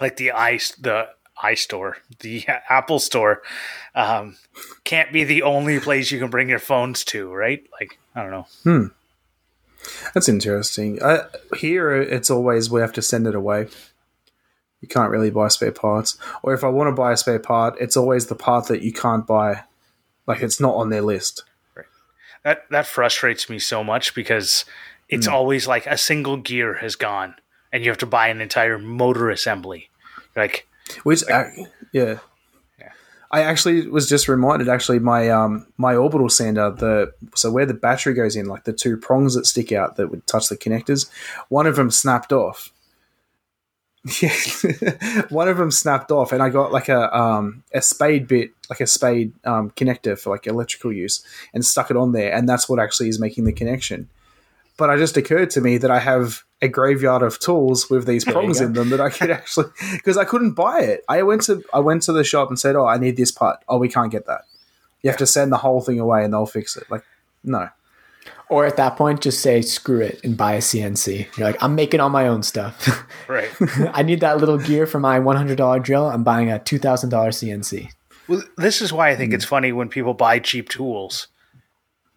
like 0.00 0.16
the 0.16 0.32
ice 0.32 0.72
the 0.72 1.08
iStore, 1.42 1.94
the 2.20 2.44
Apple 2.68 2.98
Store, 2.98 3.42
um, 3.94 4.36
can't 4.84 5.12
be 5.12 5.24
the 5.24 5.42
only 5.42 5.80
place 5.80 6.10
you 6.10 6.18
can 6.18 6.30
bring 6.30 6.48
your 6.48 6.58
phones 6.58 7.04
to, 7.04 7.32
right? 7.32 7.64
Like, 7.80 7.98
I 8.14 8.22
don't 8.22 8.30
know. 8.30 8.46
That's 10.14 10.28
interesting. 10.28 11.02
I, 11.02 11.24
here, 11.56 11.92
it's 11.92 12.30
always 12.30 12.70
we 12.70 12.80
have 12.80 12.92
to 12.94 13.02
send 13.02 13.26
it 13.26 13.34
away. 13.34 13.68
You 14.80 14.88
can't 14.88 15.10
really 15.10 15.30
buy 15.30 15.48
spare 15.48 15.72
parts. 15.72 16.18
Or 16.42 16.54
if 16.54 16.62
I 16.62 16.68
want 16.68 16.88
to 16.88 17.00
buy 17.00 17.12
a 17.12 17.16
spare 17.16 17.38
part, 17.38 17.76
it's 17.80 17.96
always 17.96 18.26
the 18.26 18.34
part 18.34 18.68
that 18.68 18.82
you 18.82 18.92
can't 18.92 19.26
buy. 19.26 19.64
Like, 20.26 20.42
it's 20.42 20.60
not 20.60 20.74
on 20.74 20.90
their 20.90 21.02
list. 21.02 21.44
That 22.44 22.70
that 22.70 22.86
frustrates 22.86 23.50
me 23.50 23.58
so 23.58 23.82
much 23.82 24.14
because 24.14 24.64
it's 25.08 25.26
always 25.26 25.66
like 25.66 25.86
a 25.86 25.98
single 25.98 26.36
gear 26.36 26.74
has 26.74 26.94
gone, 26.94 27.34
and 27.72 27.82
you 27.82 27.90
have 27.90 27.98
to 27.98 28.06
buy 28.06 28.28
an 28.28 28.40
entire 28.40 28.78
motor 28.78 29.28
assembly. 29.28 29.90
Like, 30.36 30.67
Which, 31.02 31.22
I, 31.28 31.66
yeah. 31.92 32.18
I 33.30 33.42
actually 33.42 33.88
was 33.88 34.08
just 34.08 34.28
reminded. 34.28 34.68
Actually, 34.68 35.00
my 35.00 35.28
um 35.28 35.66
my 35.76 35.94
orbital 35.94 36.28
sander, 36.28 36.70
the 36.70 37.12
so 37.34 37.50
where 37.50 37.66
the 37.66 37.74
battery 37.74 38.14
goes 38.14 38.36
in, 38.36 38.46
like 38.46 38.64
the 38.64 38.72
two 38.72 38.96
prongs 38.96 39.34
that 39.34 39.46
stick 39.46 39.70
out 39.70 39.96
that 39.96 40.08
would 40.10 40.26
touch 40.26 40.48
the 40.48 40.56
connectors, 40.56 41.10
one 41.48 41.66
of 41.66 41.76
them 41.76 41.90
snapped 41.90 42.32
off. 42.32 42.72
Yeah, 44.22 44.30
one 45.28 45.48
of 45.48 45.58
them 45.58 45.70
snapped 45.70 46.10
off, 46.10 46.32
and 46.32 46.42
I 46.42 46.48
got 46.48 46.72
like 46.72 46.88
a 46.88 47.14
um 47.14 47.64
a 47.74 47.82
spade 47.82 48.26
bit, 48.26 48.52
like 48.70 48.80
a 48.80 48.86
spade 48.86 49.34
um 49.44 49.70
connector 49.72 50.18
for 50.18 50.30
like 50.30 50.46
electrical 50.46 50.92
use, 50.92 51.22
and 51.52 51.64
stuck 51.64 51.90
it 51.90 51.96
on 51.96 52.12
there, 52.12 52.32
and 52.32 52.48
that's 52.48 52.68
what 52.68 52.78
actually 52.78 53.10
is 53.10 53.20
making 53.20 53.44
the 53.44 53.52
connection. 53.52 54.08
But 54.78 54.90
it 54.90 54.98
just 54.98 55.16
occurred 55.16 55.50
to 55.50 55.60
me 55.60 55.76
that 55.76 55.90
I 55.90 55.98
have 55.98 56.44
a 56.62 56.68
graveyard 56.68 57.22
of 57.22 57.38
tools 57.38 57.90
with 57.90 58.06
these 58.06 58.24
prongs 58.24 58.60
in 58.60 58.72
them 58.72 58.88
that 58.90 59.00
I 59.00 59.10
could 59.10 59.30
actually 59.38 59.66
because 59.92 60.16
I 60.16 60.24
couldn't 60.24 60.52
buy 60.52 60.80
it. 60.80 61.04
I 61.08 61.22
went 61.22 61.42
to 61.42 61.62
I 61.74 61.80
went 61.80 62.02
to 62.04 62.12
the 62.12 62.24
shop 62.24 62.48
and 62.48 62.58
said, 62.58 62.76
"Oh, 62.76 62.86
I 62.86 62.96
need 62.96 63.16
this 63.16 63.30
part." 63.30 63.58
Oh, 63.68 63.76
we 63.76 63.88
can't 63.88 64.10
get 64.10 64.26
that. 64.26 64.42
You 65.02 65.10
have 65.10 65.18
to 65.18 65.26
send 65.26 65.52
the 65.52 65.58
whole 65.58 65.80
thing 65.80 66.00
away 66.00 66.24
and 66.24 66.32
they'll 66.32 66.46
fix 66.46 66.76
it. 66.76 66.90
Like, 66.90 67.04
no. 67.44 67.68
Or 68.48 68.66
at 68.66 68.76
that 68.76 68.96
point, 68.96 69.20
just 69.20 69.40
say 69.40 69.60
screw 69.62 70.00
it 70.00 70.20
and 70.24 70.36
buy 70.36 70.54
a 70.54 70.58
CNC. 70.58 71.36
You're 71.36 71.46
like, 71.46 71.62
I'm 71.62 71.74
making 71.74 72.00
all 72.00 72.08
my 72.08 72.26
own 72.26 72.42
stuff. 72.42 73.04
Right. 73.28 73.50
I 73.92 74.02
need 74.02 74.20
that 74.20 74.38
little 74.38 74.56
gear 74.56 74.86
for 74.86 74.98
my 74.98 75.20
$100 75.20 75.82
drill. 75.82 76.08
I'm 76.08 76.24
buying 76.24 76.50
a 76.50 76.58
$2,000 76.58 77.10
CNC. 77.10 77.90
Well, 78.26 78.42
this 78.56 78.80
is 78.80 78.90
why 78.90 79.10
I 79.10 79.16
think 79.16 79.32
hmm. 79.32 79.34
it's 79.34 79.44
funny 79.44 79.70
when 79.70 79.90
people 79.90 80.14
buy 80.14 80.38
cheap 80.38 80.70
tools. 80.70 81.28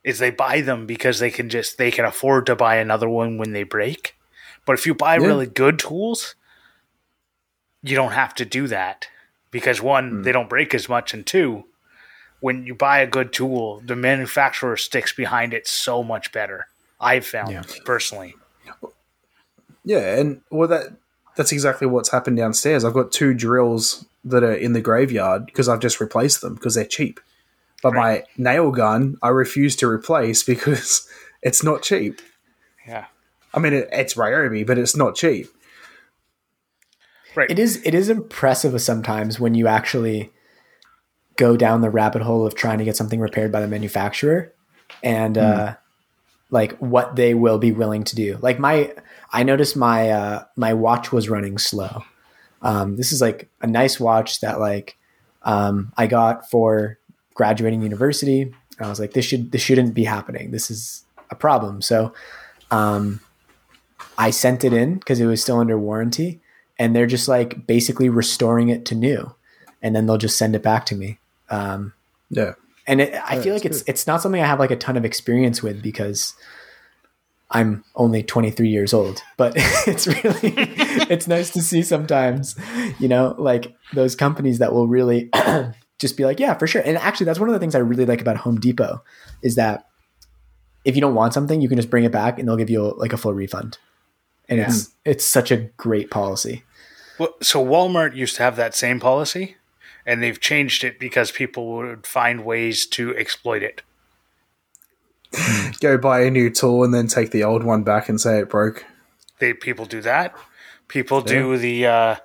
Is 0.03 0.19
they 0.19 0.31
buy 0.31 0.61
them 0.61 0.87
because 0.87 1.19
they 1.19 1.29
can 1.29 1.49
just 1.49 1.77
they 1.77 1.91
can 1.91 2.05
afford 2.05 2.47
to 2.47 2.55
buy 2.55 2.77
another 2.77 3.07
one 3.07 3.37
when 3.37 3.53
they 3.53 3.63
break. 3.63 4.15
But 4.65 4.73
if 4.73 4.85
you 4.85 4.93
buy 4.95 5.17
Yeah. 5.17 5.27
really 5.27 5.45
good 5.45 5.79
tools, 5.79 6.35
you 7.83 7.95
don't 7.95 8.13
have 8.13 8.33
to 8.35 8.45
do 8.45 8.67
that 8.67 9.07
because 9.51 9.81
one, 9.81 10.09
hmm. 10.09 10.21
they 10.23 10.31
don't 10.31 10.49
break 10.49 10.73
as 10.73 10.87
much, 10.89 11.13
and 11.13 11.25
two, 11.25 11.65
when 12.39 12.65
you 12.65 12.73
buy 12.73 12.99
a 12.99 13.07
good 13.07 13.31
tool, 13.33 13.81
the 13.85 13.95
manufacturer 13.95 14.77
sticks 14.77 15.13
behind 15.13 15.53
it 15.53 15.67
so 15.67 16.01
much 16.03 16.31
better. 16.31 16.67
I've 16.99 17.25
found 17.25 17.51
Yeah. 17.51 17.63
personally. 17.85 18.35
Yeah, 19.83 20.15
and 20.19 20.41
well, 20.49 20.67
that 20.67 20.93
that's 21.35 21.51
exactly 21.51 21.87
what's 21.87 22.11
happened 22.11 22.37
downstairs. 22.37 22.83
I've 22.83 22.93
got 22.93 23.11
two 23.11 23.33
drills 23.33 24.05
that 24.23 24.43
are 24.43 24.53
in 24.53 24.73
the 24.73 24.81
graveyard 24.81 25.45
because 25.45 25.67
I've 25.67 25.79
just 25.79 25.99
replaced 25.99 26.41
them 26.41 26.55
because 26.55 26.75
they're 26.75 26.85
cheap. 26.85 27.19
But 27.81 27.93
my 27.93 28.23
nail 28.37 28.71
gun, 28.71 29.17
I 29.21 29.29
refuse 29.29 29.75
to 29.77 29.87
replace 29.87 30.43
because 30.53 31.07
it's 31.41 31.63
not 31.63 31.81
cheap. 31.81 32.21
Yeah. 32.87 33.05
I 33.53 33.59
mean, 33.59 33.73
it, 33.73 33.89
it's 33.91 34.13
Ryobi, 34.13 34.65
but 34.65 34.77
it's 34.77 34.95
not 34.95 35.15
cheap. 35.15 35.47
Right. 37.35 37.49
It 37.49 37.59
is 37.59 37.81
it 37.85 37.93
is 37.93 38.09
impressive 38.09 38.79
sometimes 38.81 39.39
when 39.39 39.55
you 39.55 39.67
actually 39.67 40.31
go 41.37 41.55
down 41.55 41.81
the 41.81 41.89
rabbit 41.89 42.21
hole 42.21 42.45
of 42.45 42.55
trying 42.55 42.77
to 42.79 42.83
get 42.83 42.97
something 42.97 43.19
repaired 43.19 43.51
by 43.51 43.61
the 43.61 43.67
manufacturer 43.67 44.53
and 45.01 45.37
uh, 45.37 45.75
like 46.49 46.77
what 46.79 47.15
they 47.15 47.33
will 47.33 47.57
be 47.57 47.71
willing 47.71 48.03
to 48.03 48.15
do. 48.15 48.37
Like 48.41 48.59
my 48.59 48.93
I 49.31 49.43
noticed 49.43 49.77
my 49.77 50.09
uh, 50.09 50.43
my 50.55 50.73
watch 50.73 51.11
was 51.11 51.29
running 51.29 51.57
slow. 51.57 52.03
Um, 52.61 52.97
this 52.97 53.11
is 53.11 53.21
like 53.21 53.49
a 53.61 53.67
nice 53.67 53.99
watch 53.99 54.41
that 54.41 54.59
like 54.59 54.97
um, 55.43 55.93
I 55.97 56.07
got 56.07 56.49
for 56.49 56.99
graduating 57.33 57.81
university. 57.81 58.41
And 58.41 58.85
I 58.85 58.89
was 58.89 58.99
like, 58.99 59.13
this 59.13 59.25
should 59.25 59.51
this 59.51 59.61
shouldn't 59.61 59.93
be 59.93 60.03
happening. 60.03 60.51
This 60.51 60.71
is 60.71 61.03
a 61.29 61.35
problem. 61.35 61.81
So 61.81 62.13
um, 62.71 63.19
I 64.17 64.29
sent 64.31 64.63
it 64.63 64.73
in 64.73 64.95
because 64.95 65.19
it 65.19 65.25
was 65.25 65.41
still 65.41 65.59
under 65.59 65.77
warranty, 65.77 66.39
and 66.79 66.95
they're 66.95 67.07
just 67.07 67.27
like 67.27 67.65
basically 67.67 68.09
restoring 68.09 68.69
it 68.69 68.85
to 68.85 68.95
new, 68.95 69.35
and 69.81 69.95
then 69.95 70.05
they'll 70.05 70.17
just 70.17 70.37
send 70.37 70.55
it 70.55 70.63
back 70.63 70.85
to 70.87 70.95
me. 70.95 71.19
Um, 71.49 71.93
Yeah. 72.29 72.53
and 72.87 73.01
it, 73.01 73.13
I 73.13 73.35
Yeah, 73.35 73.41
feel 73.41 73.53
like 73.53 73.65
it's 73.65 73.83
it's 73.87 74.07
not 74.07 74.21
something 74.21 74.41
I 74.41 74.47
have 74.47 74.59
like 74.59 74.71
a 74.71 74.75
ton 74.75 74.97
of 74.97 75.05
experience 75.05 75.61
with 75.61 75.81
because 75.81 76.33
I'm 77.53 77.83
only 77.95 78.23
23 78.23 78.69
years 78.69 78.93
old. 78.93 79.21
But 79.37 79.53
it's 79.87 80.07
really 80.07 80.39
it's 81.09 81.27
nice 81.27 81.49
to 81.51 81.61
see 81.61 81.83
sometimes, 81.83 82.55
you 82.99 83.07
know, 83.07 83.35
like 83.37 83.75
those 83.93 84.15
companies 84.15 84.59
that 84.59 84.73
will 84.73 84.87
really 84.87 85.29
just 86.01 86.17
be 86.17 86.25
like, 86.25 86.39
yeah, 86.39 86.55
for 86.55 86.67
sure. 86.67 86.81
And 86.83 86.97
actually, 86.97 87.25
that's 87.25 87.39
one 87.39 87.47
of 87.47 87.53
the 87.53 87.59
things 87.59 87.75
I 87.75 87.79
really 87.79 88.05
like 88.05 88.19
about 88.19 88.37
Home 88.37 88.59
Depot 88.59 89.03
is 89.41 89.55
that 89.55 89.87
if 90.83 90.95
you 90.95 91.01
don't 91.01 91.15
want 91.15 91.33
something, 91.33 91.61
you 91.61 91.69
can 91.69 91.77
just 91.77 91.89
bring 91.89 92.03
it 92.03 92.11
back 92.11 92.39
and 92.39 92.47
they'll 92.47 92.57
give 92.57 92.69
you 92.69 92.93
like 92.97 93.13
a 93.13 93.17
full 93.17 93.33
refund. 93.33 93.77
And 94.49 94.59
it's 94.59 94.89
it's 95.05 95.23
such 95.23 95.51
a 95.51 95.57
great 95.77 96.11
policy. 96.11 96.63
Well, 97.17 97.35
so 97.41 97.63
Walmart 97.63 98.15
used 98.15 98.35
to 98.37 98.43
have 98.43 98.57
that 98.57 98.75
same 98.75 98.99
policy, 98.99 99.55
and 100.05 100.21
they've 100.21 100.39
changed 100.39 100.83
it 100.83 100.99
because 100.99 101.31
people 101.31 101.71
would 101.73 102.05
find 102.05 102.43
ways 102.43 102.85
to 102.87 103.15
exploit 103.15 103.63
it. 103.63 103.81
Go 105.79 105.97
buy 105.97 106.23
a 106.23 106.31
new 106.31 106.49
tool 106.49 106.83
and 106.83 106.93
then 106.93 107.07
take 107.07 107.31
the 107.31 107.45
old 107.45 107.63
one 107.63 107.83
back 107.83 108.09
and 108.09 108.19
say 108.19 108.39
it 108.39 108.49
broke. 108.49 108.85
They 109.39 109.53
people 109.53 109.85
do 109.85 110.01
that. 110.01 110.35
People 110.89 111.21
do 111.21 111.57
the 111.57 111.85
uh, 111.85 112.15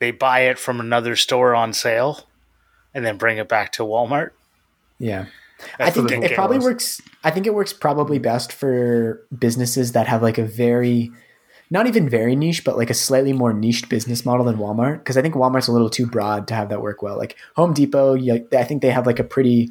they 0.00 0.10
buy 0.10 0.40
it 0.40 0.58
from 0.58 0.80
another 0.80 1.14
store 1.14 1.54
on 1.54 1.72
sale, 1.72 2.26
and 2.96 3.04
then 3.04 3.18
bring 3.18 3.36
it 3.36 3.46
back 3.46 3.72
to 3.72 3.82
Walmart. 3.82 4.30
Yeah. 4.98 5.26
I 5.78 5.90
think 5.90 6.10
it 6.10 6.34
probably 6.34 6.56
was. 6.56 6.64
works. 6.64 7.00
I 7.22 7.30
think 7.30 7.46
it 7.46 7.54
works 7.54 7.74
probably 7.74 8.18
best 8.18 8.52
for 8.52 9.22
businesses 9.38 9.92
that 9.92 10.08
have 10.08 10.22
like 10.22 10.38
a 10.38 10.44
very, 10.44 11.12
not 11.70 11.86
even 11.86 12.08
very 12.08 12.34
niche, 12.34 12.64
but 12.64 12.78
like 12.78 12.88
a 12.88 12.94
slightly 12.94 13.34
more 13.34 13.52
niched 13.52 13.90
business 13.90 14.24
model 14.24 14.46
than 14.46 14.56
Walmart. 14.56 14.98
Because 14.98 15.18
I 15.18 15.22
think 15.22 15.34
Walmart's 15.34 15.68
a 15.68 15.72
little 15.72 15.90
too 15.90 16.06
broad 16.06 16.48
to 16.48 16.54
have 16.54 16.70
that 16.70 16.80
work 16.80 17.02
well. 17.02 17.18
Like 17.18 17.36
Home 17.54 17.74
Depot, 17.74 18.14
yeah, 18.14 18.38
I 18.56 18.64
think 18.64 18.80
they 18.80 18.90
have 18.90 19.06
like 19.06 19.18
a 19.18 19.24
pretty 19.24 19.70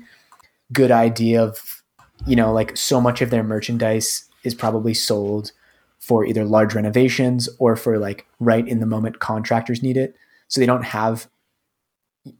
good 0.71 0.91
idea 0.91 1.43
of, 1.43 1.83
you 2.27 2.35
know, 2.35 2.53
like 2.53 2.77
so 2.77 3.01
much 3.01 3.23
of 3.23 3.31
their 3.31 3.43
merchandise 3.43 4.29
is 4.43 4.53
probably 4.53 4.93
sold 4.93 5.51
for 5.99 6.25
either 6.25 6.45
large 6.45 6.75
renovations 6.75 7.49
or 7.57 7.75
for 7.75 7.97
like 7.97 8.27
right 8.39 8.67
in 8.67 8.79
the 8.79 8.85
moment 8.85 9.17
contractors 9.17 9.81
need 9.81 9.97
it. 9.97 10.15
So 10.47 10.61
they 10.61 10.67
don't 10.67 10.85
have 10.85 11.27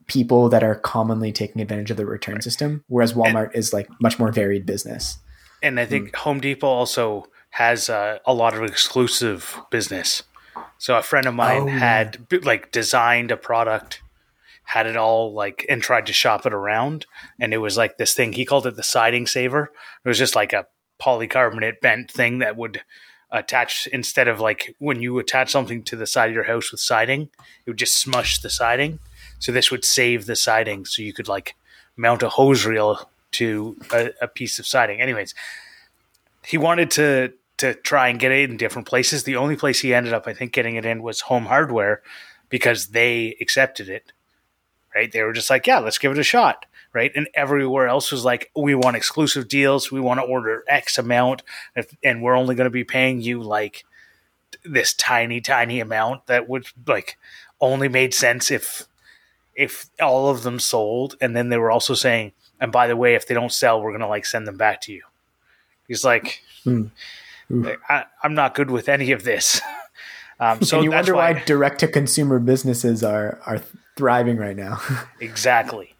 people 0.07 0.49
that 0.49 0.63
are 0.63 0.75
commonly 0.75 1.31
taking 1.31 1.61
advantage 1.61 1.91
of 1.91 1.97
the 1.97 2.05
return 2.05 2.41
system, 2.41 2.83
whereas 2.87 3.13
Walmart 3.13 3.55
is 3.55 3.73
like 3.73 3.89
much 4.01 4.19
more 4.19 4.31
varied 4.31 4.65
business. 4.65 5.19
And 5.61 5.79
I 5.79 5.85
think 5.85 6.15
Home 6.17 6.39
Depot 6.39 6.67
also 6.67 7.27
has 7.51 7.89
uh, 7.89 8.19
a 8.25 8.33
lot 8.33 8.53
of 8.53 8.63
exclusive 8.63 9.59
business. 9.71 10.23
So 10.77 10.97
a 10.97 11.01
friend 11.01 11.25
of 11.25 11.33
mine 11.33 11.63
Oh, 11.63 11.67
had 11.67 12.27
b- 12.27 12.39
like 12.39 12.71
designed 12.71 13.31
a 13.31 13.37
product, 13.37 14.01
had 14.63 14.87
it 14.87 14.97
all 14.97 15.33
like, 15.33 15.65
and 15.69 15.81
tried 15.81 16.05
to 16.07 16.13
shop 16.13 16.45
it 16.45 16.53
around, 16.53 17.05
and 17.39 17.53
it 17.53 17.59
was 17.59 17.77
like 17.77 17.97
this 17.97 18.13
thing. 18.13 18.33
He 18.33 18.45
called 18.45 18.67
it 18.67 18.75
the 18.75 18.83
siding 18.83 19.25
saver. 19.25 19.71
It 20.03 20.07
was 20.07 20.17
just 20.17 20.35
like 20.35 20.53
a 20.53 20.67
polycarbonate 21.01 21.81
bent 21.81 22.11
thing 22.11 22.39
that 22.39 22.57
would 22.57 22.81
attach 23.31 23.87
instead 23.91 24.27
of 24.27 24.39
like 24.39 24.75
when 24.79 25.01
you 25.01 25.17
attach 25.19 25.51
something 25.51 25.83
to 25.83 25.95
the 25.95 26.07
side 26.07 26.29
of 26.29 26.35
your 26.35 26.43
house 26.45 26.71
with 26.71 26.81
siding, 26.81 27.29
it 27.65 27.69
would 27.69 27.77
just 27.77 27.99
smush 27.99 28.39
the 28.39 28.49
siding. 28.49 28.99
So 29.39 29.51
this 29.51 29.71
would 29.71 29.85
save 29.85 30.25
the 30.25 30.35
siding, 30.35 30.85
so 30.85 31.01
you 31.01 31.13
could 31.13 31.27
like 31.27 31.55
mount 31.97 32.23
a 32.23 32.29
hose 32.29 32.65
reel 32.65 33.09
to 33.31 33.77
a, 33.91 34.11
a 34.21 34.27
piece 34.27 34.59
of 34.59 34.67
siding. 34.67 35.01
Anyways, 35.01 35.33
he 36.45 36.57
wanted 36.57 36.91
to 36.91 37.33
to 37.57 37.73
try 37.73 38.09
and 38.09 38.19
get 38.19 38.31
it 38.31 38.49
in 38.49 38.57
different 38.57 38.87
places. 38.87 39.23
The 39.23 39.37
only 39.37 39.55
place 39.55 39.79
he 39.79 39.93
ended 39.93 40.13
up, 40.13 40.27
I 40.27 40.33
think, 40.33 40.51
getting 40.51 40.75
it 40.75 40.85
in 40.85 41.01
was 41.01 41.21
Home 41.21 41.45
Hardware 41.45 42.01
because 42.49 42.87
they 42.87 43.37
accepted 43.39 43.87
it. 43.87 44.11
Right? 44.93 45.11
They 45.11 45.23
were 45.23 45.33
just 45.33 45.49
like, 45.49 45.67
yeah, 45.67 45.79
let's 45.79 45.97
give 45.97 46.11
it 46.11 46.17
a 46.17 46.23
shot. 46.23 46.65
Right? 46.93 47.11
And 47.15 47.27
everywhere 47.33 47.87
else 47.87 48.11
was 48.11 48.23
like, 48.23 48.51
we 48.55 48.75
want 48.75 48.95
exclusive 48.95 49.47
deals. 49.49 49.91
We 49.91 49.99
want 49.99 50.19
to 50.21 50.25
order 50.25 50.63
X 50.67 50.97
amount, 50.97 51.43
and 52.03 52.21
we're 52.21 52.35
only 52.35 52.55
going 52.55 52.65
to 52.65 52.69
be 52.71 52.85
paying 52.85 53.19
you 53.19 53.41
like 53.41 53.85
this 54.63 54.93
tiny, 54.93 55.41
tiny 55.41 55.81
amount 55.81 56.27
that 56.27 56.47
would 56.47 56.67
like 56.87 57.17
only 57.59 57.89
made 57.89 58.13
sense 58.13 58.49
if 58.49 58.87
if 59.55 59.87
all 60.01 60.29
of 60.29 60.43
them 60.43 60.59
sold. 60.59 61.15
And 61.21 61.35
then 61.35 61.49
they 61.49 61.57
were 61.57 61.71
also 61.71 61.93
saying, 61.93 62.33
and 62.59 62.71
by 62.71 62.87
the 62.87 62.95
way, 62.95 63.15
if 63.15 63.27
they 63.27 63.33
don't 63.33 63.51
sell, 63.51 63.81
we're 63.81 63.91
gonna 63.91 64.07
like 64.07 64.25
send 64.25 64.47
them 64.47 64.57
back 64.57 64.81
to 64.81 64.93
you. 64.93 65.03
He's 65.87 66.03
like, 66.03 66.41
Hmm. 66.63 66.87
I, 67.87 68.05
I'm 68.23 68.33
not 68.33 68.55
good 68.55 68.71
with 68.71 68.89
any 68.89 69.11
of 69.11 69.23
this. 69.23 69.61
Um, 70.37 70.61
so 70.63 70.77
and 70.77 70.83
you 70.83 70.91
wonder 70.91 71.15
why, 71.15 71.31
why, 71.31 71.43
direct 71.45 71.79
to 71.79 71.87
consumer 71.87 72.39
businesses 72.39 73.05
are 73.05 73.39
are 73.45 73.61
thriving 73.95 74.35
right 74.35 74.57
now. 74.57 74.81
exactly. 75.21 75.95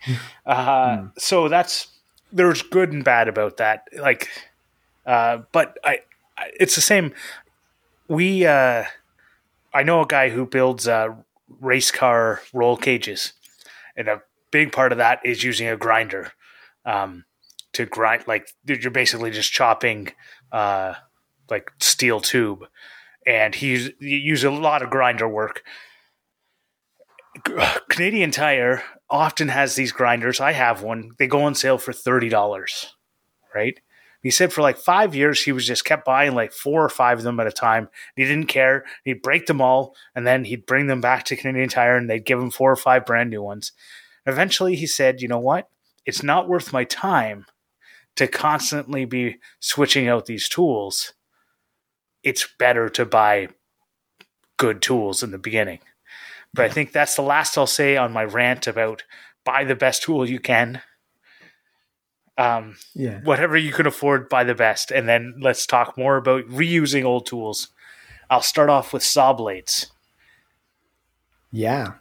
Uh, 0.46 1.06
So 1.18 1.48
that's 1.48 1.88
there's 2.34 2.62
good 2.62 2.92
and 2.92 3.02
bad 3.02 3.30
about 3.30 3.56
that. 3.58 3.88
Like, 3.98 4.28
uh, 5.06 5.38
but 5.54 5.78
I, 5.86 6.00
I, 6.38 6.52
it's 6.60 6.76
the 6.76 6.82
same. 6.82 7.14
We, 8.10 8.46
uh, 8.46 8.84
I 9.74 9.84
know 9.84 10.02
a 10.02 10.06
guy 10.06 10.28
who 10.30 10.46
builds 10.46 10.86
uh, 10.86 11.16
race 11.62 11.92
car 11.92 12.42
roll 12.52 12.76
cages, 12.76 13.32
and 13.96 14.08
a 14.08 14.22
big 14.52 14.72
part 14.72 14.92
of 14.92 14.98
that 14.98 15.20
is 15.26 15.44
using 15.44 15.68
a 15.68 15.78
grinder 15.78 16.32
um, 16.86 17.26
to 17.74 17.86
grind. 17.86 18.24
Like 18.28 18.50
you're 18.66 18.92
basically 18.92 19.32
just 19.32 19.52
chopping 19.52 20.12
uh, 20.52 20.94
like 21.50 21.72
steel 21.80 22.20
tube, 22.20 22.66
and 23.26 23.56
he 23.56 23.94
uses 24.00 24.44
a 24.44 24.52
lot 24.52 24.82
of 24.82 24.90
grinder 24.90 25.28
work. 25.28 25.64
Canadian 27.90 28.32
Tire 28.32 28.84
often 29.10 29.50
has 29.50 29.76
these 29.76 29.92
grinders. 29.92 30.40
I 30.40 30.54
have 30.54 30.82
one. 30.82 31.12
They 31.20 31.28
go 31.28 31.44
on 31.44 31.56
sale 31.56 31.78
for 31.78 31.94
thirty 31.94 32.30
dollars, 32.30 32.96
right? 33.54 33.80
He 34.26 34.32
said 34.32 34.52
for 34.52 34.64
like 34.64 34.78
five 34.80 35.14
years 35.14 35.44
he 35.44 35.52
was 35.52 35.68
just 35.68 35.86
kept 35.86 36.04
buying 36.04 36.34
like 36.34 36.52
four 36.52 36.84
or 36.84 36.90
five 36.90 37.20
of 37.20 37.24
them 37.24 37.40
at 37.40 37.46
a 37.46 37.52
time. 37.52 37.90
He 38.16 38.24
didn't 38.24 38.48
care. 38.48 38.84
He'd 39.04 39.22
break 39.22 39.46
them 39.46 39.62
all, 39.62 39.96
and 40.16 40.26
then 40.26 40.46
he'd 40.46 40.66
bring 40.66 40.88
them 40.88 41.00
back 41.00 41.26
to 41.26 41.36
Canadian 41.36 41.70
Tire, 41.70 41.96
and 41.96 42.10
they'd 42.10 42.26
give 42.26 42.40
him 42.40 42.50
four 42.50 42.72
or 42.72 42.76
five 42.76 43.06
brand 43.06 43.30
new 43.30 43.44
ones. 43.44 43.72
Eventually, 44.26 44.76
he 44.76 44.88
said, 44.88 45.22
"You 45.22 45.28
know 45.28 45.38
what? 45.38 45.70
It's 46.08 46.24
not 46.24 46.50
worth 46.50 46.74
my 46.74 46.86
time 46.86 47.46
to 48.16 48.26
constantly 48.26 49.06
be 49.06 49.38
switching 49.60 50.08
out 50.08 50.26
these 50.26 50.50
tools. 50.50 51.14
It's 52.24 52.48
better 52.58 52.90
to 52.90 53.06
buy 53.06 53.50
good 54.58 54.82
tools 54.82 55.22
in 55.22 55.30
the 55.30 55.38
beginning." 55.38 55.82
But 56.52 56.66
I 56.66 56.70
think 56.70 56.94
that's 56.94 57.16
the 57.16 57.22
last 57.22 57.60
I'll 57.60 57.68
say 57.68 57.96
on 57.96 58.12
my 58.12 58.24
rant 58.24 58.66
about 58.66 59.04
buy 59.44 59.66
the 59.66 59.76
best 59.76 60.02
tool 60.02 60.28
you 60.28 60.40
can. 60.40 60.82
Um, 62.38 62.76
Yeah. 62.94 63.22
whatever 63.22 63.56
you 63.56 63.72
can 63.72 63.88
afford, 63.88 64.28
buy 64.28 64.44
the 64.44 64.56
best, 64.56 64.92
and 64.92 65.08
then 65.08 65.36
let's 65.42 65.66
talk 65.66 65.98
more 65.98 66.18
about 66.18 66.44
reusing 66.50 67.06
old 67.06 67.26
tools. 67.26 67.70
I'll 68.30 68.42
start 68.42 68.70
off 68.70 68.92
with 68.92 69.04
saw 69.04 69.32
blades. 69.34 69.92
Yeah. 71.52 71.94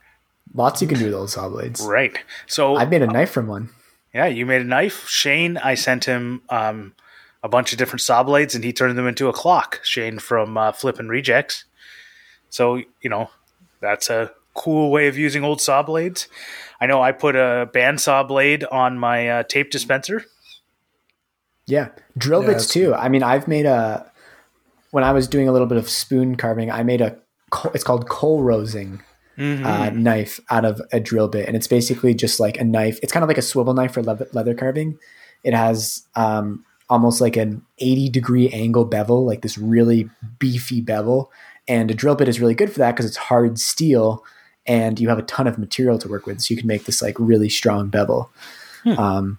Lots 0.52 0.82
you 0.82 0.88
can 0.88 0.98
do 0.98 1.06
with 1.06 1.14
old 1.14 1.30
saw 1.30 1.48
blades. 1.48 1.80
Right. 1.80 2.18
So 2.46 2.76
I've 2.76 2.90
made 2.90 3.02
a 3.02 3.06
knife 3.06 3.30
from 3.30 3.46
one. 3.46 3.70
Yeah, 4.12 4.26
you 4.26 4.46
made 4.46 4.62
a 4.62 4.64
knife. 4.64 5.08
Shane, 5.08 5.56
I 5.58 5.74
sent 5.74 6.04
him 6.04 6.42
um, 6.48 6.94
a 7.42 7.48
bunch 7.48 7.72
of 7.72 7.78
different 7.78 8.00
saw 8.00 8.22
blades, 8.22 8.54
and 8.54 8.62
he 8.64 8.72
turned 8.72 8.96
them 8.96 9.06
into 9.08 9.28
a 9.28 9.32
clock. 9.32 9.80
Shane 9.82 10.18
from 10.18 10.56
uh, 10.56 10.72
Flippin' 10.72 11.08
Rejects. 11.08 11.64
So 12.50 12.76
you 13.00 13.10
know, 13.10 13.30
that's 13.80 14.10
a 14.10 14.32
cool 14.54 14.90
way 14.90 15.08
of 15.08 15.18
using 15.18 15.44
old 15.44 15.60
saw 15.60 15.82
blades. 15.82 16.28
I 16.80 16.86
know 16.86 17.02
I 17.02 17.12
put 17.12 17.36
a 17.36 17.68
bandsaw 17.72 18.26
blade 18.26 18.64
on 18.64 18.98
my 18.98 19.28
uh, 19.28 19.42
tape 19.44 19.70
dispenser. 19.70 20.24
Yeah. 21.66 21.88
Drill 22.16 22.42
Yeah, 22.42 22.48
bits 22.48 22.66
that's- 22.66 22.72
too. 22.72 22.94
I 22.94 23.08
mean, 23.08 23.22
I've 23.22 23.48
made 23.48 23.66
a, 23.66 24.10
when 24.90 25.04
I 25.04 25.12
was 25.12 25.26
doing 25.28 25.48
a 25.48 25.52
little 25.52 25.66
bit 25.66 25.78
of 25.78 25.88
spoon 25.88 26.36
carving, 26.36 26.70
I 26.70 26.82
made 26.82 27.00
a, 27.00 27.16
it's 27.74 27.84
called 27.84 28.08
kolrosing 28.08 29.00
uh, 29.38 29.90
knife 29.92 30.38
out 30.50 30.64
of 30.64 30.80
a 30.92 31.00
drill 31.00 31.26
bit. 31.28 31.46
And 31.48 31.56
it's 31.56 31.66
basically 31.66 32.14
just 32.14 32.38
like 32.38 32.56
a 32.58 32.64
knife. 32.64 32.98
It's 33.02 33.12
kind 33.12 33.24
of 33.24 33.28
like 33.28 33.38
a 33.38 33.42
swivel 33.42 33.74
knife 33.74 33.92
for 33.94 34.02
leather, 34.02 34.28
leather 34.32 34.54
carving. 34.54 34.98
It 35.42 35.54
has 35.54 36.06
um, 36.14 36.64
almost 36.88 37.20
like 37.20 37.36
an 37.36 37.62
80 37.78 38.10
degree 38.10 38.48
angle 38.50 38.84
bevel, 38.84 39.24
like 39.26 39.42
this 39.42 39.58
really 39.58 40.08
beefy 40.38 40.80
bevel. 40.80 41.32
And 41.66 41.90
a 41.90 41.94
drill 41.94 42.14
bit 42.14 42.28
is 42.28 42.40
really 42.40 42.54
good 42.54 42.70
for 42.72 42.78
that 42.80 42.92
because 42.92 43.06
it's 43.06 43.16
hard 43.16 43.58
steel 43.58 44.22
and 44.66 44.98
you 44.98 45.08
have 45.08 45.18
a 45.18 45.22
ton 45.22 45.46
of 45.46 45.58
material 45.58 45.98
to 45.98 46.08
work 46.08 46.26
with. 46.26 46.40
So 46.40 46.54
you 46.54 46.58
can 46.58 46.66
make 46.66 46.84
this 46.84 47.02
like 47.02 47.16
really 47.18 47.48
strong 47.48 47.88
bevel. 47.88 48.30
Um, 48.98 49.38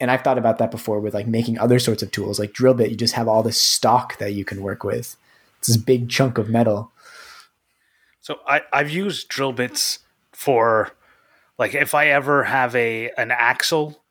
and 0.00 0.10
I've 0.10 0.22
thought 0.22 0.38
about 0.38 0.58
that 0.58 0.70
before 0.70 0.98
with 0.98 1.14
like 1.14 1.26
making 1.26 1.58
other 1.58 1.78
sorts 1.78 2.02
of 2.02 2.10
tools 2.10 2.38
like 2.38 2.52
drill 2.52 2.74
bit. 2.74 2.90
You 2.90 2.96
just 2.96 3.14
have 3.14 3.28
all 3.28 3.42
this 3.42 3.60
stock 3.60 4.18
that 4.18 4.32
you 4.32 4.44
can 4.44 4.62
work 4.62 4.82
with. 4.82 5.16
It's 5.58 5.68
this 5.68 5.76
big 5.76 6.08
chunk 6.08 6.38
of 6.38 6.48
metal. 6.48 6.90
So 8.20 8.40
I, 8.46 8.62
I've 8.72 8.90
used 8.90 9.28
drill 9.28 9.52
bits 9.52 10.00
for 10.32 10.90
like 11.58 11.74
if 11.74 11.94
I 11.94 12.08
ever 12.08 12.44
have 12.44 12.74
a 12.74 13.10
an 13.16 13.30
axle 13.30 14.02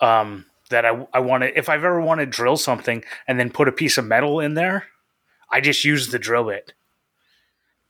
um, 0.00 0.46
that 0.70 0.84
I, 0.84 1.06
I 1.12 1.20
want 1.20 1.42
to 1.42 1.56
if 1.56 1.68
I've 1.68 1.84
ever 1.84 2.00
want 2.00 2.20
to 2.20 2.26
drill 2.26 2.56
something 2.56 3.04
and 3.28 3.38
then 3.38 3.50
put 3.50 3.68
a 3.68 3.72
piece 3.72 3.98
of 3.98 4.06
metal 4.06 4.40
in 4.40 4.54
there, 4.54 4.86
I 5.50 5.60
just 5.60 5.84
use 5.84 6.08
the 6.08 6.18
drill 6.18 6.44
bit. 6.44 6.72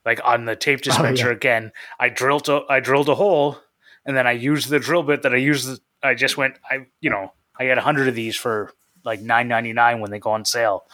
Like 0.08 0.20
on 0.24 0.46
the 0.46 0.56
tape 0.56 0.80
dispenser 0.80 1.26
yeah. 1.26 1.32
again, 1.36 1.72
I 2.00 2.08
drilled 2.08 2.48
a, 2.48 2.62
I 2.70 2.80
drilled 2.80 3.10
a 3.10 3.14
hole 3.14 3.58
and 4.06 4.16
then 4.16 4.26
I 4.26 4.32
used 4.32 4.70
the 4.70 4.78
drill 4.78 5.02
bit 5.02 5.20
that 5.22 5.34
I 5.34 5.36
used. 5.36 5.82
I 6.02 6.14
just 6.14 6.36
went 6.38 6.54
I 6.70 6.86
you 7.00 7.10
know 7.10 7.32
I 7.60 7.64
had 7.64 7.76
a 7.76 7.82
hundred 7.82 8.08
of 8.08 8.14
these 8.14 8.34
for 8.34 8.72
like 9.04 9.20
nine 9.20 9.48
ninety 9.48 9.74
nine 9.74 10.00
when 10.00 10.10
they 10.10 10.18
go 10.18 10.30
on 10.30 10.44
sale, 10.46 10.84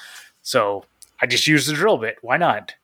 so 0.43 0.85
I 1.23 1.27
just 1.27 1.47
use 1.47 1.67
the 1.67 1.75
drill 1.75 1.97
bit. 1.99 2.17
Why 2.23 2.37
not? 2.39 2.75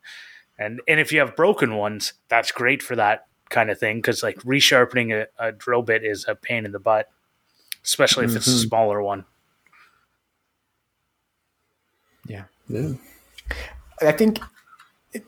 And 0.56 0.80
and 0.86 1.00
if 1.00 1.12
you 1.12 1.18
have 1.18 1.34
broken 1.34 1.74
ones, 1.74 2.12
that's 2.28 2.52
great 2.52 2.80
for 2.80 2.94
that 2.94 3.26
kind 3.48 3.68
of 3.70 3.78
thing 3.80 3.96
because 3.98 4.22
like 4.22 4.38
resharpening 4.42 5.12
a, 5.12 5.48
a 5.48 5.50
drill 5.50 5.82
bit 5.82 6.04
is 6.04 6.24
a 6.28 6.36
pain 6.36 6.64
in 6.64 6.70
the 6.70 6.78
butt, 6.78 7.10
especially 7.84 8.24
if 8.26 8.36
it's 8.36 8.46
a 8.46 8.50
Mhm. 8.50 8.68
smaller 8.68 9.02
one. 9.02 9.24
Yeah. 12.26 12.44
Yeah. 12.68 12.92
I 14.00 14.12
think 14.12 14.38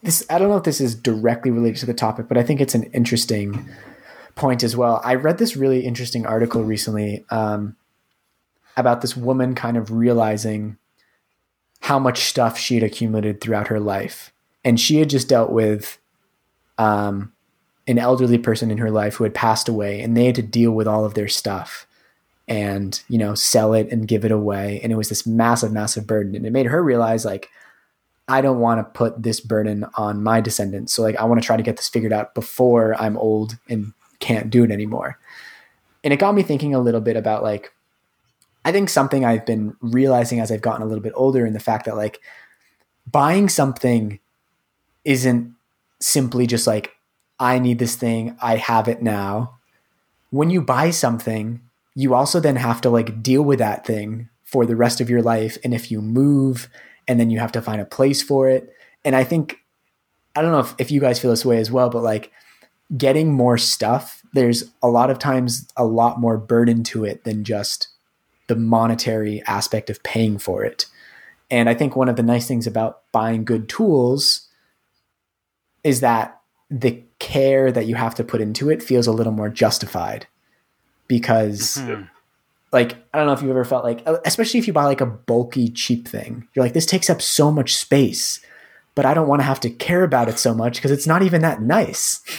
this, 0.02 0.24
I 0.30 0.38
don't 0.38 0.48
know 0.48 0.56
if 0.56 0.64
this 0.64 0.80
is 0.80 0.94
directly 0.94 1.50
related 1.50 1.78
to 1.80 1.86
the 1.86 1.94
topic, 1.94 2.28
but 2.28 2.38
I 2.38 2.42
think 2.42 2.60
it's 2.60 2.74
an 2.74 2.84
interesting 2.84 3.68
point 4.34 4.62
as 4.62 4.76
well. 4.76 5.00
I 5.04 5.14
read 5.14 5.38
this 5.38 5.56
really 5.56 5.84
interesting 5.84 6.24
article 6.24 6.62
recently 6.62 7.24
um, 7.30 7.76
about 8.76 9.00
this 9.00 9.16
woman 9.16 9.54
kind 9.54 9.76
of 9.76 9.90
realizing 9.90 10.78
how 11.80 11.98
much 11.98 12.20
stuff 12.20 12.56
she 12.56 12.76
had 12.76 12.84
accumulated 12.84 13.40
throughout 13.40 13.68
her 13.68 13.80
life. 13.80 14.32
And 14.64 14.78
she 14.78 14.98
had 14.98 15.10
just 15.10 15.28
dealt 15.28 15.50
with 15.50 15.98
um, 16.78 17.32
an 17.88 17.98
elderly 17.98 18.38
person 18.38 18.70
in 18.70 18.78
her 18.78 18.90
life 18.90 19.16
who 19.16 19.24
had 19.24 19.34
passed 19.34 19.68
away, 19.68 20.00
and 20.00 20.16
they 20.16 20.26
had 20.26 20.36
to 20.36 20.42
deal 20.42 20.70
with 20.70 20.86
all 20.86 21.04
of 21.04 21.14
their 21.14 21.28
stuff 21.28 21.86
and, 22.46 23.02
you 23.08 23.18
know, 23.18 23.34
sell 23.34 23.74
it 23.74 23.90
and 23.90 24.06
give 24.06 24.24
it 24.24 24.30
away. 24.30 24.80
And 24.82 24.92
it 24.92 24.96
was 24.96 25.08
this 25.08 25.26
massive, 25.26 25.72
massive 25.72 26.06
burden. 26.06 26.36
And 26.36 26.46
it 26.46 26.52
made 26.52 26.66
her 26.66 26.82
realize, 26.82 27.24
like, 27.24 27.48
I 28.28 28.40
don't 28.40 28.60
want 28.60 28.78
to 28.78 28.98
put 28.98 29.22
this 29.22 29.40
burden 29.40 29.84
on 29.94 30.22
my 30.22 30.40
descendants. 30.40 30.92
So 30.92 31.02
like 31.02 31.16
I 31.16 31.24
want 31.24 31.42
to 31.42 31.46
try 31.46 31.56
to 31.56 31.62
get 31.62 31.76
this 31.76 31.88
figured 31.88 32.12
out 32.12 32.34
before 32.34 32.94
I'm 33.00 33.16
old 33.16 33.58
and 33.68 33.92
can't 34.20 34.50
do 34.50 34.64
it 34.64 34.70
anymore. 34.70 35.18
And 36.04 36.12
it 36.12 36.18
got 36.18 36.34
me 36.34 36.42
thinking 36.42 36.74
a 36.74 36.80
little 36.80 37.00
bit 37.00 37.16
about 37.16 37.42
like 37.42 37.72
I 38.64 38.72
think 38.72 38.88
something 38.88 39.24
I've 39.24 39.44
been 39.44 39.76
realizing 39.80 40.38
as 40.40 40.52
I've 40.52 40.62
gotten 40.62 40.82
a 40.82 40.86
little 40.86 41.02
bit 41.02 41.12
older 41.16 41.44
in 41.44 41.52
the 41.52 41.60
fact 41.60 41.86
that 41.86 41.96
like 41.96 42.20
buying 43.10 43.48
something 43.48 44.20
isn't 45.04 45.54
simply 46.00 46.46
just 46.46 46.66
like 46.66 46.92
I 47.40 47.58
need 47.58 47.80
this 47.80 47.96
thing, 47.96 48.36
I 48.40 48.56
have 48.56 48.86
it 48.86 49.02
now. 49.02 49.58
When 50.30 50.48
you 50.48 50.62
buy 50.62 50.90
something, 50.90 51.60
you 51.94 52.14
also 52.14 52.38
then 52.38 52.56
have 52.56 52.80
to 52.82 52.90
like 52.90 53.22
deal 53.22 53.42
with 53.42 53.58
that 53.58 53.84
thing 53.84 54.28
for 54.44 54.64
the 54.64 54.76
rest 54.76 55.00
of 55.00 55.10
your 55.10 55.22
life 55.22 55.58
and 55.64 55.74
if 55.74 55.90
you 55.90 56.00
move 56.00 56.68
and 57.08 57.18
then 57.18 57.30
you 57.30 57.38
have 57.38 57.52
to 57.52 57.62
find 57.62 57.80
a 57.80 57.86
place 57.86 58.22
for 58.22 58.48
it. 58.48 58.74
And 59.04 59.16
I 59.16 59.24
think, 59.24 59.58
I 60.36 60.42
don't 60.42 60.52
know 60.52 60.60
if, 60.60 60.74
if 60.78 60.90
you 60.90 61.00
guys 61.00 61.18
feel 61.18 61.30
this 61.30 61.44
way 61.44 61.58
as 61.58 61.70
well, 61.70 61.90
but 61.90 62.02
like 62.02 62.32
getting 62.96 63.32
more 63.32 63.58
stuff, 63.58 64.22
there's 64.32 64.64
a 64.82 64.88
lot 64.88 65.10
of 65.10 65.18
times 65.18 65.68
a 65.76 65.84
lot 65.84 66.20
more 66.20 66.38
burden 66.38 66.82
to 66.84 67.04
it 67.04 67.24
than 67.24 67.44
just 67.44 67.88
the 68.48 68.56
monetary 68.56 69.42
aspect 69.46 69.90
of 69.90 70.02
paying 70.02 70.38
for 70.38 70.64
it. 70.64 70.86
And 71.50 71.68
I 71.68 71.74
think 71.74 71.96
one 71.96 72.08
of 72.08 72.16
the 72.16 72.22
nice 72.22 72.48
things 72.48 72.66
about 72.66 73.02
buying 73.12 73.44
good 73.44 73.68
tools 73.68 74.48
is 75.84 76.00
that 76.00 76.40
the 76.70 77.02
care 77.18 77.70
that 77.70 77.86
you 77.86 77.94
have 77.94 78.14
to 78.14 78.24
put 78.24 78.40
into 78.40 78.70
it 78.70 78.82
feels 78.82 79.06
a 79.06 79.12
little 79.12 79.32
more 79.32 79.50
justified 79.50 80.26
because 81.08 81.76
Hmm. 81.76 82.02
Like 82.72 82.96
I 83.12 83.18
don't 83.18 83.26
know 83.26 83.32
if 83.32 83.42
you've 83.42 83.50
ever 83.50 83.64
felt 83.64 83.84
like 83.84 84.02
uh, 84.06 84.18
especially 84.24 84.58
if 84.58 84.66
you 84.66 84.72
buy 84.72 84.84
like 84.84 85.00
a 85.00 85.06
bulky 85.06 85.68
cheap 85.68 86.08
thing. 86.08 86.48
You're 86.54 86.64
like 86.64 86.72
this 86.72 86.86
takes 86.86 87.10
up 87.10 87.22
so 87.22 87.52
much 87.52 87.74
space, 87.74 88.40
but 88.94 89.04
I 89.04 89.14
don't 89.14 89.28
want 89.28 89.40
to 89.40 89.46
have 89.46 89.60
to 89.60 89.70
care 89.70 90.02
about 90.02 90.28
it 90.28 90.38
so 90.38 90.54
much 90.54 90.76
because 90.76 90.90
it's 90.90 91.06
not 91.06 91.22
even 91.22 91.42
that 91.42 91.62
nice. 91.62 92.22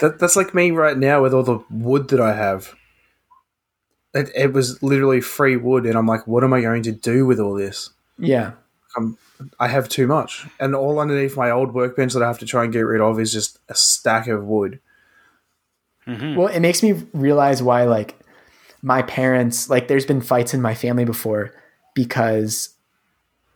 That, 0.00 0.18
that's 0.18 0.36
like 0.36 0.54
me 0.54 0.70
right 0.70 0.98
now 0.98 1.22
with 1.22 1.32
all 1.32 1.42
the 1.42 1.60
wood 1.70 2.08
that 2.08 2.20
I 2.20 2.34
have. 2.34 2.74
It, 4.12 4.30
it 4.34 4.52
was 4.52 4.82
literally 4.82 5.20
free 5.20 5.56
wood, 5.56 5.86
and 5.86 5.96
I'm 5.96 6.06
like, 6.06 6.26
what 6.26 6.44
am 6.44 6.52
I 6.52 6.60
going 6.60 6.82
to 6.82 6.92
do 6.92 7.26
with 7.26 7.40
all 7.40 7.54
this? 7.54 7.90
Yeah. 8.18 8.52
I'm, 8.96 9.16
I 9.58 9.68
have 9.68 9.88
too 9.88 10.06
much, 10.06 10.46
and 10.60 10.74
all 10.74 10.98
underneath 10.98 11.36
my 11.36 11.50
old 11.50 11.74
workbench 11.74 12.12
that 12.12 12.22
I 12.22 12.26
have 12.26 12.38
to 12.40 12.46
try 12.46 12.64
and 12.64 12.72
get 12.72 12.80
rid 12.80 13.00
of 13.00 13.18
is 13.18 13.32
just 13.32 13.58
a 13.68 13.74
stack 13.74 14.28
of 14.28 14.44
wood. 14.44 14.80
Mm-hmm. 16.06 16.36
Well, 16.36 16.48
it 16.48 16.60
makes 16.60 16.82
me 16.82 16.92
realize 17.12 17.62
why 17.62 17.84
like 17.84 18.14
my 18.84 19.00
parents 19.00 19.70
like 19.70 19.88
there's 19.88 20.04
been 20.04 20.20
fights 20.20 20.52
in 20.52 20.60
my 20.60 20.74
family 20.74 21.06
before 21.06 21.52
because 21.94 22.68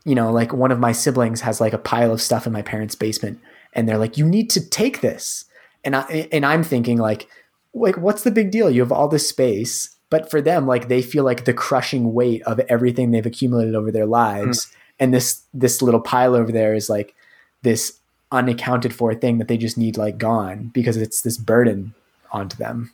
you 0.05 0.14
know, 0.14 0.33
like 0.33 0.55
one 0.55 0.70
of 0.70 0.79
my 0.79 0.93
siblings 0.93 1.43
has 1.43 1.61
like 1.61 1.74
a 1.74 1.79
pile 1.79 2.12
of 2.12 2.22
stuff 2.22 2.47
in 2.47 2.53
my 2.53 2.62
parents' 2.62 2.95
basement 2.95 3.39
and 3.74 3.87
they're 3.87 3.99
like 3.99 4.16
you 4.16 4.26
need 4.26 4.49
to 4.51 4.68
take 4.68 5.03
this. 5.03 5.45
And 5.85 5.95
I 5.95 6.29
and 6.33 6.47
I'm 6.47 6.64
thinking 6.64 6.97
like 6.97 7.29
like 7.74 7.99
what's 7.99 8.22
the 8.22 8.31
big 8.31 8.51
deal? 8.51 8.70
You 8.70 8.81
have 8.81 8.91
all 8.91 9.07
this 9.07 9.29
space, 9.29 9.97
but 10.09 10.31
for 10.31 10.41
them 10.41 10.66
like 10.66 10.89
they 10.89 11.03
feel 11.03 11.24
like 11.24 11.45
the 11.45 11.53
crushing 11.53 12.14
weight 12.14 12.43
of 12.45 12.59
everything 12.70 13.11
they've 13.11 13.26
accumulated 13.26 13.74
over 13.74 13.93
their 13.93 14.07
lives 14.07 14.64
hmm. 14.64 14.79
and 14.99 15.14
this 15.14 15.43
this 15.53 15.83
little 15.83 16.01
pile 16.01 16.35
over 16.35 16.51
there 16.51 16.74
is 16.74 16.89
like 16.89 17.14
this 17.61 17.99
unaccounted 18.33 18.95
for 18.95 19.14
thing 19.14 19.37
that 19.37 19.49
they 19.49 19.59
just 19.59 19.76
need 19.76 19.99
like 19.99 20.16
gone 20.16 20.70
because 20.72 20.97
it's 20.97 21.20
this 21.20 21.37
burden 21.37 21.95
onto 22.33 22.57
them. 22.57 22.91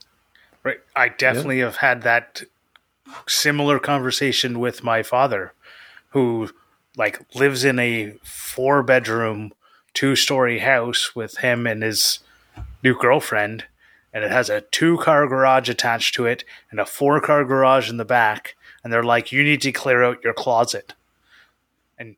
Right. 0.65 0.81
I 0.97 1.11
definitely 1.11 1.59
have 1.59 1.77
had 1.77 2.03
that 2.03 2.43
similar 3.29 3.79
conversation 3.79 4.59
with 4.59 4.83
my 4.83 5.03
father, 5.03 5.53
who 6.11 6.51
like 6.97 7.21
lives 7.35 7.65
in 7.65 7.79
a 7.79 8.15
four 8.23 8.83
bedroom, 8.83 9.53
two 9.93 10.17
story 10.17 10.61
house 10.61 11.15
with 11.15 11.39
him 11.39 11.67
and 11.67 11.83
his 11.83 12.21
new 12.83 12.97
girlfriend, 12.97 13.65
and 14.13 14.25
it 14.25 14.31
has 14.31 14.49
a 14.49 14.63
two 14.63 14.97
car 14.99 15.27
garage 15.27 15.69
attached 15.69 16.15
to 16.15 16.25
it 16.25 16.45
and 16.71 16.81
a 16.81 16.87
four 16.87 17.21
car 17.21 17.45
garage 17.45 17.91
in 17.91 17.99
the 17.99 18.05
back. 18.05 18.57
And 18.83 18.93
they're 18.93 19.03
like, 19.03 19.33
you 19.33 19.43
need 19.43 19.61
to 19.63 19.73
clear 19.73 20.03
out 20.03 20.23
your 20.23 20.35
closet. 20.35 20.95
And 21.99 22.17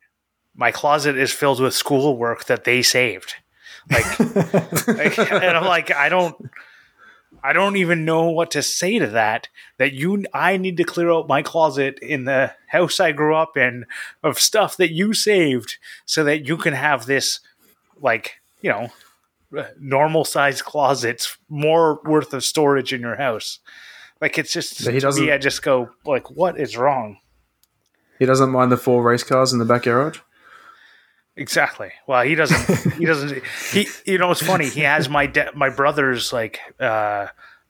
my 0.55 0.71
closet 0.71 1.17
is 1.17 1.33
filled 1.33 1.61
with 1.61 1.75
schoolwork 1.75 2.45
that 2.47 2.65
they 2.65 2.83
saved. 2.83 3.35
Like, 3.91 4.21
like 4.89 5.19
and 5.19 5.57
I'm 5.57 5.65
like, 5.65 5.93
I 5.93 6.09
don't 6.09 6.51
I 7.47 7.53
don't 7.53 7.77
even 7.77 8.05
know 8.05 8.31
what 8.31 8.51
to 8.53 8.63
say 8.63 8.99
to 8.99 9.07
that. 9.07 9.49
That 9.79 9.93
you, 9.93 10.25
I 10.35 10.57
need 10.57 10.77
to 10.79 10.85
clear 10.85 11.13
out 11.13 11.29
my 11.29 11.43
closet 11.43 12.01
in 12.01 12.25
the 12.25 12.53
house 12.69 12.99
I 12.99 13.13
grew 13.13 13.37
up 13.37 13.57
in 13.57 13.85
of 14.25 14.41
stuff 14.41 14.77
that 14.79 14.91
you 14.91 15.15
saved, 15.15 15.77
so 16.05 16.25
that 16.25 16.49
you 16.49 16.57
can 16.57 16.75
have 16.75 17.07
this, 17.07 17.39
like 18.01 18.41
you 18.63 18.71
know, 18.71 18.89
normal 19.79 20.25
sized 20.25 20.65
closets, 20.65 21.39
more 21.49 22.01
worth 22.05 22.35
of 22.35 22.43
storage 22.43 22.93
in 22.93 23.01
your 23.01 23.17
house. 23.17 23.61
Like 24.21 24.39
it's 24.39 24.53
just 24.53 24.85
But 24.85 24.95
he 24.95 25.01
doesn't- 25.01 25.25
me, 25.25 25.31
I 25.31 25.39
just 25.39 25.63
go 25.63 25.91
like, 26.05 26.31
what 26.31 26.59
is 26.59 26.77
wrong? 26.77 27.19
He 28.19 28.27
doesn't 28.27 28.51
mind 28.51 28.73
the 28.73 28.77
four 28.77 29.03
race 29.03 29.23
cars 29.23 29.53
in 29.53 29.59
the 29.61 29.65
back 29.65 29.83
garage. 29.85 30.19
Exactly. 31.37 31.91
Well, 32.07 32.23
he 32.23 32.35
doesn't. 32.35 32.95
He 32.95 33.05
doesn't. 33.07 33.43
He. 33.73 33.89
You 34.05 34.19
know, 34.19 34.31
it's 34.31 34.43
funny. 34.43 34.69
He 34.69 34.81
has 34.81 35.09
my 35.09 35.27
de- 35.27 35.53
my 35.55 35.69
brother's 35.71 36.33
like. 36.33 36.61
uh 36.81 37.29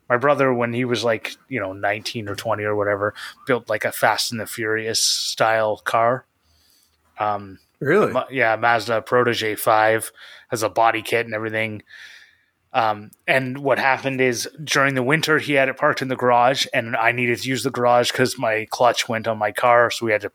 my 0.09 0.15
brother, 0.15 0.53
when 0.53 0.71
he 0.71 0.85
was 0.85 1.03
like, 1.03 1.35
you 1.49 1.59
know, 1.59 1.73
19 1.73 2.29
or 2.29 2.35
20 2.35 2.63
or 2.63 2.77
whatever, 2.77 3.13
built 3.45 3.67
like 3.67 3.83
a 3.83 3.91
Fast 3.91 4.31
and 4.31 4.39
the 4.39 4.45
Furious 4.47 5.03
style 5.03 5.77
car. 5.83 6.25
Um, 7.19 7.59
Really? 7.79 8.13
Yeah, 8.31 8.55
Mazda 8.55 9.01
Protege 9.01 9.55
5 9.55 10.11
has 10.47 10.63
a 10.63 10.69
body 10.69 11.01
kit 11.01 11.25
and 11.25 11.35
everything. 11.35 11.83
Um, 12.71 13.11
and 13.27 13.57
what 13.57 13.79
happened 13.79 14.21
is 14.21 14.47
during 14.63 14.95
the 14.95 15.03
winter, 15.03 15.39
he 15.39 15.53
had 15.53 15.67
it 15.67 15.75
parked 15.75 16.01
in 16.01 16.07
the 16.07 16.15
garage, 16.15 16.65
and 16.73 16.95
I 16.95 17.11
needed 17.11 17.39
to 17.39 17.49
use 17.49 17.63
the 17.63 17.69
garage 17.69 18.11
because 18.11 18.37
my 18.37 18.65
clutch 18.69 19.09
went 19.09 19.27
on 19.27 19.37
my 19.37 19.51
car. 19.51 19.91
So 19.91 20.05
we 20.05 20.13
had 20.13 20.21
to, 20.21 20.31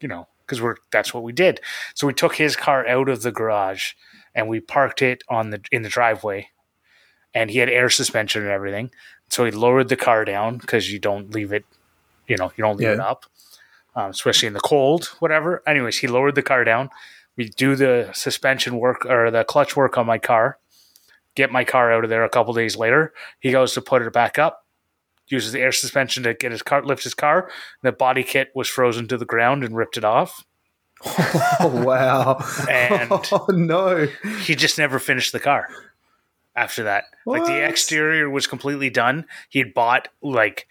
you 0.00 0.08
know, 0.08 0.28
because 0.48 0.62
we're 0.62 0.76
that's 0.90 1.12
what 1.12 1.22
we 1.22 1.32
did. 1.32 1.60
So 1.94 2.06
we 2.06 2.14
took 2.14 2.36
his 2.36 2.56
car 2.56 2.86
out 2.88 3.08
of 3.08 3.22
the 3.22 3.30
garage 3.32 3.92
and 4.34 4.48
we 4.48 4.60
parked 4.60 5.02
it 5.02 5.22
on 5.28 5.50
the 5.50 5.60
in 5.70 5.82
the 5.82 5.88
driveway. 5.88 6.48
And 7.34 7.50
he 7.50 7.58
had 7.58 7.68
air 7.68 7.90
suspension 7.90 8.42
and 8.42 8.50
everything. 8.50 8.90
So 9.28 9.44
he 9.44 9.50
lowered 9.50 9.88
the 9.90 9.96
car 9.96 10.24
down 10.24 10.56
because 10.56 10.90
you 10.90 10.98
don't 10.98 11.30
leave 11.34 11.52
it, 11.52 11.64
you 12.26 12.36
know, 12.36 12.50
you 12.56 12.62
don't 12.64 12.78
leave 12.78 12.88
Yeah. 12.88 12.94
it 12.94 13.00
up 13.00 13.26
um, 13.98 14.10
especially 14.10 14.46
in 14.46 14.54
the 14.54 14.60
cold, 14.60 15.06
whatever. 15.18 15.60
Anyways, 15.66 15.98
he 15.98 16.06
lowered 16.06 16.36
the 16.36 16.42
car 16.42 16.62
down. 16.62 16.88
We 17.36 17.48
do 17.48 17.74
the 17.74 18.10
suspension 18.14 18.76
work 18.78 19.04
or 19.04 19.30
the 19.30 19.42
clutch 19.44 19.76
work 19.76 19.98
on 19.98 20.06
my 20.06 20.18
car. 20.18 20.58
Get 21.34 21.50
my 21.50 21.64
car 21.64 21.92
out 21.92 22.04
of 22.04 22.10
there 22.10 22.22
a 22.24 22.28
couple 22.28 22.54
days 22.54 22.76
later. 22.76 23.12
He 23.40 23.50
goes 23.50 23.74
to 23.74 23.80
put 23.82 24.02
it 24.02 24.12
back 24.12 24.38
up. 24.38 24.64
Uses 25.30 25.52
the 25.52 25.60
air 25.60 25.72
suspension 25.72 26.22
to 26.22 26.34
get 26.34 26.52
his 26.52 26.62
car, 26.62 26.82
lift 26.84 27.04
his 27.04 27.14
car. 27.14 27.50
The 27.82 27.92
body 27.92 28.22
kit 28.22 28.48
was 28.54 28.68
frozen 28.68 29.06
to 29.08 29.16
the 29.18 29.26
ground 29.26 29.62
and 29.64 29.76
ripped 29.76 29.96
it 29.96 30.04
off. 30.04 30.44
Oh 31.60 31.82
wow! 31.84 32.44
And- 32.68 33.08
oh 33.32 33.46
no! 33.50 34.08
He 34.42 34.54
just 34.54 34.78
never 34.78 34.98
finished 34.98 35.32
the 35.32 35.40
car. 35.40 35.68
After 36.56 36.82
that, 36.84 37.04
like 37.24 37.44
the 37.44 37.64
exterior 37.64 38.28
was 38.28 38.48
completely 38.48 38.90
done. 38.90 39.26
He 39.48 39.60
had 39.60 39.74
bought 39.74 40.08
like 40.22 40.66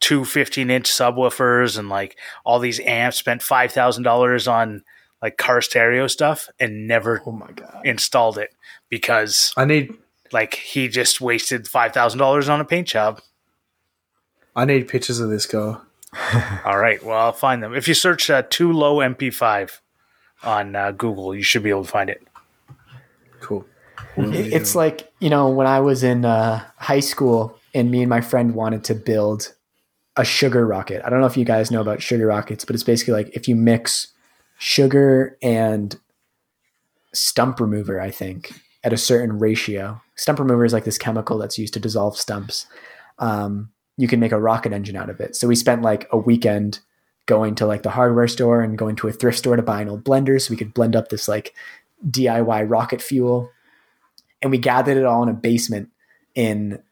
two 0.00 0.24
15 0.24 0.70
inch 0.70 0.88
subwoofers 0.88 1.76
and 1.76 1.88
like 1.88 2.16
all 2.44 2.60
these 2.60 2.78
amps. 2.80 3.16
Spent 3.16 3.42
five 3.42 3.72
thousand 3.72 4.04
dollars 4.04 4.46
on 4.46 4.82
like 5.20 5.36
car 5.38 5.60
stereo 5.60 6.06
stuff 6.06 6.48
and 6.60 6.86
never 6.86 7.20
Oh 7.26 7.32
my 7.32 7.50
god. 7.50 7.80
installed 7.84 8.38
it 8.38 8.50
because 8.88 9.52
I 9.56 9.64
need 9.64 9.92
like 10.32 10.54
he 10.54 10.86
just 10.88 11.20
wasted 11.20 11.66
five 11.66 11.92
thousand 11.92 12.20
dollars 12.20 12.48
on 12.48 12.60
a 12.60 12.64
paint 12.64 12.86
job. 12.86 13.20
I 14.54 14.64
need 14.64 14.88
pictures 14.88 15.20
of 15.20 15.30
this 15.30 15.46
car. 15.46 15.82
All 16.64 16.78
right, 16.78 17.02
well 17.02 17.18
I'll 17.18 17.32
find 17.32 17.62
them. 17.62 17.74
If 17.74 17.88
you 17.88 17.94
search 17.94 18.28
uh, 18.30 18.42
"too 18.48 18.72
low 18.72 18.96
MP5" 18.96 19.78
on 20.42 20.76
uh, 20.76 20.90
Google, 20.92 21.34
you 21.34 21.42
should 21.42 21.62
be 21.62 21.70
able 21.70 21.84
to 21.84 21.90
find 21.90 22.10
it. 22.10 22.22
Cool. 23.40 23.64
It- 24.16 24.52
It's 24.52 24.74
like, 24.74 25.10
you 25.20 25.30
know, 25.30 25.48
when 25.48 25.66
I 25.66 25.80
was 25.80 26.02
in 26.02 26.24
uh, 26.24 26.64
high 26.76 27.00
school 27.00 27.58
and 27.74 27.90
me 27.90 28.00
and 28.02 28.10
my 28.10 28.20
friend 28.20 28.54
wanted 28.54 28.84
to 28.84 28.94
build 28.94 29.54
a 30.16 30.24
sugar 30.24 30.66
rocket. 30.66 31.00
I 31.06 31.08
don't 31.08 31.20
know 31.20 31.26
if 31.26 31.38
you 31.38 31.44
guys 31.46 31.70
know 31.70 31.80
about 31.80 32.02
sugar 32.02 32.26
rockets, 32.26 32.64
but 32.66 32.74
it's 32.74 32.84
basically 32.84 33.14
like 33.14 33.30
if 33.34 33.48
you 33.48 33.56
mix 33.56 34.08
sugar 34.58 35.38
and 35.40 35.98
stump 37.14 37.58
remover, 37.60 37.98
I 38.00 38.10
think, 38.10 38.52
at 38.84 38.92
a 38.92 38.98
certain 38.98 39.38
ratio. 39.38 40.02
Stump 40.16 40.38
remover 40.38 40.64
is 40.66 40.72
like 40.74 40.84
this 40.84 40.98
chemical 40.98 41.38
that's 41.38 41.58
used 41.58 41.72
to 41.74 41.80
dissolve 41.80 42.18
stumps. 42.18 42.66
Um, 43.18 43.70
you 43.96 44.08
can 44.08 44.20
make 44.20 44.32
a 44.32 44.40
rocket 44.40 44.72
engine 44.72 44.96
out 44.96 45.10
of 45.10 45.20
it. 45.20 45.36
So 45.36 45.46
we 45.46 45.54
spent 45.54 45.82
like 45.82 46.08
a 46.10 46.16
weekend 46.16 46.80
going 47.26 47.54
to 47.56 47.66
like 47.66 47.82
the 47.82 47.90
hardware 47.90 48.28
store 48.28 48.62
and 48.62 48.78
going 48.78 48.96
to 48.96 49.08
a 49.08 49.12
thrift 49.12 49.38
store 49.38 49.56
to 49.56 49.62
buy 49.62 49.80
an 49.80 49.88
old 49.88 50.04
blender 50.04 50.40
so 50.40 50.50
we 50.50 50.56
could 50.56 50.74
blend 50.74 50.96
up 50.96 51.08
this 51.08 51.28
like 51.28 51.54
DIY 52.08 52.68
rocket 52.68 53.00
fuel. 53.00 53.50
And 54.40 54.50
we 54.50 54.58
gathered 54.58 54.96
it 54.96 55.04
all 55.04 55.22
in 55.22 55.28
a 55.28 55.34
basement 55.34 55.90
in 56.34 56.82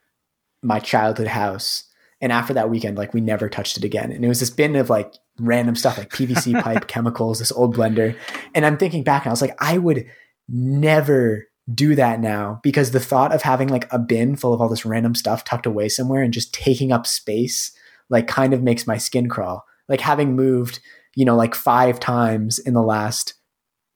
my 0.63 0.79
childhood 0.79 1.27
house. 1.27 1.85
And 2.21 2.33
after 2.33 2.55
that 2.55 2.71
weekend, 2.71 2.99
like 2.99 3.15
we 3.15 3.21
never 3.21 3.49
touched 3.49 3.77
it 3.77 3.85
again. 3.85 4.13
And 4.13 4.25
it 4.25 4.29
was 4.29 4.41
this 4.41 4.51
bin 4.51 4.77
of 4.77 4.91
like 4.91 5.15
random 5.39 5.75
stuff 5.75 5.99
like 5.99 6.11
PVC 6.11 6.63
pipe, 6.63 6.87
chemicals, 6.87 7.39
this 7.39 7.53
old 7.53 7.75
blender. 7.75 8.17
And 8.55 8.65
I'm 8.65 8.77
thinking 8.77 9.03
back 9.03 9.25
and 9.25 9.31
I 9.31 9.33
was 9.33 9.43
like, 9.43 9.57
I 9.59 9.79
would 9.79 10.07
never 10.49 11.49
do 11.75 11.95
that 11.95 12.21
now 12.21 12.61
because 12.63 12.91
the 12.91 13.01
thought 13.01 13.35
of 13.35 13.43
having 13.43 13.69
like 13.69 13.91
a 13.93 13.99
bin 13.99 14.37
full 14.37 14.53
of 14.53 14.61
all 14.61 14.69
this 14.69 14.87
random 14.87 15.15
stuff 15.15 15.45
tucked 15.45 15.67
away 15.67 15.89
somewhere 15.89 16.23
and 16.23 16.33
just 16.33 16.55
taking 16.55 16.93
up 16.93 17.07
space 17.07 17.73
like 18.09 18.27
kind 18.27 18.53
of 18.53 18.63
makes 18.63 18.87
my 18.87 18.99
skin 18.99 19.29
crawl. 19.29 19.65
Like 19.89 20.01
having 20.01 20.37
moved, 20.37 20.81
you 21.15 21.25
know, 21.25 21.37
like 21.37 21.55
five 21.55 22.01
times 22.01 22.59
in 22.59 22.75
the 22.75 22.83
last 22.83 23.35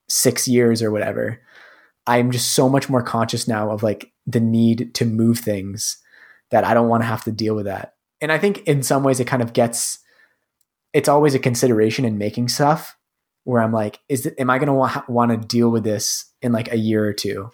six 0.09 0.47
years 0.47 0.83
or 0.83 0.91
whatever, 0.91 1.41
I'm 2.07 2.31
just 2.31 2.53
so 2.53 2.69
much 2.69 2.89
more 2.89 3.03
conscious 3.03 3.49
now 3.49 3.71
of 3.71 3.83
like 3.83 4.13
the 4.27 4.41
need 4.41 4.95
to 4.95 5.05
move 5.05 5.39
things 5.39 5.99
that 6.51 6.65
I 6.65 6.75
don't 6.75 6.89
want 6.89 7.03
to 7.03 7.07
have 7.07 7.25
to 7.25 7.33
deal 7.33 7.55
with 7.55 7.67
that. 7.67 7.95
And 8.21 8.31
I 8.31 8.39
think 8.39 8.59
in 8.65 8.83
some 8.83 9.03
ways 9.03 9.21
it 9.21 9.27
kind 9.27 9.43
of 9.43 9.53
gets 9.53 9.99
it's 10.93 11.09
always 11.09 11.35
a 11.35 11.41
consideration 11.41 12.05
in 12.05 12.19
making 12.19 12.49
stuff 12.49 12.97
where 13.43 13.61
I'm 13.61 13.73
like, 13.73 14.01
is 14.09 14.27
it, 14.27 14.35
am 14.39 14.49
I 14.49 14.59
going 14.59 14.69
to 14.69 14.73
wa- 14.73 15.03
want 15.09 15.31
to 15.33 15.37
deal 15.37 15.69
with 15.69 15.83
this 15.83 16.33
in 16.45 16.53
like 16.53 16.71
a 16.71 16.79
year 16.79 17.05
or 17.05 17.13
two? 17.13 17.51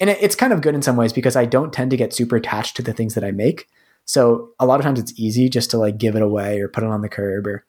And 0.00 0.10
it, 0.10 0.18
it's 0.20 0.36
kind 0.36 0.52
of 0.52 0.60
good 0.60 0.74
in 0.74 0.82
some 0.82 0.96
ways 0.96 1.12
because 1.12 1.36
I 1.36 1.46
don't 1.46 1.72
tend 1.72 1.90
to 1.92 1.96
get 1.96 2.12
super 2.12 2.36
attached 2.36 2.76
to 2.76 2.82
the 2.82 2.92
things 2.92 3.14
that 3.14 3.24
I 3.24 3.30
make. 3.30 3.68
So 4.04 4.50
a 4.60 4.66
lot 4.66 4.80
of 4.80 4.84
times 4.84 5.00
it's 5.00 5.18
easy 5.18 5.48
just 5.48 5.70
to 5.70 5.78
like 5.78 5.96
give 5.96 6.14
it 6.14 6.22
away 6.22 6.60
or 6.60 6.68
put 6.68 6.84
it 6.84 6.90
on 6.90 7.00
the 7.00 7.08
curb 7.08 7.46
or 7.46 7.64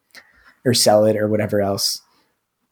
or 0.66 0.74
sell 0.74 1.04
it 1.04 1.16
or 1.16 1.28
whatever 1.28 1.62
else. 1.62 2.02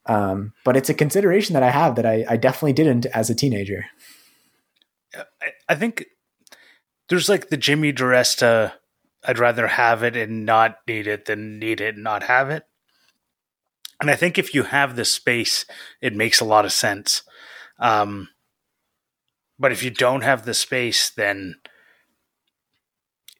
Um, 0.07 0.53
but 0.65 0.77
it's 0.77 0.91
a 0.91 0.95
consideration 0.95 1.55
that 1.55 1.63
I 1.63 1.71
have 1.71 1.95
that 1.95 2.05
I, 2.05 2.25
I 2.29 2.37
definitely 2.37 2.75
didn't 2.75 3.07
as 3.07 3.31
a 3.31 3.35
teenager. 3.35 3.87
I, 5.69 5.77
think 5.77 6.07
there's 7.09 7.29
like 7.29 7.49
the 7.49 7.57
Jimmy 7.57 7.93
DiResta. 7.93 8.73
I'd 9.27 9.39
rather 9.39 9.69
have 9.69 10.03
it 10.03 10.17
and 10.17 10.45
not 10.45 10.79
need 10.87 11.07
it 11.07 11.25
than 11.25 11.59
need 11.59 11.81
it 11.81 11.95
and 11.95 12.05
not 12.05 12.25
have 12.25 12.51
it. 12.51 12.65
And 14.01 14.11
I 14.11 14.17
think 14.17 14.37
if 14.37 14.55
you 14.55 14.65
have 14.65 14.97
the 14.97 15.05
space, 15.05 15.65
it 16.03 16.15
makes 16.15 16.41
a 16.41 16.45
lot 16.45 16.65
of 16.65 16.73
sense. 16.73 17.23
Um, 17.79 18.29
but 19.59 19.73
if 19.73 19.83
you 19.83 19.91
don't 19.91 20.23
have 20.23 20.45
the 20.45 20.55
space, 20.55 21.11
then 21.11 21.57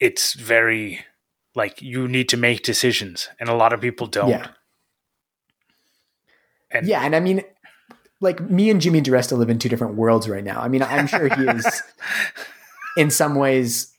it's 0.01 0.35
very 0.35 1.01
like 1.55 1.81
you 1.81 2.09
need 2.09 2.29
to 2.31 2.37
make 2.37 2.63
decisions, 2.63 3.29
and 3.39 3.49
a 3.49 3.55
lot 3.55 3.73
of 3.73 3.81
people 3.81 4.07
don't. 4.07 4.29
Yeah. 4.29 4.49
And 6.71 6.87
Yeah, 6.87 7.03
and 7.03 7.15
I 7.15 7.21
mean, 7.21 7.43
like 8.21 8.41
me 8.41 8.71
and 8.71 8.81
Jimmy 8.81 9.01
DiResta 9.01 9.39
live 9.39 9.51
in 9.51 9.59
two 9.59 9.69
different 9.69 9.95
worlds 9.95 10.29
right 10.29 10.45
now. 10.45 10.61
I 10.61 10.69
mean, 10.69 10.83
I'm 10.83 11.07
sure 11.07 11.29
he 11.29 11.45
is 11.45 11.83
in 12.97 13.11
some 13.11 13.37
ways. 13.37 13.94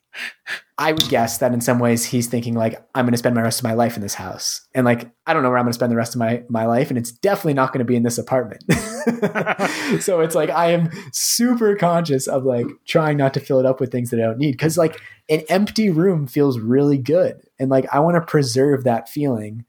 I 0.77 0.91
would 0.91 1.07
guess 1.07 1.37
that 1.37 1.53
in 1.53 1.61
some 1.61 1.79
ways 1.79 2.03
he's 2.03 2.27
thinking 2.27 2.53
like 2.53 2.85
I'm 2.93 3.05
going 3.05 3.13
to 3.13 3.17
spend 3.17 3.35
my 3.35 3.41
rest 3.41 3.59
of 3.59 3.63
my 3.63 3.73
life 3.73 3.95
in 3.95 4.01
this 4.01 4.13
house, 4.13 4.67
and 4.73 4.85
like 4.85 5.09
I 5.25 5.33
don't 5.33 5.43
know 5.43 5.49
where 5.49 5.57
I'm 5.57 5.65
going 5.65 5.71
to 5.71 5.77
spend 5.77 5.91
the 5.91 5.97
rest 5.97 6.15
of 6.15 6.19
my 6.19 6.43
my 6.49 6.65
life, 6.65 6.89
and 6.89 6.97
it's 6.97 7.11
definitely 7.11 7.53
not 7.53 7.71
going 7.71 7.79
to 7.79 7.85
be 7.85 7.95
in 7.95 8.03
this 8.03 8.17
apartment. 8.17 8.63
so 10.01 10.19
it's 10.19 10.35
like 10.35 10.49
I 10.49 10.71
am 10.71 10.89
super 11.13 11.75
conscious 11.75 12.27
of 12.27 12.43
like 12.43 12.67
trying 12.85 13.17
not 13.17 13.33
to 13.35 13.39
fill 13.39 13.59
it 13.59 13.65
up 13.65 13.79
with 13.79 13.91
things 13.91 14.09
that 14.09 14.19
I 14.19 14.23
don't 14.23 14.37
need 14.37 14.51
because 14.51 14.77
like 14.77 14.99
an 15.29 15.43
empty 15.49 15.89
room 15.89 16.27
feels 16.27 16.59
really 16.59 16.97
good, 16.97 17.41
and 17.57 17.69
like 17.69 17.85
I 17.93 17.99
want 17.99 18.15
to 18.15 18.21
preserve 18.21 18.83
that 18.83 19.07
feeling 19.07 19.65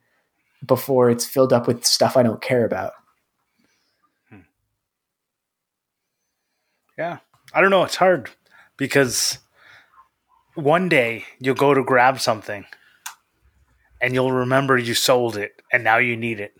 before 0.66 1.10
it's 1.10 1.26
filled 1.26 1.52
up 1.52 1.66
with 1.66 1.84
stuff 1.84 2.16
I 2.16 2.22
don't 2.22 2.40
care 2.40 2.64
about. 2.64 2.92
Hmm. 4.30 4.40
Yeah. 6.98 7.18
I 7.52 7.60
don't 7.60 7.70
know. 7.70 7.84
It's 7.84 7.96
hard 7.96 8.30
because 8.76 9.38
one 10.56 10.88
day 10.88 11.24
you'll 11.38 11.54
go 11.54 11.74
to 11.74 11.84
grab 11.84 12.20
something 12.20 12.64
and 14.00 14.14
you'll 14.14 14.32
remember 14.32 14.76
you 14.76 14.94
sold 14.94 15.36
it 15.36 15.62
and 15.72 15.84
now 15.84 15.98
you 15.98 16.16
need 16.16 16.40
it. 16.40 16.54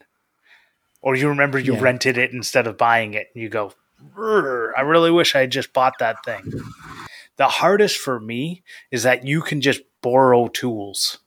Or 1.03 1.14
you 1.14 1.28
remember 1.28 1.59
you 1.59 1.74
Yeah. 1.74 1.80
rented 1.80 2.18
it 2.18 2.32
instead 2.32 2.66
of 2.66 2.76
buying 2.78 3.14
it 3.14 3.28
and 3.34 3.42
you 3.42 3.49
go, 3.49 3.72
I 4.16 4.80
really 4.82 5.11
wish 5.11 5.34
I 5.34 5.40
had 5.40 5.51
just 5.51 5.72
bought 5.72 5.99
that 5.99 6.24
thing. 6.24 6.53
The 7.36 7.49
hardest 7.49 7.99
for 7.99 8.18
me 8.20 8.62
is 8.90 9.03
that 9.05 9.26
you 9.26 9.40
can 9.42 9.61
just 9.61 9.82
borrow 10.03 10.49
tools. 10.49 11.18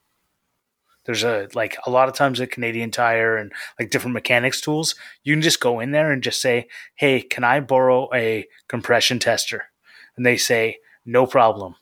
There's 1.05 1.23
a 1.23 1.47
like 1.55 1.77
a 1.85 1.89
lot 1.89 2.07
of 2.09 2.15
times 2.15 2.39
at 2.39 2.51
Canadian 2.51 2.91
Tire 2.91 3.35
and 3.37 3.51
like 3.79 3.89
different 3.89 4.13
mechanics 4.13 4.61
tools, 4.61 4.93
you 5.23 5.33
can 5.33 5.41
just 5.41 5.59
go 5.59 5.79
in 5.79 5.91
there 5.91 6.11
and 6.11 6.21
just 6.21 6.39
say, 6.41 6.67
"Hey, 6.95 7.21
can 7.21 7.43
I 7.43 7.61
borrow 7.61 8.09
a 8.13 8.47
compression 8.67 9.17
tester?" 9.17 9.71
And 10.15 10.23
they 10.25 10.37
say, 10.37 10.77
"No 11.05 11.25
problem." 11.25 11.75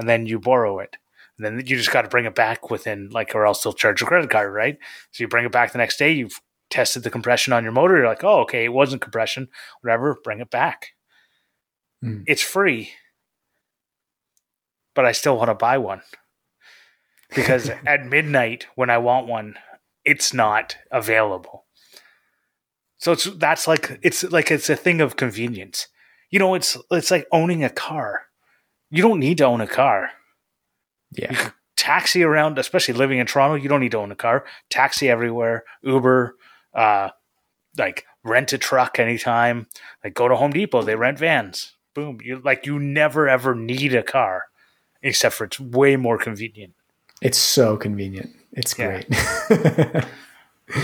And 0.00 0.08
then 0.08 0.24
you 0.24 0.40
borrow 0.40 0.78
it. 0.78 0.96
And 1.36 1.44
then 1.44 1.66
you 1.66 1.76
just 1.76 1.92
got 1.92 2.02
to 2.02 2.08
bring 2.08 2.24
it 2.24 2.34
back 2.34 2.70
within 2.70 3.10
like 3.10 3.34
or 3.34 3.44
else 3.44 3.62
they'll 3.62 3.74
charge 3.74 4.00
your 4.00 4.08
credit 4.08 4.30
card, 4.30 4.52
right? 4.52 4.78
So 5.10 5.22
you 5.22 5.28
bring 5.28 5.44
it 5.44 5.52
back 5.52 5.72
the 5.72 5.78
next 5.78 5.98
day, 5.98 6.10
you've 6.10 6.40
tested 6.70 7.02
the 7.02 7.10
compression 7.10 7.52
on 7.52 7.64
your 7.64 7.72
motor, 7.72 7.98
you're 7.98 8.06
like, 8.06 8.24
"Oh, 8.24 8.40
okay, 8.40 8.64
it 8.64 8.72
wasn't 8.72 9.02
compression, 9.02 9.48
whatever, 9.82 10.16
bring 10.24 10.40
it 10.40 10.50
back." 10.50 10.94
Hmm. 12.02 12.22
It's 12.26 12.42
free. 12.42 12.92
but 14.94 15.04
I 15.04 15.12
still 15.12 15.36
want 15.36 15.48
to 15.48 15.54
buy 15.54 15.78
one 15.78 16.02
because 17.34 17.70
at 17.86 18.06
midnight 18.06 18.66
when 18.74 18.90
I 18.90 18.98
want 18.98 19.26
one, 19.28 19.54
it's 20.04 20.34
not 20.34 20.76
available. 20.90 21.66
So 22.98 23.12
it's 23.12 23.24
that's 23.24 23.66
like 23.66 23.98
it's 24.02 24.24
like 24.24 24.50
it's 24.50 24.68
a 24.68 24.76
thing 24.76 25.00
of 25.00 25.16
convenience. 25.16 25.88
You 26.30 26.38
know, 26.38 26.54
it's 26.54 26.76
it's 26.90 27.10
like 27.10 27.26
owning 27.32 27.64
a 27.64 27.70
car. 27.70 28.26
You 28.90 29.02
don't 29.02 29.20
need 29.20 29.38
to 29.38 29.44
own 29.44 29.60
a 29.60 29.66
car. 29.66 30.10
Yeah. 31.12 31.50
Taxi 31.76 32.22
around, 32.22 32.58
especially 32.58 32.94
living 32.94 33.18
in 33.18 33.26
Toronto, 33.26 33.54
you 33.54 33.68
don't 33.68 33.80
need 33.80 33.92
to 33.92 33.98
own 33.98 34.12
a 34.12 34.16
car. 34.16 34.44
Taxi 34.68 35.08
everywhere, 35.08 35.64
Uber, 35.82 36.36
uh, 36.74 37.08
like 37.78 38.04
rent 38.22 38.52
a 38.52 38.58
truck 38.58 38.98
anytime. 38.98 39.66
Like 40.04 40.14
go 40.14 40.28
to 40.28 40.36
Home 40.36 40.50
Depot, 40.52 40.82
they 40.82 40.96
rent 40.96 41.18
vans. 41.18 41.74
Boom. 41.94 42.18
You 42.22 42.40
like 42.44 42.66
you 42.66 42.78
never 42.78 43.28
ever 43.28 43.54
need 43.54 43.94
a 43.94 44.02
car, 44.02 44.44
except 45.02 45.34
for 45.34 45.44
it's 45.44 45.58
way 45.58 45.96
more 45.96 46.18
convenient. 46.18 46.74
It's 47.22 47.38
so 47.38 47.76
convenient. 47.76 48.30
It's 48.52 48.78
Yeah. 48.78 49.02
great. 49.02 50.04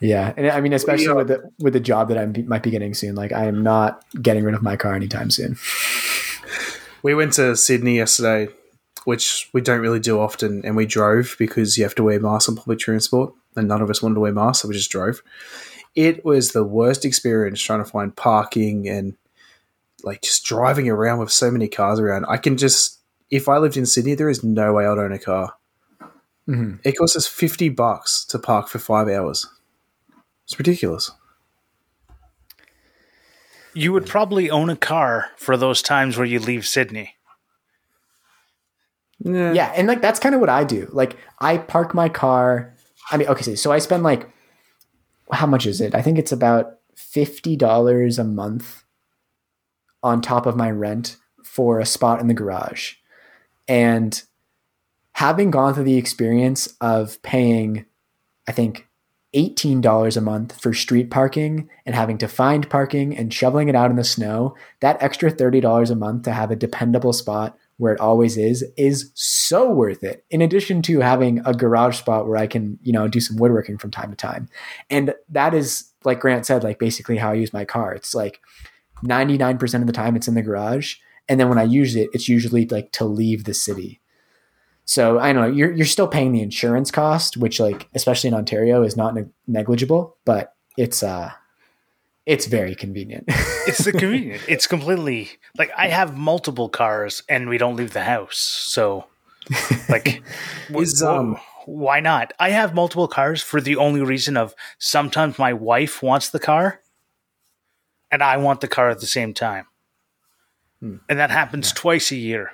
yeah, 0.00 0.32
and 0.36 0.48
I 0.48 0.60
mean, 0.60 0.72
especially 0.72 1.12
with 1.12 1.28
the 1.28 1.50
with 1.58 1.72
the 1.72 1.80
job 1.80 2.08
that 2.08 2.18
I 2.18 2.26
might 2.42 2.62
be 2.62 2.70
getting 2.70 2.94
soon. 2.94 3.14
Like, 3.14 3.32
I 3.32 3.46
am 3.46 3.62
not 3.62 4.04
getting 4.22 4.44
rid 4.44 4.54
of 4.54 4.62
my 4.62 4.76
car 4.76 4.94
anytime 4.94 5.30
soon. 5.30 5.56
We 7.02 7.14
went 7.14 7.34
to 7.34 7.56
Sydney 7.56 7.96
yesterday, 7.96 8.48
which 9.04 9.48
we 9.52 9.60
don't 9.60 9.80
really 9.80 10.00
do 10.00 10.18
often, 10.18 10.64
and 10.64 10.76
we 10.76 10.86
drove 10.86 11.36
because 11.38 11.78
you 11.78 11.84
have 11.84 11.94
to 11.96 12.02
wear 12.02 12.18
masks 12.20 12.48
on 12.48 12.56
public 12.56 12.78
transport, 12.78 13.32
and 13.54 13.68
none 13.68 13.82
of 13.82 13.90
us 13.90 14.02
wanted 14.02 14.16
to 14.16 14.20
wear 14.20 14.32
masks, 14.32 14.62
so 14.62 14.68
we 14.68 14.74
just 14.74 14.90
drove. 14.90 15.22
It 15.94 16.24
was 16.24 16.52
the 16.52 16.64
worst 16.64 17.04
experience 17.04 17.60
trying 17.60 17.82
to 17.82 17.90
find 17.90 18.14
parking 18.14 18.88
and 18.88 19.16
like 20.02 20.22
just 20.22 20.44
driving 20.44 20.88
around 20.88 21.20
with 21.20 21.30
so 21.30 21.50
many 21.50 21.68
cars 21.68 21.98
around. 21.98 22.26
I 22.28 22.36
can 22.36 22.56
just, 22.56 22.98
if 23.30 23.48
I 23.48 23.58
lived 23.58 23.76
in 23.76 23.86
Sydney, 23.86 24.14
there 24.14 24.28
is 24.28 24.44
no 24.44 24.74
way 24.74 24.86
I'd 24.86 24.98
own 24.98 25.12
a 25.12 25.18
car. 25.18 25.54
Mhm. 26.48 26.80
It 26.84 26.92
costs 26.92 27.16
us 27.16 27.26
fifty 27.26 27.68
bucks 27.68 28.24
to 28.26 28.38
park 28.38 28.68
for 28.68 28.78
five 28.78 29.08
hours. 29.08 29.46
It's 30.44 30.58
ridiculous. 30.58 31.10
You 33.76 33.92
would 33.92 34.06
probably 34.06 34.50
own 34.50 34.70
a 34.70 34.76
car 34.76 35.30
for 35.36 35.56
those 35.58 35.82
times 35.82 36.16
where 36.16 36.26
you 36.26 36.40
leave 36.40 36.66
Sydney. 36.66 37.14
Yeah. 39.18 39.52
Yeah, 39.52 39.72
and 39.76 39.86
like 39.86 40.00
that's 40.00 40.18
kind 40.18 40.34
of 40.34 40.40
what 40.40 40.48
I 40.50 40.64
do. 40.64 40.88
Like, 40.92 41.16
I 41.40 41.58
park 41.58 41.94
my 41.94 42.08
car. 42.08 42.74
I 43.10 43.18
mean, 43.18 43.28
okay, 43.28 43.42
so- 43.42 43.54
so 43.54 43.72
I 43.72 43.78
spend 43.78 44.02
like 44.02 44.30
how 45.30 45.46
much 45.46 45.66
is 45.66 45.80
it? 45.80 45.94
I 45.94 46.00
think 46.02 46.18
it's 46.18 46.32
about 46.32 46.78
fifty 46.96 47.54
dollars 47.56 48.18
a 48.18 48.24
month 48.24 48.82
on 50.02 50.20
top 50.22 50.46
of 50.46 50.56
my 50.56 50.70
rent 50.70 51.16
for 51.44 51.78
a 51.78 51.86
spot 51.86 52.20
in 52.20 52.28
the 52.28 52.34
garage. 52.34 52.94
And 53.68 54.22
having 55.12 55.50
gone 55.50 55.74
through 55.74 55.84
the 55.84 55.96
experience 55.98 56.74
of 56.80 57.20
paying, 57.22 57.84
I 58.48 58.52
think, 58.52 58.86
$18 59.36 60.16
a 60.16 60.20
month 60.20 60.58
for 60.60 60.72
street 60.72 61.10
parking 61.10 61.68
and 61.84 61.94
having 61.94 62.16
to 62.18 62.26
find 62.26 62.68
parking 62.70 63.16
and 63.16 63.32
shoveling 63.32 63.68
it 63.68 63.76
out 63.76 63.90
in 63.90 63.96
the 63.96 64.04
snow, 64.04 64.56
that 64.80 65.00
extra 65.02 65.30
$30 65.30 65.90
a 65.90 65.94
month 65.94 66.22
to 66.22 66.32
have 66.32 66.50
a 66.50 66.56
dependable 66.56 67.12
spot 67.12 67.56
where 67.76 67.92
it 67.92 68.00
always 68.00 68.38
is 68.38 68.64
is 68.78 69.10
so 69.14 69.70
worth 69.70 70.02
it. 70.02 70.24
In 70.30 70.40
addition 70.40 70.80
to 70.82 71.00
having 71.00 71.40
a 71.44 71.52
garage 71.52 71.98
spot 71.98 72.26
where 72.26 72.38
I 72.38 72.46
can, 72.46 72.78
you 72.82 72.92
know, 72.92 73.06
do 73.06 73.20
some 73.20 73.36
woodworking 73.36 73.76
from 73.76 73.90
time 73.90 74.10
to 74.10 74.16
time. 74.16 74.48
And 74.88 75.14
that 75.28 75.52
is 75.52 75.92
like 76.04 76.20
Grant 76.20 76.46
said, 76.46 76.64
like 76.64 76.78
basically 76.78 77.18
how 77.18 77.32
I 77.32 77.34
use 77.34 77.52
my 77.52 77.66
car. 77.66 77.92
It's 77.92 78.14
like 78.14 78.40
99% 79.04 79.80
of 79.80 79.86
the 79.86 79.92
time 79.92 80.16
it's 80.16 80.28
in 80.28 80.34
the 80.34 80.42
garage. 80.42 80.94
And 81.28 81.38
then 81.38 81.50
when 81.50 81.58
I 81.58 81.64
use 81.64 81.96
it, 81.96 82.08
it's 82.14 82.28
usually 82.28 82.66
like 82.66 82.92
to 82.92 83.04
leave 83.04 83.44
the 83.44 83.54
city. 83.54 84.00
So 84.86 85.18
I 85.18 85.32
don't 85.32 85.42
know 85.42 85.54
you're 85.54 85.72
you're 85.72 85.86
still 85.86 86.08
paying 86.08 86.32
the 86.32 86.40
insurance 86.40 86.90
cost, 86.90 87.36
which 87.36 87.60
like 87.60 87.88
especially 87.94 88.28
in 88.28 88.34
Ontario 88.34 88.82
is 88.82 88.96
not 88.96 89.14
neg- 89.14 89.30
negligible, 89.46 90.16
but 90.24 90.54
it's 90.78 91.02
uh 91.02 91.32
it's 92.24 92.46
very 92.46 92.74
convenient. 92.74 93.28
It's 93.68 93.84
the 93.84 93.90
convenient. 93.90 94.42
it's 94.46 94.68
completely 94.68 95.28
like 95.58 95.72
I 95.76 95.88
have 95.88 96.16
multiple 96.16 96.68
cars 96.68 97.24
and 97.28 97.48
we 97.48 97.58
don't 97.58 97.74
leave 97.74 97.92
the 97.92 98.04
house. 98.04 98.38
So 98.38 99.06
like 99.88 100.22
Is, 100.70 101.02
um, 101.02 101.36
why 101.64 101.98
not? 101.98 102.32
I 102.38 102.50
have 102.50 102.72
multiple 102.72 103.08
cars 103.08 103.42
for 103.42 103.60
the 103.60 103.74
only 103.74 104.02
reason 104.02 104.36
of 104.36 104.54
sometimes 104.78 105.36
my 105.36 105.52
wife 105.52 106.00
wants 106.00 106.30
the 106.30 106.38
car 106.38 106.80
and 108.12 108.22
I 108.22 108.36
want 108.36 108.60
the 108.60 108.68
car 108.68 108.88
at 108.88 109.00
the 109.00 109.06
same 109.06 109.34
time. 109.34 109.66
Hmm. 110.78 110.98
And 111.08 111.18
that 111.18 111.32
happens 111.32 111.72
twice 111.72 112.12
a 112.12 112.16
year. 112.16 112.52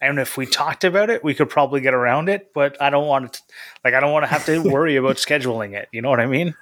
And 0.00 0.18
if 0.18 0.36
we 0.36 0.46
talked 0.46 0.84
about 0.84 1.10
it, 1.10 1.24
we 1.24 1.34
could 1.34 1.48
probably 1.48 1.80
get 1.80 1.94
around 1.94 2.28
it, 2.28 2.52
but 2.52 2.80
I 2.80 2.90
don't 2.90 3.06
want 3.06 3.32
to 3.34 3.40
like 3.84 3.94
I 3.94 4.00
don't 4.00 4.12
want 4.12 4.24
to 4.24 4.28
have 4.28 4.44
to 4.46 4.62
worry 4.70 4.96
about 4.96 5.16
scheduling 5.16 5.74
it. 5.74 5.88
You 5.92 6.02
know 6.02 6.10
what 6.10 6.20
I 6.20 6.26
mean? 6.26 6.54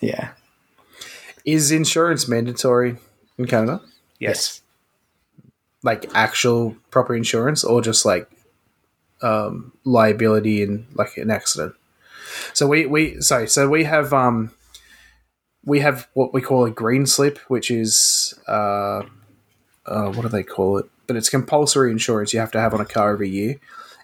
yeah. 0.00 0.30
Is 1.44 1.70
insurance 1.70 2.28
mandatory 2.28 2.96
in 3.38 3.46
Canada? 3.46 3.80
Yes. 4.18 4.60
like 5.82 6.04
actual 6.14 6.76
proper 6.90 7.16
insurance 7.16 7.64
or 7.64 7.80
just 7.80 8.04
like 8.04 8.30
um, 9.22 9.72
liability 9.84 10.62
in 10.62 10.86
like 10.94 11.16
an 11.16 11.30
accident. 11.30 11.74
So 12.52 12.66
we 12.66 12.86
we 12.86 13.20
sorry, 13.20 13.48
so 13.48 13.68
we 13.68 13.84
have 13.84 14.12
um 14.12 14.52
we 15.64 15.80
have 15.80 16.08
what 16.14 16.32
we 16.32 16.40
call 16.40 16.64
a 16.64 16.70
green 16.70 17.06
slip, 17.06 17.38
which 17.48 17.70
is 17.70 18.38
uh, 18.46 19.02
uh 19.86 20.12
what 20.12 20.22
do 20.22 20.28
they 20.28 20.42
call 20.42 20.78
it? 20.78 20.90
But 21.10 21.16
it's 21.16 21.28
compulsory 21.28 21.90
insurance 21.90 22.32
you 22.32 22.38
have 22.38 22.52
to 22.52 22.60
have 22.60 22.72
on 22.72 22.80
a 22.80 22.84
car 22.84 23.10
every 23.14 23.28
year, 23.28 23.56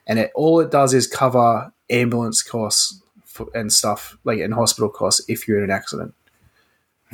and 0.09 0.19
it 0.19 0.33
all 0.35 0.59
it 0.59 0.73
does 0.73 0.93
is 0.93 1.07
cover 1.07 1.73
ambulance 1.89 2.43
costs 2.43 3.01
for, 3.25 3.47
and 3.55 3.73
stuff 3.73 4.19
like 4.25 4.41
in 4.41 4.51
hospital 4.51 4.89
costs 4.91 5.25
if 5.29 5.47
you're 5.47 5.57
in 5.59 5.63
an 5.63 5.71
accident 5.71 6.15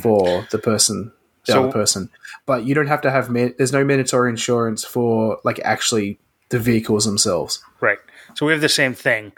for 0.01 0.47
the 0.51 0.59
person 0.59 1.13
the 1.45 1.53
So- 1.53 1.65
other 1.65 1.73
person 1.73 2.09
but 2.47 2.65
you 2.65 2.75
don't 2.75 2.87
have 2.87 3.03
to 3.03 3.11
have 3.11 3.29
ma- 3.29 3.49
there's 3.59 3.73
no 3.73 3.85
mandatory 3.85 4.31
insurance 4.31 4.83
for 4.83 5.39
like 5.45 5.61
actually 5.63 6.19
the 6.49 6.59
vehicles 6.59 7.05
themselves 7.05 7.63
Right. 7.83 7.99
So 8.35 8.47
we 8.47 8.53
have 8.53 8.63
the 8.63 8.69
same 8.71 8.95
thing, 8.95 9.33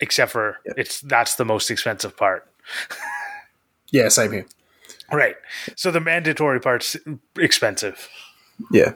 except 0.00 0.32
for 0.32 0.56
it's 0.64 1.00
that's 1.02 1.36
the 1.36 1.44
most 1.44 1.70
expensive 1.70 2.16
part. 2.16 2.50
yeah 3.92 4.08
same 4.08 4.32
here 4.32 4.46
Right. 5.12 5.36
So 5.76 5.90
the 5.92 6.00
mandatory 6.00 6.58
part's 6.60 6.96
expensive. 7.38 8.08
yeah 8.72 8.94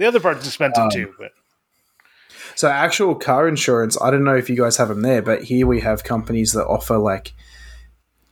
The 0.00 0.06
other 0.06 0.20
part's 0.20 0.46
expensive 0.46 0.84
Um, 0.84 0.90
too, 0.90 1.14
but 1.18 1.32
so 2.54 2.68
actual 2.68 3.14
car 3.14 3.46
insurance 3.46 3.96
i 4.00 4.10
don't 4.10 4.24
know 4.24 4.34
if 4.36 4.50
you 4.50 4.56
guys 4.56 4.76
have 4.76 4.88
them 4.88 5.02
there 5.02 5.22
but 5.22 5.44
here 5.44 5.66
we 5.66 5.80
have 5.80 6.02
companies 6.04 6.52
that 6.52 6.66
offer 6.66 6.98
like 6.98 7.32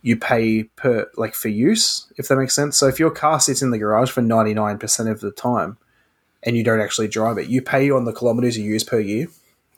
you 0.01 0.17
pay 0.17 0.63
per 0.63 1.09
like 1.15 1.33
for 1.33 1.47
use 1.47 2.11
if 2.17 2.27
that 2.27 2.35
makes 2.35 2.53
sense 2.53 2.77
so 2.77 2.87
if 2.87 2.99
your 2.99 3.11
car 3.11 3.39
sits 3.39 3.61
in 3.61 3.71
the 3.71 3.77
garage 3.77 4.09
for 4.11 4.21
99% 4.21 5.11
of 5.11 5.21
the 5.21 5.31
time 5.31 5.77
and 6.43 6.57
you 6.57 6.63
don't 6.63 6.81
actually 6.81 7.07
drive 7.07 7.37
it 7.37 7.47
you 7.47 7.61
pay 7.61 7.89
on 7.89 8.05
the 8.05 8.13
kilometers 8.13 8.57
you 8.57 8.65
use 8.65 8.83
per 8.83 8.99
year 8.99 9.27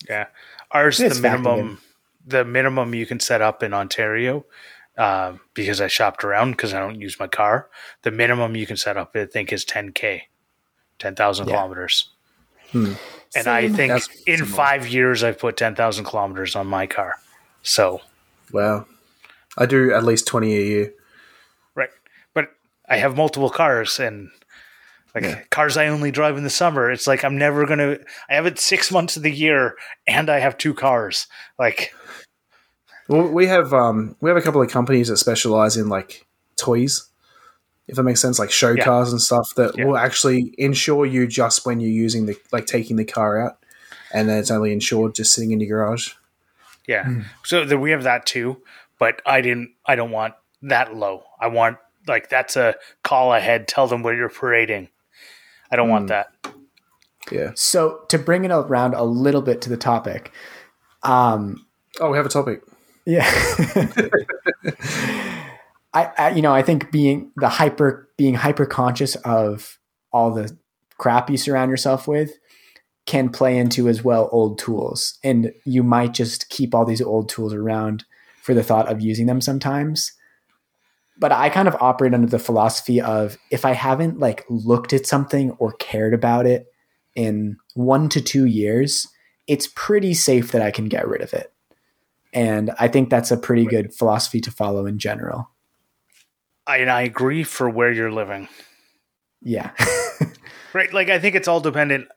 yeah. 0.09 0.27
Ours 0.71 0.99
It's 0.99 1.17
the 1.17 1.21
minimum 1.21 1.79
the 2.25 2.45
minimum 2.45 2.93
you 2.93 3.05
can 3.05 3.19
set 3.19 3.41
up 3.41 3.63
in 3.63 3.73
Ontario, 3.73 4.45
uh, 4.97 5.33
because 5.53 5.81
I 5.81 5.87
shopped 5.87 6.23
around 6.23 6.51
because 6.51 6.73
I 6.73 6.79
don't 6.79 7.01
use 7.01 7.19
my 7.19 7.27
car. 7.27 7.69
The 8.03 8.11
minimum 8.11 8.55
you 8.55 8.67
can 8.67 8.77
set 8.77 8.97
up, 8.97 9.15
I 9.15 9.25
think, 9.25 9.51
is 9.51 9.65
ten 9.65 9.91
k, 9.91 10.27
ten 11.01 11.15
thousand 11.15 11.47
Yeah. 11.49 11.55
kilometers. 11.55 12.09
Hmm. 12.71 12.93
And 13.35 13.47
I 13.47 13.67
think 13.69 13.91
That's 13.91 14.07
in 14.25 14.37
similar. 14.39 14.55
five 14.55 14.87
years 14.87 15.23
I've 15.23 15.39
put 15.39 15.57
ten 15.57 15.75
thousand 15.75 16.05
kilometers 16.05 16.55
on 16.55 16.67
my 16.67 16.87
car. 16.87 17.15
So 17.63 18.01
wow 18.53 18.85
i 19.57 19.65
do 19.65 19.93
at 19.93 20.03
least 20.03 20.27
20 20.27 20.57
a 20.57 20.61
year 20.61 20.93
Right. 21.75 21.89
But 22.33 22.49
I 22.89 22.97
have 22.97 23.15
multiple 23.17 23.49
cars 23.49 23.99
and 23.99 24.29
like 25.13 25.23
Yeah. 25.25 25.41
cars 25.51 25.75
I 25.77 25.87
only 25.87 26.11
drive 26.11 26.37
in 26.37 26.43
the 26.43 26.49
summer. 26.49 26.89
It's 26.91 27.05
like 27.07 27.23
I'm 27.25 27.37
never 27.37 27.65
gonna 27.65 27.97
I 28.29 28.35
have 28.35 28.45
it 28.45 28.59
six 28.59 28.91
months 28.91 29.17
of 29.17 29.23
the 29.23 29.31
year 29.31 29.75
and 30.07 30.29
I 30.29 30.39
have 30.39 30.57
two 30.57 30.73
cars. 30.73 31.27
Like 31.59 31.93
Well, 33.09 33.27
we 33.27 33.47
have 33.47 33.73
um, 33.73 34.15
we 34.21 34.29
have 34.29 34.37
a 34.37 34.41
couple 34.41 34.61
of 34.61 34.69
companies 34.71 35.07
that 35.09 35.17
specialize 35.17 35.75
in 35.77 35.89
like 35.89 36.25
toys, 36.57 37.09
if 37.87 37.95
that 37.95 38.03
makes 38.03 38.21
sense, 38.21 38.39
like 38.39 38.51
show 38.51 38.71
Yeah. 38.71 38.83
cars 38.83 39.11
and 39.11 39.21
stuff 39.21 39.53
that 39.55 39.77
Yeah. 39.77 39.85
will 39.85 39.97
actually 39.97 40.53
insure 40.57 41.05
you 41.05 41.27
just 41.27 41.65
when 41.65 41.79
you're 41.79 41.89
using 41.91 42.25
the 42.25 42.37
like 42.51 42.65
taking 42.65 42.95
the 42.95 43.05
car 43.05 43.39
out, 43.41 43.57
and 44.13 44.29
then 44.29 44.37
it's 44.37 44.51
only 44.51 44.71
insured 44.73 45.15
just 45.15 45.33
sitting 45.33 45.51
in 45.51 45.59
your 45.59 45.69
garage. 45.69 46.13
yeah. 46.87 47.05
Hmm. 47.05 47.21
So 47.43 47.65
the, 47.65 47.77
we 47.77 47.91
have 47.91 48.03
that 48.03 48.25
too. 48.25 48.61
But 48.99 49.21
I 49.25 49.41
didn't 49.41 49.71
I 49.85 49.95
don't 49.95 50.11
want 50.11 50.33
that 50.63 50.95
low. 50.95 51.23
I 51.39 51.47
want 51.47 51.77
like 52.07 52.29
that's 52.29 52.55
a 52.55 52.75
call 53.03 53.33
ahead, 53.33 53.67
tell 53.67 53.87
them 53.87 54.03
where 54.03 54.13
you're 54.15 54.29
parading. 54.29 54.89
I 55.71 55.75
don't 55.75 55.87
Hmm. 55.87 55.91
want 55.91 56.07
that. 56.09 56.27
Yeah. 57.31 57.51
So 57.55 58.01
to 58.09 58.17
bring 58.19 58.45
it 58.45 58.51
around 58.51 58.93
a 58.95 59.03
little 59.03 59.41
bit 59.41 59.61
to 59.63 59.69
the 59.69 59.77
topic, 59.77 60.31
um, 61.03 61.65
Oh, 61.99 62.09
we 62.11 62.17
have 62.17 62.25
a 62.25 62.29
topic. 62.29 62.61
yeah, 63.05 63.25
I, 65.93 66.11
I 66.17 66.29
you 66.31 66.41
know 66.41 66.53
I 66.53 66.61
think 66.61 66.91
being 66.91 67.31
the 67.35 67.49
hyper 67.49 68.09
being 68.17 68.35
hyper 68.35 68.65
conscious 68.65 69.15
of 69.17 69.77
all 70.13 70.31
the 70.31 70.57
crap 70.97 71.29
you 71.29 71.37
surround 71.37 71.71
yourself 71.71 72.07
with 72.07 72.31
can 73.05 73.29
play 73.29 73.57
into 73.57 73.89
as 73.89 74.03
well 74.03 74.29
old 74.31 74.59
tools. 74.59 75.17
And 75.23 75.51
you 75.65 75.83
might 75.83 76.13
just 76.13 76.49
keep 76.49 76.75
all 76.75 76.85
these 76.85 77.01
old 77.01 77.29
tools 77.29 77.53
around 77.53 78.05
for 78.41 78.53
the 78.53 78.63
thought 78.63 78.87
of 78.87 79.01
using 79.01 79.25
them 79.25 79.41
sometimes. 79.41 80.13
But 81.17 81.31
I 81.31 81.49
kind 81.49 81.67
of 81.67 81.75
operate 81.79 82.13
under 82.13 82.27
the 82.27 82.39
philosophy 82.39 83.01
of 83.01 83.37
if 83.49 83.65
I 83.65 83.73
haven't 83.73 84.19
like 84.19 84.45
looked 84.49 84.93
at 84.93 85.05
something 85.05 85.51
or 85.59 85.73
cared 85.73 86.13
about 86.13 86.45
it 86.45 86.67
in 87.15 87.57
one 87.73 88.09
to 88.09 88.21
two 88.21 88.45
years, 88.45 89.07
it's 89.47 89.67
pretty 89.75 90.13
safe 90.13 90.51
that 90.51 90.61
I 90.61 90.71
can 90.71 90.87
get 90.87 91.07
rid 91.07 91.21
of 91.21 91.33
it. 91.33 91.51
And 92.33 92.71
I 92.79 92.87
think 92.87 93.09
that's 93.09 93.31
a 93.31 93.37
pretty 93.37 93.65
good 93.65 93.93
philosophy 93.93 94.39
to 94.41 94.51
follow 94.51 94.85
in 94.85 94.97
general. 94.97 95.49
I, 96.71 96.77
and 96.77 96.89
I 96.89 97.01
agree 97.01 97.43
for 97.43 97.69
where 97.69 97.91
you're 97.91 98.11
living. 98.11 98.47
Yeah. 99.41 99.71
right. 100.73 100.91
Like, 100.93 101.09
I 101.09 101.19
think 101.19 101.35
it's 101.35 101.47
all 101.47 101.59
dependent. 101.59 102.07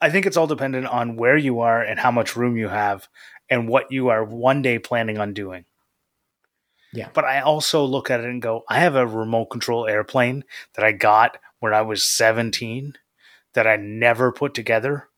I 0.00 0.08
think 0.10 0.24
it's 0.24 0.36
all 0.36 0.46
dependent 0.46 0.86
on 0.86 1.16
where 1.16 1.36
you 1.36 1.60
are 1.60 1.82
and 1.82 1.98
how 1.98 2.12
much 2.12 2.36
room 2.36 2.56
you 2.56 2.68
have 2.68 3.08
and 3.50 3.68
what 3.68 3.90
you 3.90 4.08
are 4.08 4.24
one 4.24 4.62
day 4.62 4.78
planning 4.78 5.18
on 5.18 5.34
doing. 5.34 5.64
Yeah. 6.92 7.08
But 7.12 7.24
I 7.24 7.40
also 7.40 7.84
look 7.84 8.08
at 8.08 8.20
it 8.20 8.26
and 8.26 8.40
go, 8.40 8.62
I 8.68 8.78
have 8.78 8.94
a 8.94 9.04
remote 9.04 9.46
control 9.46 9.88
airplane 9.88 10.44
that 10.74 10.84
I 10.84 10.92
got 10.92 11.38
when 11.58 11.74
I 11.74 11.82
was 11.82 12.04
17 12.04 12.94
that 13.54 13.66
I 13.66 13.74
never 13.74 14.30
put 14.30 14.54
together. 14.54 15.08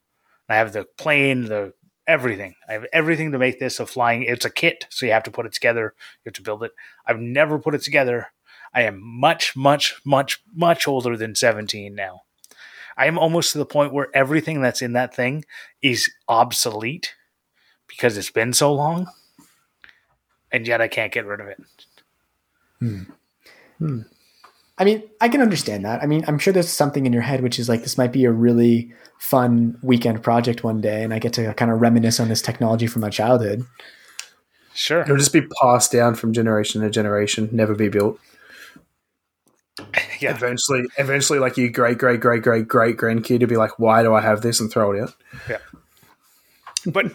I 0.49 0.57
have 0.57 0.73
the 0.73 0.87
plane, 0.97 1.45
the 1.45 1.75
everything. 2.07 2.55
I 2.67 2.73
have 2.73 2.87
everything 2.95 3.33
to 3.33 3.39
make 3.39 3.61
this 3.61 3.79
a 3.79 3.85
flying. 3.85 4.23
It's 4.23 4.47
a 4.47 4.51
kit, 4.51 4.87
so 4.89 5.05
you 5.05 5.13
have 5.13 5.25
to 5.25 5.31
put 5.31 5.45
it 5.45 5.53
together. 5.53 5.93
You 6.25 6.31
have 6.31 6.35
to 6.35 6.43
build 6.43 6.63
it. 6.63 6.73
I've 7.07 7.21
never 7.21 7.59
put 7.59 7.75
it 7.75 7.83
together. 7.83 8.29
I 8.77 8.83
am 8.83 9.01
much, 9.03 9.57
much, 9.57 9.99
much, 10.05 10.43
much 10.55 10.87
older 10.87 11.17
than 11.17 11.35
17 11.35 11.95
now. 11.95 12.21
I 12.99 13.07
am 13.07 13.19
almost 13.19 13.53
to 13.53 13.59
the 13.59 13.65
point 13.65 13.95
where 13.95 14.09
everything 14.15 14.61
that's 14.61 14.83
in 14.83 14.93
that 14.93 15.15
thing 15.15 15.47
is 15.81 16.11
obsolete 16.29 17.15
because 17.89 18.19
it's 18.19 18.31
been 18.31 18.53
so 18.53 18.73
long, 18.73 19.09
and 20.53 20.67
yet 20.67 20.83
I 20.83 20.89
can't 20.89 21.13
get 21.13 21.25
rid 21.25 21.41
of 21.41 21.47
it. 21.47 21.59
Hmm. 22.81 23.03
Hmm. 23.79 24.01
I 24.79 24.85
mean, 24.85 25.03
I 25.23 25.31
can 25.31 25.41
understand 25.41 25.87
that. 25.87 26.03
I 26.03 26.07
mean, 26.07 26.25
I'm 26.29 26.39
sure 26.39 26.53
there's 26.53 26.69
something 26.69 27.07
in 27.07 27.15
your 27.15 27.23
head 27.23 27.43
which 27.43 27.59
is 27.59 27.71
like, 27.71 27.81
this 27.81 27.97
might 27.97 28.13
be 28.13 28.27
a 28.27 28.31
really 28.31 28.93
fun 29.19 29.79
weekend 29.83 30.23
project 30.23 30.65
one 30.65 30.83
day, 30.83 31.03
and 31.03 31.15
I 31.15 31.19
get 31.19 31.33
to 31.35 31.55
kind 31.55 31.71
of 31.71 31.81
reminisce 31.81 32.21
on 32.21 32.29
this 32.29 32.43
technology 32.43 32.87
from 32.87 33.01
my 33.01 33.11
childhood. 33.11 33.65
Sure. 34.75 35.01
It'll 35.01 35.17
just 35.17 35.33
be 35.33 35.47
passed 35.63 35.93
down 35.93 36.15
from 36.15 36.35
generation 36.35 36.83
to 36.83 36.91
generation, 36.91 37.49
never 37.53 37.75
be 37.75 37.89
built. 37.89 38.21
Yeah. 40.21 40.35
Eventually, 40.35 40.85
eventually, 40.97 41.39
like 41.39 41.57
your 41.57 41.69
great, 41.69 41.99
great, 41.99 42.21
great, 42.21 42.43
great, 42.43 42.67
great 42.67 42.97
grandkid 42.97 43.41
to 43.41 43.47
be 43.47 43.57
like, 43.57 43.79
"Why 43.79 44.03
do 44.03 44.15
I 44.15 44.23
have 44.23 44.41
this?" 44.41 44.61
and 44.61 44.71
throw 44.71 44.93
it 44.93 45.03
out. 45.03 45.15
Yeah. 45.49 45.59
But 46.87 47.13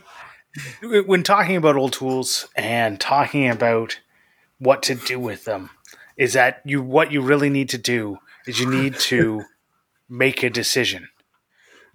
when 1.06 1.24
talking 1.24 1.56
about 1.56 1.76
old 1.76 1.94
tools 1.94 2.48
and 2.56 3.00
talking 3.00 3.50
about 3.50 4.00
what 4.60 4.84
to 4.84 4.96
do 4.96 5.20
with 5.20 5.46
them, 5.46 5.72
is 6.18 6.34
that 6.34 6.62
you 6.66 6.82
what 6.82 7.12
you 7.12 7.22
really 7.22 7.50
need 7.50 7.70
to 7.70 7.78
do 7.78 8.20
is 8.46 8.60
you 8.60 8.70
need 8.70 8.96
to 9.00 9.44
make 10.10 10.44
a 10.44 10.50
decision, 10.50 11.08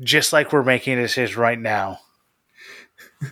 just 0.00 0.32
like 0.32 0.52
we're 0.52 0.62
making 0.62 0.98
a 0.98 1.02
decision 1.02 1.40
right 1.40 1.58
now 1.58 2.00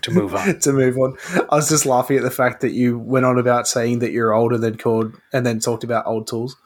to 0.03 0.11
move 0.11 0.35
on. 0.35 0.59
to 0.61 0.73
move 0.73 0.97
on. 0.99 1.17
I 1.51 1.57
was 1.57 1.69
just 1.69 1.87
laughing 1.87 2.17
at 2.17 2.23
the 2.23 2.31
fact 2.31 2.61
that 2.61 2.73
you 2.73 2.99
went 2.99 3.27
on 3.27 3.39
about 3.39 3.67
saying 3.67 4.01
that 4.01 4.13
you're 4.13 4.33
older 4.33 4.59
than 4.59 4.77
called, 4.77 5.15
and 5.33 5.45
then 5.45 5.59
talked 5.59 5.85
about 5.85 6.07
old 6.07 6.27
tools. 6.27 6.57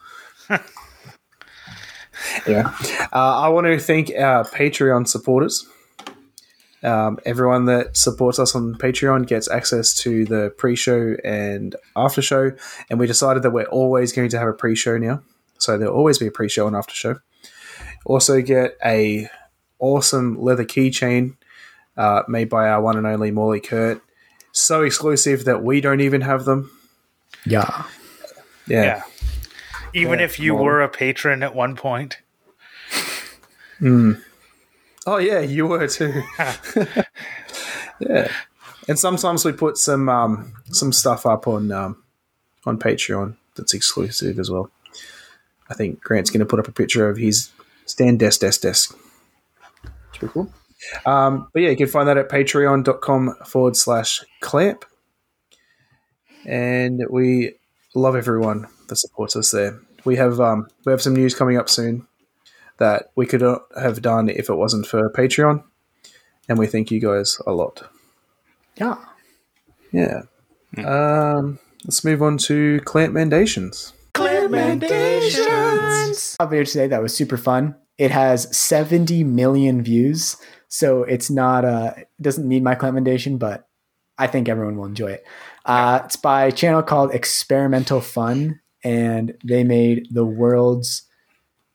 Yeah, 2.47 2.73
uh, 3.13 3.41
I 3.41 3.49
want 3.49 3.67
to 3.67 3.79
thank 3.79 4.11
our 4.11 4.43
Patreon 4.43 5.07
supporters. 5.07 5.67
Um, 6.81 7.19
everyone 7.25 7.65
that 7.65 7.97
supports 7.97 8.39
us 8.39 8.55
on 8.55 8.75
Patreon 8.75 9.27
gets 9.27 9.49
access 9.49 9.93
to 9.95 10.25
the 10.25 10.53
pre-show 10.57 11.15
and 11.23 11.75
after 11.95 12.21
show, 12.21 12.51
and 12.89 12.99
we 12.99 13.07
decided 13.07 13.43
that 13.43 13.51
we're 13.51 13.65
always 13.65 14.13
going 14.13 14.29
to 14.29 14.39
have 14.39 14.47
a 14.47 14.53
pre-show 14.53 14.97
now, 14.97 15.21
so 15.57 15.77
there'll 15.77 15.95
always 15.95 16.17
be 16.17 16.27
a 16.27 16.31
pre-show 16.31 16.67
and 16.67 16.75
after 16.75 16.93
show. 16.93 17.19
Also, 18.05 18.41
get 18.41 18.77
a 18.83 19.27
awesome 19.79 20.41
leather 20.41 20.65
keychain 20.65 21.35
uh, 21.97 22.23
made 22.27 22.49
by 22.49 22.69
our 22.69 22.81
one 22.81 22.97
and 22.97 23.05
only 23.05 23.31
Morley 23.31 23.59
Kert. 23.59 24.01
So 24.51 24.83
exclusive 24.83 25.45
that 25.45 25.63
we 25.63 25.81
don't 25.81 26.01
even 26.01 26.21
have 26.21 26.45
them. 26.45 26.71
Yeah. 27.45 27.85
Yeah. 28.67 28.83
Yeah. 28.83 29.03
Even 29.93 30.19
Yeah, 30.19 30.25
if 30.25 30.39
you 30.39 30.55
well- 30.55 30.63
were 30.65 30.81
a 30.81 30.89
patron 30.89 31.43
at 31.43 31.55
one 31.55 31.75
point. 31.75 32.17
Oh 33.81 35.17
yeah, 35.17 35.39
you 35.39 35.67
were 35.67 35.87
too. 35.87 36.21
yeah. 37.99 38.31
And 38.87 38.97
sometimes 38.99 39.45
we 39.45 39.51
put 39.51 39.77
some 39.77 40.09
um, 40.09 40.53
some 40.71 40.91
stuff 40.91 41.25
up 41.25 41.47
on 41.47 41.71
um, 41.71 42.03
on 42.65 42.77
Patreon 42.77 43.35
that's 43.55 43.73
exclusive 43.73 44.39
as 44.39 44.49
well. 44.51 44.69
I 45.69 45.75
think 45.75 46.01
Grant's 46.01 46.29
going 46.29 46.39
to 46.39 46.45
put 46.45 46.59
up 46.59 46.67
a 46.67 46.71
picture 46.71 47.07
of 47.09 47.17
his 47.17 47.51
stand 47.85 48.19
desk 48.19 48.41
desk 48.41 48.61
desk. 48.61 48.95
It's 50.09 50.17
pretty 50.17 50.33
cool. 50.33 50.51
Um, 51.05 51.49
but 51.53 51.61
yeah, 51.61 51.69
you 51.69 51.77
can 51.77 51.87
find 51.87 52.07
that 52.07 52.17
at 52.17 52.29
patreon.com 52.29 53.35
forward 53.45 53.75
slash 53.75 54.23
clamp. 54.41 54.85
And 56.45 57.01
we 57.09 57.55
love 57.93 58.15
everyone 58.15 58.67
that 58.89 58.97
supports 58.97 59.35
us 59.35 59.51
there. 59.51 59.79
We 60.05 60.15
have 60.17 60.39
um, 60.39 60.67
we 60.85 60.91
have 60.91 61.01
some 61.01 61.13
news 61.13 61.35
coming 61.35 61.57
up 61.57 61.69
soon 61.69 62.07
that 62.77 63.11
we 63.15 63.25
could 63.25 63.41
not 63.41 63.63
have 63.79 64.01
done 64.01 64.29
if 64.29 64.49
it 64.49 64.55
wasn't 64.55 64.87
for 64.87 65.09
Patreon. 65.11 65.63
And 66.47 66.57
we 66.57 66.67
thank 66.67 66.91
you 66.91 66.99
guys 66.99 67.37
a 67.45 67.51
lot. 67.51 67.83
Yeah. 68.77 68.95
Yeah. 69.91 70.21
Um, 70.77 71.59
let's 71.85 72.03
move 72.03 72.21
on 72.21 72.37
to 72.39 72.79
Clamp 72.85 73.13
Mandations. 73.13 73.93
Recommendations. 74.17 76.37
A 76.39 76.47
video 76.47 76.63
today 76.63 76.87
that 76.87 77.01
was 77.01 77.15
super 77.15 77.37
fun. 77.37 77.75
It 77.97 78.11
has 78.11 78.55
70 78.57 79.25
million 79.25 79.83
views, 79.83 80.37
so 80.69 81.03
it's 81.03 81.29
not 81.29 81.65
uh 81.65 81.93
it 81.97 82.07
doesn't 82.21 82.47
need 82.47 82.63
my 82.63 82.75
commendation, 82.75 83.37
but 83.37 83.67
I 84.17 84.27
think 84.27 84.49
everyone 84.49 84.77
will 84.77 84.85
enjoy 84.85 85.11
it. 85.11 85.25
Uh, 85.65 86.01
it's 86.05 86.15
by 86.15 86.45
a 86.45 86.51
channel 86.51 86.83
called 86.83 87.13
Experimental 87.13 88.01
Fun, 88.01 88.59
and 88.83 89.33
they 89.43 89.63
made 89.63 90.07
the 90.11 90.25
world's 90.25 91.03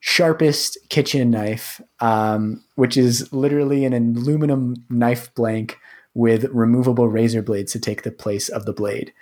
sharpest 0.01 0.77
kitchen 0.91 1.31
knife, 1.31 1.81
um, 2.01 2.63
which 2.75 2.97
is 2.97 3.33
literally 3.33 3.85
an 3.85 3.95
aluminum 3.95 4.75
knife 4.91 5.35
blank 5.35 5.79
with 6.13 6.45
removable 6.53 7.09
razor 7.09 7.43
blades 7.43 7.73
to 7.73 7.81
take 7.81 8.03
the 8.03 8.11
place 8.11 8.49
of 8.49 8.67
the 8.67 8.73
blade. 8.73 9.13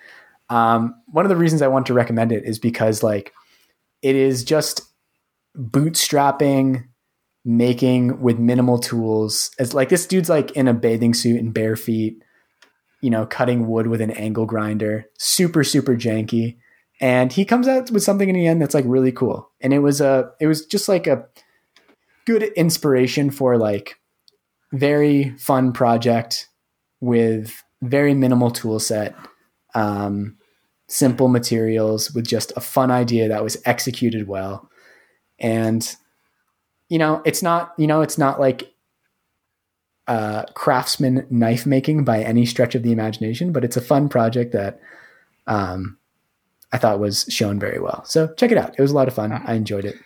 Um, 0.50 0.94
one 1.06 1.24
of 1.24 1.28
the 1.30 1.36
reasons 1.36 1.62
I 1.62 1.68
want 1.68 1.86
to 1.86 1.94
recommend 1.94 2.32
it 2.32 2.44
is 2.44 2.58
because 2.58 3.02
like 3.02 3.32
it 4.02 4.16
is 4.16 4.44
just 4.44 4.82
bootstrapping, 5.56 6.84
making 7.44 8.20
with 8.20 8.38
minimal 8.38 8.78
tools. 8.78 9.50
It's 9.58 9.74
like 9.74 9.88
this 9.88 10.06
dude's 10.06 10.28
like 10.28 10.50
in 10.52 10.68
a 10.68 10.74
bathing 10.74 11.14
suit 11.14 11.40
and 11.40 11.54
bare 11.54 11.76
feet, 11.76 12.22
you 13.00 13.10
know, 13.10 13.24
cutting 13.24 13.68
wood 13.68 13.86
with 13.86 14.00
an 14.00 14.10
angle 14.10 14.46
grinder, 14.46 15.06
super 15.18 15.64
super 15.64 15.94
janky, 15.94 16.56
and 17.02 17.32
he 17.32 17.44
comes 17.44 17.66
out 17.66 17.90
with 17.90 18.04
something 18.04 18.28
in 18.28 18.36
the 18.36 18.46
end 18.46 18.62
that's 18.62 18.74
like 18.74 18.84
really 18.86 19.10
cool. 19.10 19.50
And 19.60 19.74
it 19.74 19.80
was 19.80 20.00
a 20.00 20.30
it 20.40 20.46
was 20.46 20.64
just 20.64 20.88
like 20.88 21.08
a 21.08 21.26
good 22.24 22.44
inspiration 22.44 23.30
for 23.32 23.58
like 23.58 23.98
very 24.72 25.36
fun 25.36 25.72
project 25.72 26.48
with 27.00 27.64
very 27.82 28.14
minimal 28.14 28.52
tool 28.52 28.78
set. 28.78 29.16
Um, 29.74 30.36
simple 30.86 31.26
materials 31.26 32.12
with 32.12 32.26
just 32.26 32.52
a 32.54 32.60
fun 32.60 32.90
idea 32.90 33.28
that 33.28 33.42
was 33.42 33.60
executed 33.64 34.28
well. 34.28 34.70
And 35.40 35.96
you 36.88 36.98
know, 36.98 37.20
it's 37.24 37.42
not, 37.42 37.72
you 37.78 37.88
know, 37.88 38.02
it's 38.02 38.16
not 38.16 38.38
like 38.38 38.72
uh 40.06 40.44
craftsman 40.54 41.26
knife 41.30 41.66
making 41.66 42.04
by 42.04 42.22
any 42.22 42.46
stretch 42.46 42.76
of 42.76 42.84
the 42.84 42.92
imagination, 42.92 43.50
but 43.52 43.64
it's 43.64 43.76
a 43.76 43.80
fun 43.80 44.08
project 44.08 44.52
that 44.52 44.80
um 45.48 45.98
I 46.72 46.78
thought 46.78 46.98
was 47.00 47.26
shown 47.28 47.58
very 47.58 47.78
well. 47.78 48.04
So 48.04 48.28
check 48.34 48.50
it 48.50 48.58
out. 48.58 48.74
It 48.78 48.82
was 48.82 48.90
a 48.92 48.94
lot 48.94 49.08
of 49.08 49.14
fun. 49.14 49.32
I 49.32 49.54
enjoyed 49.54 49.84
it. 49.84 49.96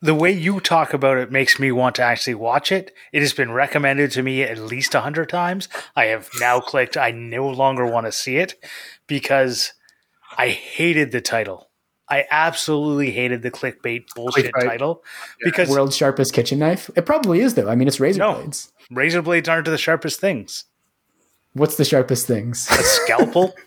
The 0.00 0.14
way 0.14 0.32
you 0.32 0.60
talk 0.60 0.94
about 0.94 1.18
it 1.18 1.30
makes 1.30 1.58
me 1.60 1.70
want 1.70 1.94
to 1.96 2.02
actually 2.02 2.34
watch 2.36 2.72
it. 2.72 2.92
It 3.12 3.20
has 3.20 3.34
been 3.34 3.52
recommended 3.52 4.10
to 4.12 4.22
me 4.22 4.42
at 4.42 4.58
least 4.58 4.94
a 4.94 5.00
hundred 5.00 5.28
times. 5.28 5.68
I 5.94 6.06
have 6.06 6.30
now 6.40 6.60
clicked. 6.60 6.96
I 6.96 7.10
no 7.10 7.48
longer 7.48 7.84
want 7.86 8.06
to 8.06 8.12
see 8.12 8.36
it 8.36 8.54
because 9.06 9.74
I 10.38 10.48
hated 10.48 11.12
the 11.12 11.20
title. 11.20 11.68
I 12.08 12.24
absolutely 12.30 13.10
hated 13.12 13.42
the 13.42 13.50
clickbait 13.50 14.04
bullshit 14.16 14.52
Clickbait. 14.52 14.64
title 14.68 15.02
because 15.42 15.68
World's 15.68 15.96
sharpest 15.96 16.32
kitchen 16.32 16.58
knife. 16.58 16.90
It 16.96 17.06
probably 17.06 17.40
is 17.40 17.54
though. 17.54 17.68
I 17.68 17.74
mean, 17.76 17.88
it's 17.88 18.00
razor 18.00 18.18
No. 18.20 18.34
blades. 18.34 18.72
razor 18.90 19.22
blades 19.22 19.48
aren't 19.48 19.66
the 19.66 19.78
sharpest 19.78 20.18
things. 20.20 20.64
What's 21.52 21.76
the 21.76 21.84
sharpest 21.84 22.26
things? 22.26 22.68
A 22.70 22.82
scalpel. 22.82 23.54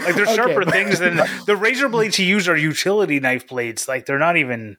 like 0.00 0.14
they're 0.14 0.24
Okay, 0.24 0.34
sharper 0.36 0.64
but- 0.64 0.72
things 0.72 0.98
than 0.98 1.16
the 1.46 1.56
razor 1.56 1.88
blades 1.88 2.18
you 2.18 2.26
use 2.26 2.48
are 2.48 2.56
utility 2.56 3.20
knife 3.20 3.46
blades. 3.48 3.86
Like 3.88 4.06
they're 4.06 4.18
not 4.18 4.36
even 4.36 4.76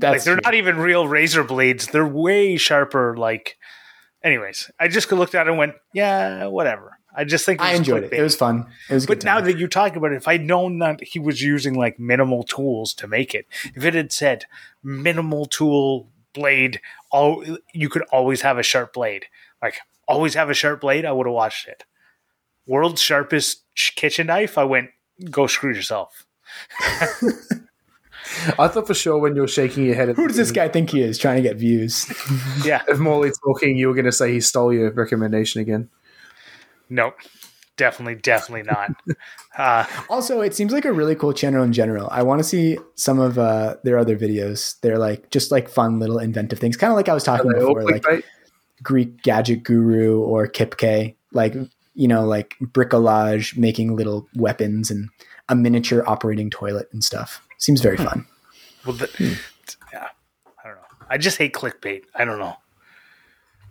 like 0.00 0.22
they're 0.24 0.34
true. 0.34 0.40
not 0.44 0.54
even 0.54 0.76
real 0.76 1.06
razor 1.08 1.44
blades. 1.44 1.86
They're 1.88 2.06
way 2.06 2.56
sharper. 2.56 3.16
Like 3.16 3.56
anyways, 4.22 4.70
I 4.78 4.88
just 4.88 5.10
looked 5.12 5.34
at 5.34 5.46
it 5.46 5.50
and 5.50 5.58
went, 5.58 5.74
yeah, 5.92 6.46
whatever. 6.46 6.98
I 7.16 7.22
just 7.22 7.46
think 7.46 7.60
I 7.60 7.70
was 7.70 7.78
enjoyed 7.78 8.02
it. 8.04 8.10
clickbait. 8.10 8.18
It 8.18 8.22
was 8.22 8.34
fun. 8.34 8.66
It 8.90 8.94
was 8.94 9.06
But 9.06 9.22
now 9.22 9.40
that 9.40 9.56
you 9.56 9.68
talk 9.68 9.94
about 9.94 10.10
it, 10.10 10.16
if 10.16 10.26
I'd 10.26 10.44
known 10.44 10.80
that 10.80 11.00
he 11.00 11.20
was 11.20 11.40
using 11.40 11.74
like 11.74 11.96
minimal 12.00 12.42
tools 12.42 12.92
to 12.94 13.06
make 13.06 13.34
it, 13.36 13.46
if 13.76 13.84
it 13.84 13.94
had 13.94 14.10
said 14.10 14.46
minimal 14.82 15.46
tool 15.46 16.08
blade, 16.32 16.80
all 17.12 17.44
you 17.72 17.88
could 17.88 18.02
always 18.10 18.40
have 18.40 18.58
a 18.58 18.64
sharp 18.64 18.94
blade, 18.94 19.26
like 19.62 19.76
always 20.08 20.34
have 20.34 20.50
a 20.50 20.54
sharp 20.54 20.80
blade, 20.80 21.04
I 21.04 21.12
would 21.12 21.26
have 21.28 21.34
watched 21.34 21.68
it. 21.68 21.84
World's 22.66 23.00
sharpest 23.00 23.62
kitchen 23.96 24.28
knife, 24.28 24.56
I 24.58 24.64
went, 24.64 24.90
go 25.30 25.46
screw 25.46 25.72
yourself. 25.74 26.26
I 28.58 28.68
thought 28.68 28.86
for 28.86 28.94
sure 28.94 29.18
when 29.18 29.34
you 29.36 29.42
were 29.42 29.48
shaking 29.48 29.84
your 29.84 29.94
head 29.94 30.08
at 30.08 30.16
Who 30.16 30.26
does 30.26 30.36
this 30.36 30.50
guy 30.50 30.68
think 30.68 30.90
he 30.90 31.02
is 31.02 31.18
trying 31.18 31.36
to 31.36 31.42
get 31.42 31.56
views? 31.56 32.06
Yeah, 32.64 32.82
If 32.88 32.98
Morley 32.98 33.30
talking, 33.44 33.76
you 33.76 33.88
were 33.88 33.94
going 33.94 34.06
to 34.06 34.12
say 34.12 34.32
he 34.32 34.40
stole 34.40 34.72
your 34.72 34.90
recommendation 34.92 35.60
again. 35.60 35.90
nope, 36.88 37.16
definitely, 37.76 38.16
definitely 38.16 38.62
not. 38.70 38.90
Uh, 39.56 39.86
Also, 40.10 40.40
it 40.40 40.52
seems 40.52 40.72
like 40.72 40.84
a 40.84 40.92
really 40.92 41.14
cool 41.14 41.32
channel 41.32 41.62
in 41.62 41.72
general. 41.72 42.08
I 42.10 42.24
want 42.24 42.40
to 42.40 42.44
see 42.44 42.76
some 42.96 43.20
of 43.20 43.38
uh, 43.38 43.76
their 43.84 43.96
other 43.98 44.16
videos. 44.18 44.80
They're 44.80 44.98
like 44.98 45.30
just 45.30 45.52
like 45.52 45.68
fun 45.68 46.00
little 46.00 46.18
inventive 46.18 46.58
things, 46.58 46.76
kind 46.76 46.90
of 46.90 46.96
like 46.96 47.08
I 47.08 47.14
was 47.14 47.22
talking 47.22 47.52
Are 47.52 47.60
they 47.60 47.64
all 47.64 47.74
before, 47.76 47.92
like? 47.92 48.24
Greek 48.82 49.22
Gadget 49.22 49.62
Guru 49.62 50.18
or 50.22 50.48
Kipkay, 50.48 51.14
like 51.32 51.54
you 51.94 52.08
know, 52.08 52.24
like 52.24 52.56
bricolage, 52.60 53.56
making 53.56 53.96
little 53.96 54.26
weapons 54.34 54.90
and 54.90 55.08
a 55.48 55.54
miniature 55.54 56.04
operating 56.06 56.50
toilet 56.50 56.88
and 56.92 57.02
stuff. 57.02 57.46
Seems 57.58 57.80
very 57.80 57.96
hmm. 57.96 58.04
fun. 58.04 58.26
well, 58.86 58.96
the, 58.96 59.06
hmm. 59.06 59.32
yeah, 59.92 60.08
I 60.62 60.68
don't 60.68 60.76
know. 60.76 61.06
I 61.08 61.18
just 61.18 61.38
hate 61.38 61.52
clickbait. 61.52 62.02
I 62.14 62.24
don't 62.24 62.38
know. 62.38 62.56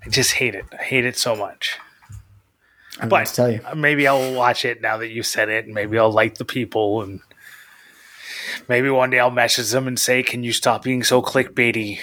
I 0.06 0.10
just 0.10 0.34
hate 0.34 0.56
it. 0.56 0.66
I 0.78 0.84
hate 0.84 1.06
it 1.06 1.18
so 1.18 1.36
much. 1.36 1.78
I 2.98 3.02
don't 3.02 3.10
But 3.10 3.26
tell 3.28 3.52
you. 3.52 3.62
maybe 3.76 4.08
I'll 4.08 4.34
watch 4.34 4.66
it 4.66 4.82
now 4.82 4.98
that 4.98 5.10
you 5.10 5.24
said 5.24 5.50
it, 5.50 5.66
and 5.66 5.74
maybe 5.74 5.98
I'll 5.98 6.12
like 6.12 6.38
the 6.38 6.46
people, 6.46 7.02
and 7.02 7.22
maybe 8.70 8.90
one 8.90 9.10
day 9.10 9.20
I'll 9.20 9.32
message 9.32 9.72
them 9.72 9.88
and 9.88 10.00
say, 10.00 10.22
"Can 10.22 10.44
you 10.44 10.54
stop 10.54 10.84
being 10.84 11.04
so 11.04 11.22
clickbaity?" 11.22 12.00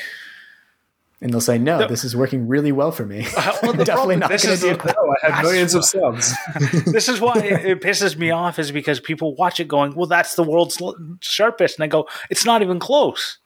And 1.23 1.31
they'll 1.33 1.41
say, 1.43 1.59
no, 1.59 1.87
this 1.87 2.03
is 2.03 2.17
working 2.17 2.49
really 2.49 2.73
well 2.73 2.93
for 2.93 3.05
me. 3.05 3.27
well, 3.63 3.73
the 3.75 3.85
Definitely 3.85 3.85
problem- 3.87 4.19
not 4.21 4.31
this 4.31 4.43
going 4.45 4.55
is 4.55 4.61
to 4.61 4.67
do 4.69 4.73
it. 4.89 4.97
Oh, 4.99 5.15
I 5.23 5.31
have 5.33 5.45
millions 5.45 5.75
of 5.75 5.85
subs. 5.95 6.35
this 6.87 7.11
is 7.11 7.21
why 7.21 7.35
it, 7.39 7.67
it 7.67 7.81
pisses 7.83 8.17
me 8.17 8.31
off, 8.31 8.59
is 8.59 8.73
because 8.73 9.01
people 9.01 9.35
watch 9.35 9.61
it 9.61 9.69
going, 9.69 9.95
"Well, 9.95 10.07
that's 10.07 10.35
the 10.35 10.43
world's 10.43 10.81
sharpest," 11.21 11.77
and 11.77 11.85
I 11.85 11.89
go, 11.89 12.09
"It's 12.31 12.47
not 12.47 12.63
even 12.63 12.79
close." 12.79 13.37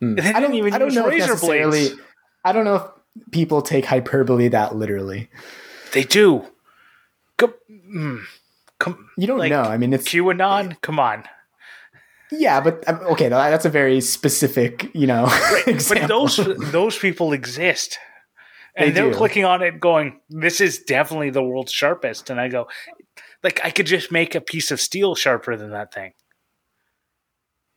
Hmm. 0.00 0.18
I 0.20 0.40
don't, 0.40 0.54
even 0.54 0.74
I 0.74 0.78
don't 0.78 0.88
use 0.88 0.96
know 0.96 1.06
razor 1.06 1.36
blades. 1.36 1.94
I 2.44 2.50
don't 2.52 2.64
know 2.64 2.74
if 2.74 3.30
people 3.30 3.62
take 3.62 3.84
hyperbole 3.84 4.48
that 4.48 4.74
literally. 4.74 5.30
They 5.92 6.02
do. 6.02 6.44
Come, 7.36 7.54
mm, 7.70 8.22
come, 8.80 9.08
You 9.16 9.28
don't 9.28 9.38
Like, 9.38 9.50
know. 9.50 9.62
I 9.62 9.76
mean, 9.76 9.92
it's 9.92 10.08
QAnon. 10.08 10.80
Come 10.80 10.98
on. 10.98 11.22
Yeah, 12.32 12.60
but 12.60 12.86
um, 12.88 12.98
okay, 13.12 13.28
that's 13.28 13.64
a 13.64 13.70
very 13.70 14.00
specific, 14.00 14.90
you 14.94 15.06
know, 15.06 15.26
But 15.88 16.08
those 16.08 16.36
those 16.72 16.98
people 16.98 17.32
exist. 17.32 17.98
And 18.74 18.94
They 18.94 19.02
are 19.02 19.12
clicking 19.12 19.44
on 19.44 19.62
it 19.62 19.78
going, 19.80 20.20
This 20.30 20.60
is 20.60 20.78
definitely 20.78 21.30
the 21.30 21.42
world's 21.42 21.72
sharpest. 21.72 22.30
And 22.30 22.40
I 22.40 22.48
go, 22.48 22.68
like 23.42 23.60
I 23.62 23.70
could 23.70 23.86
just 23.86 24.10
make 24.10 24.34
a 24.34 24.40
piece 24.40 24.70
of 24.70 24.80
steel 24.80 25.14
sharper 25.14 25.56
than 25.56 25.70
that 25.72 25.92
thing. 25.92 26.12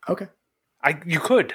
okay. 0.07 0.27
I 0.83 0.99
you 1.05 1.19
could. 1.19 1.53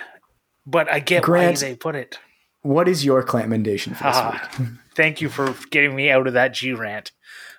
But 0.66 0.90
I 0.92 0.98
get 1.00 1.22
Grant- 1.22 1.56
why 1.62 1.68
they 1.68 1.74
put 1.76 1.94
it. 1.96 2.18
What 2.62 2.86
is 2.88 3.04
your 3.04 3.22
clammendation 3.24 3.96
for 3.96 4.04
this 4.04 4.16
Ah, 4.16 4.50
week? 4.58 4.68
thank 4.94 5.20
you 5.22 5.30
for 5.30 5.54
getting 5.70 5.94
me 5.96 6.10
out 6.10 6.26
of 6.26 6.34
that 6.34 6.52
G 6.52 6.72
rant. 6.74 7.12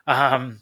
Um, 0.05 0.61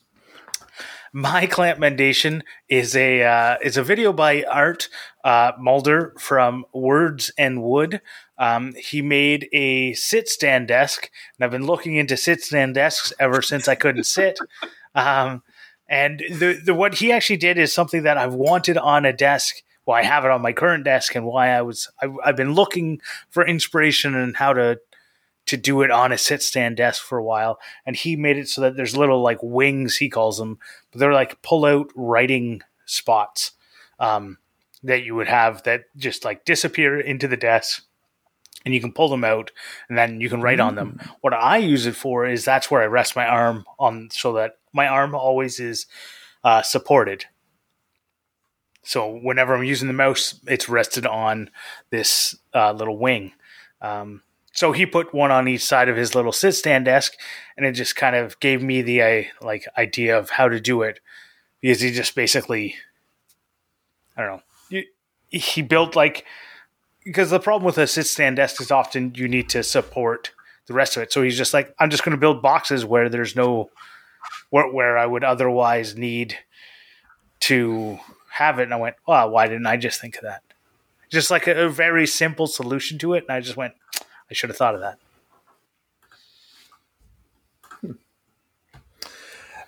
my 1.13 1.45
clamp 1.45 1.79
mendation 1.79 2.41
is 2.67 2.95
a 2.95 3.23
uh, 3.23 3.57
is 3.63 3.77
a 3.77 3.83
video 3.83 4.13
by 4.13 4.43
Art 4.43 4.89
uh, 5.23 5.51
Mulder 5.59 6.13
from 6.19 6.65
Words 6.73 7.31
and 7.37 7.63
Wood. 7.63 8.01
Um, 8.37 8.73
he 8.77 9.01
made 9.01 9.49
a 9.51 9.93
sit 9.93 10.27
stand 10.29 10.67
desk, 10.67 11.09
and 11.37 11.45
I've 11.45 11.51
been 11.51 11.65
looking 11.65 11.95
into 11.95 12.17
sit 12.17 12.41
stand 12.41 12.75
desks 12.75 13.13
ever 13.19 13.41
since 13.41 13.67
I 13.67 13.75
couldn't 13.75 14.05
sit. 14.05 14.39
Um, 14.95 15.43
and 15.87 16.19
the, 16.31 16.59
the 16.65 16.73
what 16.73 16.95
he 16.95 17.11
actually 17.11 17.37
did 17.37 17.59
is 17.59 17.71
something 17.71 18.03
that 18.03 18.17
I've 18.17 18.33
wanted 18.33 18.75
on 18.75 19.05
a 19.05 19.13
desk. 19.13 19.61
Well, 19.85 19.95
I 19.95 20.01
have 20.01 20.25
it 20.25 20.31
on 20.31 20.41
my 20.41 20.51
current 20.51 20.83
desk, 20.83 21.13
and 21.13 21.27
why 21.27 21.49
I 21.49 21.61
was 21.61 21.87
I, 22.01 22.07
I've 22.25 22.35
been 22.35 22.53
looking 22.53 22.99
for 23.29 23.45
inspiration 23.45 24.15
and 24.15 24.35
how 24.35 24.53
to 24.53 24.79
to 25.49 25.57
do 25.57 25.83
it 25.83 25.91
on 25.91 26.11
a 26.11 26.17
sit 26.17 26.41
stand 26.41 26.77
desk 26.77 27.03
for 27.03 27.17
a 27.17 27.23
while. 27.23 27.59
And 27.85 27.95
he 27.95 28.15
made 28.15 28.37
it 28.37 28.49
so 28.49 28.61
that 28.61 28.75
there's 28.75 28.97
little 28.97 29.21
like 29.21 29.39
wings, 29.41 29.97
he 29.97 30.09
calls 30.09 30.37
them, 30.37 30.57
but 30.91 30.99
they're 30.99 31.13
like 31.13 31.41
pull 31.41 31.65
out 31.65 31.91
writing 31.95 32.61
spots 32.85 33.51
um, 33.99 34.37
that 34.83 35.03
you 35.03 35.13
would 35.15 35.27
have 35.27 35.63
that 35.63 35.83
just 35.95 36.25
like 36.25 36.45
disappear 36.45 36.99
into 36.99 37.27
the 37.27 37.37
desk. 37.37 37.83
And 38.65 38.73
you 38.73 38.81
can 38.81 38.91
pull 38.91 39.07
them 39.07 39.23
out, 39.23 39.51
and 39.87 39.97
then 39.97 40.19
you 40.19 40.27
can 40.27 40.41
write 40.41 40.59
on 40.59 40.75
them. 40.75 40.99
What 41.21 41.33
I 41.33 41.59
use 41.59 41.85
it 41.85 41.95
for 41.95 42.27
is 42.27 42.43
that's 42.43 42.69
where 42.69 42.81
I 42.81 42.87
rest 42.87 43.15
my 43.15 43.25
arm 43.25 43.63
on, 43.79 44.09
so 44.11 44.33
that 44.33 44.57
my 44.73 44.85
arm 44.85 45.15
always 45.15 45.61
is 45.61 45.85
uh, 46.43 46.61
supported. 46.61 47.23
So 48.83 49.17
whenever 49.23 49.55
I'm 49.55 49.63
using 49.63 49.87
the 49.87 49.93
mouse, 49.93 50.41
it's 50.45 50.67
rested 50.67 51.05
on 51.05 51.51
this 51.89 52.35
uh, 52.53 52.73
little 52.73 52.97
wing. 52.97 53.31
Um, 53.81 54.23
so 54.51 54.71
he 54.71 54.85
put 54.85 55.13
one 55.13 55.31
on 55.31 55.47
each 55.47 55.63
side 55.63 55.89
of 55.89 55.97
his 55.97 56.15
little 56.15 56.31
sit 56.31 56.53
stand 56.53 56.85
desk, 56.85 57.13
and 57.55 57.65
it 57.65 57.73
just 57.73 57.95
kind 57.95 58.15
of 58.15 58.39
gave 58.39 58.61
me 58.61 58.81
the 58.81 59.01
uh, 59.01 59.23
like 59.41 59.65
idea 59.77 60.17
of 60.17 60.31
how 60.31 60.47
to 60.47 60.59
do 60.59 60.81
it 60.81 60.99
because 61.61 61.81
he 61.81 61.91
just 61.91 62.15
basically, 62.15 62.75
I 64.17 64.23
don't 64.23 64.41
know, 64.71 64.81
he, 65.29 65.61
built 65.61 65.95
like 65.95 66.25
because 67.03 67.29
the 67.29 67.39
problem 67.39 67.65
with 67.65 67.77
a 67.77 67.87
sit 67.87 68.07
stand 68.07 68.37
desk 68.37 68.61
is 68.61 68.71
often 68.71 69.13
you 69.15 69.27
need 69.27 69.49
to 69.49 69.63
support 69.63 70.31
the 70.67 70.73
rest 70.73 70.97
of 70.97 71.03
it. 71.03 71.13
So 71.13 71.21
he's 71.21 71.37
just 71.37 71.53
like, 71.53 71.73
I'm 71.79 71.89
just 71.89 72.03
going 72.03 72.15
to 72.15 72.19
build 72.19 72.41
boxes 72.41 72.85
where 72.85 73.09
there's 73.09 73.35
no 73.35 73.69
where 74.49 74.71
where 74.71 74.97
I 74.97 75.05
would 75.05 75.23
otherwise 75.23 75.95
need 75.95 76.37
to 77.41 77.99
have 78.31 78.59
it. 78.59 78.63
And 78.63 78.73
I 78.73 78.77
went, 78.77 78.95
well, 79.07 79.29
why 79.29 79.47
didn't 79.47 79.67
I 79.67 79.77
just 79.77 80.01
think 80.01 80.17
of 80.17 80.23
that? 80.23 80.41
Just 81.09 81.31
like 81.31 81.47
a, 81.47 81.65
a 81.65 81.69
very 81.69 82.05
simple 82.05 82.47
solution 82.47 82.97
to 82.99 83.13
it, 83.13 83.25
and 83.27 83.35
I 83.35 83.41
just 83.41 83.57
went, 83.57 83.73
I 84.29 84.33
should 84.33 84.49
have 84.49 84.57
thought 84.57 84.75
of 84.75 84.81
that. 84.81 84.97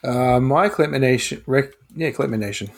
Uh, 0.03 0.39
my 0.39 0.68
Clipmination, 0.68 1.43
rec- 1.45 1.74
yeah, 1.95 2.09
Clipmination. 2.09 2.70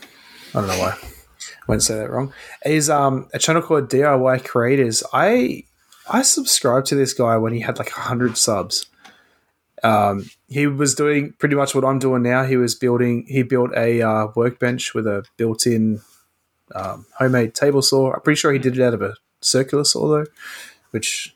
I 0.53 0.59
don't 0.59 0.67
know 0.67 0.77
why. 0.79 0.97
I 1.01 1.65
won't 1.67 1.84
say 1.84 1.95
that 1.95 2.09
wrong. 2.09 2.34
Is 2.65 2.89
um 2.89 3.27
a 3.34 3.39
channel 3.39 3.61
called 3.61 3.89
DIY 3.89 4.43
Creators. 4.45 5.03
I 5.13 5.63
I 6.09 6.21
subscribed 6.21 6.88
to 6.88 6.95
this 6.95 7.13
guy 7.13 7.38
when 7.38 7.53
he 7.53 7.61
had 7.61 7.77
like 7.77 7.89
hundred 7.89 8.38
subs. 8.38 8.88
Um, 9.84 10.29
he 10.47 10.65
was 10.67 10.95
doing 10.95 11.34
pretty 11.39 11.55
much 11.55 11.75
what 11.75 11.84
I'm 11.84 11.99
doing 11.99 12.23
now. 12.23 12.43
He 12.43 12.57
was 12.57 12.75
building. 12.75 13.25
He 13.27 13.43
built 13.43 13.71
a 13.75 14.01
uh, 14.01 14.27
workbench 14.36 14.93
with 14.93 15.05
a 15.07 15.25
built-in 15.36 16.01
um, 16.73 17.05
homemade 17.17 17.53
table 17.53 17.81
saw. 17.81 18.13
I'm 18.13 18.21
pretty 18.21 18.39
sure 18.39 18.53
he 18.53 18.59
did 18.59 18.77
it 18.77 18.84
out 18.84 18.93
of 18.93 19.01
a 19.01 19.15
circular 19.41 19.84
saw 19.84 20.07
though, 20.07 20.25
which 20.91 21.36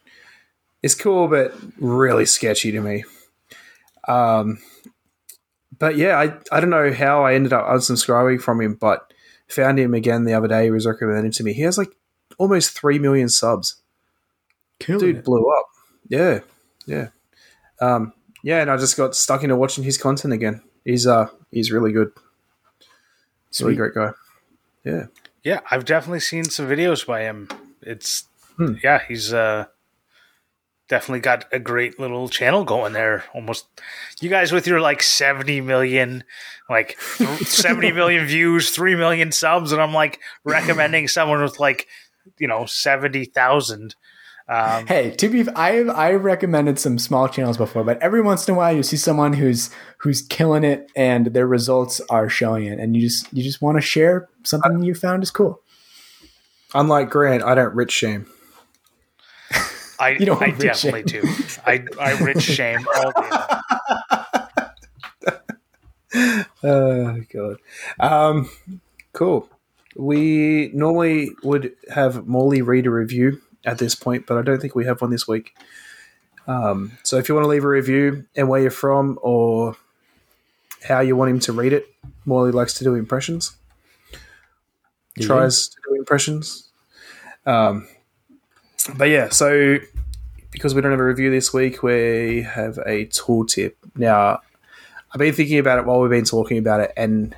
is 0.84 0.96
cool 0.96 1.28
but 1.28 1.54
really 1.80 2.26
sketchy 2.26 2.72
to 2.72 2.82
me. 2.82 3.04
Um, 4.08 4.60
but 5.78 5.96
yeah, 5.98 6.18
I, 6.18 6.34
I 6.56 6.60
don't 6.60 6.70
know 6.70 6.92
how 6.94 7.24
I 7.24 7.34
ended 7.34 7.54
up 7.54 7.66
unsubscribing 7.68 8.42
from 8.42 8.62
him, 8.62 8.76
but 8.76 9.12
found 9.48 9.80
him 9.80 9.94
again 9.94 10.24
the 10.26 10.34
other 10.34 10.48
day. 10.48 10.66
He 10.66 10.72
was 10.72 10.86
recommended 10.86 11.34
to 11.34 11.44
me. 11.44 11.54
He 11.54 11.62
has 11.62 11.78
like 11.78 11.92
almost 12.38 12.72
three 12.72 13.00
million 13.00 13.30
subs. 13.30 13.82
Killing 14.80 15.00
Dude 15.00 15.16
it. 15.18 15.24
blew 15.26 15.50
up. 15.50 15.66
Yeah, 16.08 16.40
yeah, 16.86 17.10
um, 17.82 18.14
yeah. 18.44 18.62
And 18.62 18.72
I 18.72 18.78
just 18.78 18.96
got 18.96 19.16
stuck 19.16 19.44
into 19.44 19.56
watching 19.56 19.84
his 19.84 19.98
content 19.98 20.34
again. 20.34 20.62
He's 20.86 21.06
uh 21.08 21.28
he's 21.52 21.72
really 21.72 21.92
good. 21.92 22.12
Really 23.60 23.74
Sweet. 23.74 23.76
great 23.78 23.94
guy. 23.96 24.12
Yeah. 24.84 25.06
Yeah, 25.44 25.62
I've 25.72 25.86
definitely 25.86 26.20
seen 26.20 26.44
some 26.46 26.68
videos 26.68 27.06
by 27.08 27.22
him. 27.24 27.48
It's 27.82 28.26
Hmm. 28.58 28.74
yeah, 28.84 29.02
he's 29.08 29.34
uh 29.34 29.66
definitely 30.88 31.20
got 31.20 31.46
a 31.52 31.60
great 31.60 32.00
little 32.00 32.30
channel 32.30 32.64
going 32.64 32.94
there. 32.94 33.26
Almost 33.34 33.68
you 34.22 34.30
guys 34.30 34.52
with 34.52 34.68
your 34.68 34.80
like 34.80 35.04
70 35.04 35.62
million 35.62 36.24
like 36.70 37.00
70 37.02 37.92
million 37.92 38.26
views, 38.26 38.72
3 38.72 38.96
million 38.96 39.32
subs 39.32 39.72
and 39.72 39.82
I'm 39.82 39.94
like 39.94 40.20
recommending 40.44 41.08
someone 41.08 41.42
with 41.42 41.60
like 41.60 41.88
you 42.38 42.48
know 42.48 42.66
70,000 42.66 43.96
um 44.50 44.88
Hey, 44.88 45.12
to 45.12 45.28
be, 45.28 45.46
I 45.56 45.80
I 45.80 46.12
recommended 46.14 46.80
some 46.80 46.98
small 47.00 47.28
channels 47.28 47.58
before, 47.58 47.84
but 47.84 48.02
every 48.02 48.22
once 48.22 48.48
in 48.48 48.54
a 48.54 48.58
while 48.58 48.74
you 48.74 48.84
see 48.84 48.98
someone 48.98 49.34
who's 49.34 49.70
who's 49.98 50.22
killing 50.22 50.64
it 50.64 50.90
and 50.96 51.28
their 51.28 51.48
results 51.48 52.00
are 52.10 52.30
showing 52.30 52.66
it, 52.66 52.80
and 52.80 52.96
you 52.96 53.02
just 53.02 53.32
you 53.34 53.44
just 53.44 53.62
want 53.62 53.78
to 53.78 53.82
share 53.82 54.30
something 54.44 54.84
you 54.84 54.96
found 54.96 55.22
is 55.22 55.32
cool. 55.32 55.62
Unlike 56.74 57.10
Grant, 57.10 57.44
I 57.44 57.56
don't 57.56 57.76
rich 57.76 57.92
shame. 57.92 58.28
I, 60.00 60.10
You 60.12 60.26
don't 60.26 60.42
I 60.42 60.48
rich 60.48 60.60
definitely 60.60 61.04
do. 61.04 61.24
I, 61.66 61.86
I 62.00 62.18
rich 62.24 62.42
shame 62.42 62.86
all 62.96 63.12
day. 63.12 63.30
Oh 66.64 67.22
god. 67.32 67.58
Um, 68.00 68.50
cool. 69.14 69.50
We 69.96 70.72
normally 70.74 71.32
would 71.44 71.74
have 71.94 72.28
Morley 72.28 72.62
read 72.62 72.88
a 72.88 72.92
review 72.92 73.42
at 73.66 73.78
this 73.78 73.94
point, 73.94 74.26
but 74.26 74.38
I 74.38 74.42
don't 74.42 74.60
think 74.60 74.74
we 74.74 74.86
have 74.86 75.02
one 75.02 75.12
this 75.12 75.28
week. 75.28 75.56
Um, 76.48 76.98
so 77.04 77.18
if 77.18 77.28
you 77.28 77.36
want 77.36 77.46
to 77.46 77.50
leave 77.50 77.66
a 77.66 77.68
review 77.68 78.26
and 78.36 78.48
where 78.48 78.62
you're 78.62 78.72
from 78.72 79.20
or 79.22 79.76
how 80.88 81.02
you 81.02 81.16
want 81.16 81.30
him 81.32 81.40
to 81.42 81.52
read 81.54 81.74
it, 81.74 81.88
Morley 82.26 82.52
likes 82.52 82.74
to 82.76 82.84
do 82.84 82.96
impressions. 82.96 83.56
Tries 85.20 85.68
to 85.70 85.78
do 85.90 85.96
impressions. 85.96 86.70
Um, 87.46 87.88
but 88.96 89.10
yeah, 89.10 89.30
so 89.30 89.78
because 90.52 90.74
we 90.74 90.82
don't 90.82 90.92
have 90.92 91.00
a 91.00 91.06
review 91.06 91.30
this 91.30 91.54
week, 91.54 91.84
we 91.84 92.42
have 92.44 92.80
a 92.86 93.06
tool 93.06 93.46
tip. 93.46 93.78
Now, 93.96 94.42
I've 95.12 95.20
been 95.20 95.34
thinking 95.34 95.60
about 95.60 95.80
it 95.80 95.86
while 95.86 96.00
we've 96.00 96.10
been 96.10 96.26
talking 96.26 96.58
about 96.58 96.80
it, 96.80 96.92
and 96.98 97.36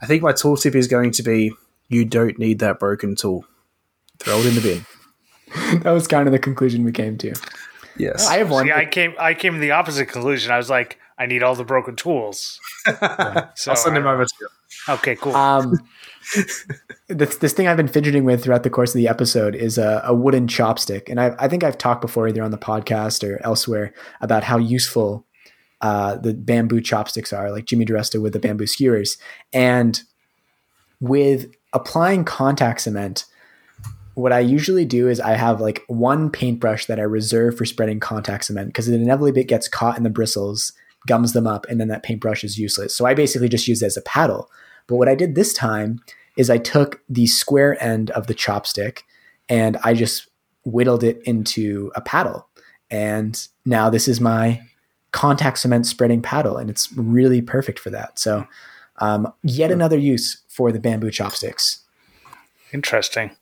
I 0.00 0.06
think 0.06 0.22
my 0.22 0.32
tool 0.32 0.56
tip 0.56 0.74
is 0.74 0.88
going 0.88 1.12
to 1.12 1.22
be 1.22 1.52
you 1.88 2.04
don't 2.04 2.38
need 2.38 2.58
that 2.60 2.78
broken 2.78 3.14
tool. 3.14 3.44
Throw 4.18 4.38
it 4.38 4.46
in 4.46 4.54
the 4.54 4.60
bin. 4.60 4.86
That 5.82 5.92
was 5.92 6.06
kind 6.08 6.26
of 6.26 6.32
the 6.32 6.38
conclusion 6.38 6.82
we 6.82 6.92
came 6.92 7.18
to. 7.18 7.34
Yes. 7.98 8.26
I 8.26 8.38
have 8.38 8.50
one. 8.50 8.64
See, 8.64 8.72
I 8.72 8.86
came 8.86 9.14
I 9.18 9.34
came 9.34 9.52
to 9.52 9.58
the 9.58 9.72
opposite 9.72 10.06
conclusion. 10.06 10.50
I 10.50 10.56
was 10.56 10.70
like, 10.70 10.98
I 11.18 11.26
need 11.26 11.42
all 11.42 11.54
the 11.54 11.64
broken 11.64 11.94
tools. 11.94 12.58
So 13.54 13.70
I'll 13.70 13.76
send 13.76 13.96
him 13.96 14.06
over 14.06 14.24
to 14.24 14.34
you. 14.40 14.48
Okay, 14.88 15.14
cool. 15.16 15.36
Um, 15.36 15.78
this, 17.08 17.36
this 17.36 17.52
thing 17.52 17.68
I've 17.68 17.76
been 17.76 17.88
fidgeting 17.88 18.24
with 18.24 18.42
throughout 18.42 18.62
the 18.62 18.70
course 18.70 18.94
of 18.94 18.98
the 18.98 19.08
episode 19.08 19.54
is 19.54 19.78
a, 19.78 20.02
a 20.04 20.14
wooden 20.14 20.46
chopstick. 20.46 21.08
And 21.08 21.20
I, 21.20 21.34
I 21.38 21.48
think 21.48 21.64
I've 21.64 21.78
talked 21.78 22.00
before, 22.00 22.28
either 22.28 22.42
on 22.42 22.50
the 22.50 22.58
podcast 22.58 23.28
or 23.28 23.40
elsewhere, 23.44 23.92
about 24.20 24.44
how 24.44 24.58
useful 24.58 25.26
uh, 25.80 26.16
the 26.16 26.32
bamboo 26.32 26.80
chopsticks 26.80 27.32
are, 27.32 27.50
like 27.50 27.66
Jimmy 27.66 27.84
DeResta 27.84 28.20
with 28.22 28.32
the 28.32 28.38
bamboo 28.38 28.66
skewers. 28.66 29.18
And 29.52 30.00
with 31.00 31.52
applying 31.72 32.24
contact 32.24 32.82
cement, 32.82 33.24
what 34.14 34.32
I 34.32 34.40
usually 34.40 34.84
do 34.84 35.08
is 35.08 35.20
I 35.20 35.32
have 35.32 35.60
like 35.60 35.82
one 35.88 36.30
paintbrush 36.30 36.86
that 36.86 37.00
I 37.00 37.02
reserve 37.02 37.56
for 37.56 37.64
spreading 37.64 37.98
contact 37.98 38.44
cement 38.44 38.68
because 38.68 38.88
it 38.88 39.00
inevitably 39.00 39.42
gets 39.44 39.68
caught 39.68 39.96
in 39.96 40.02
the 40.02 40.10
bristles, 40.10 40.72
gums 41.06 41.32
them 41.32 41.46
up, 41.46 41.66
and 41.68 41.80
then 41.80 41.88
that 41.88 42.02
paintbrush 42.02 42.44
is 42.44 42.58
useless. 42.58 42.94
So 42.94 43.06
I 43.06 43.14
basically 43.14 43.48
just 43.48 43.66
use 43.66 43.82
it 43.82 43.86
as 43.86 43.96
a 43.96 44.02
paddle. 44.02 44.50
But 44.86 44.96
what 44.96 45.08
I 45.08 45.14
did 45.14 45.34
this 45.34 45.52
time 45.52 46.00
is 46.36 46.50
I 46.50 46.58
took 46.58 47.02
the 47.08 47.26
square 47.26 47.82
end 47.82 48.10
of 48.10 48.26
the 48.26 48.34
chopstick 48.34 49.02
and 49.48 49.76
I 49.84 49.94
just 49.94 50.28
whittled 50.64 51.04
it 51.04 51.20
into 51.24 51.92
a 51.94 52.00
paddle. 52.00 52.48
And 52.90 53.46
now 53.64 53.90
this 53.90 54.08
is 54.08 54.20
my 54.20 54.62
contact 55.12 55.58
cement 55.58 55.86
spreading 55.86 56.22
paddle, 56.22 56.56
and 56.56 56.70
it's 56.70 56.92
really 56.92 57.42
perfect 57.42 57.78
for 57.78 57.90
that. 57.90 58.18
So, 58.18 58.46
um, 58.98 59.32
yet 59.42 59.70
another 59.70 59.98
use 59.98 60.42
for 60.48 60.72
the 60.72 60.80
bamboo 60.80 61.10
chopsticks. 61.10 61.80
Interesting. 62.72 63.32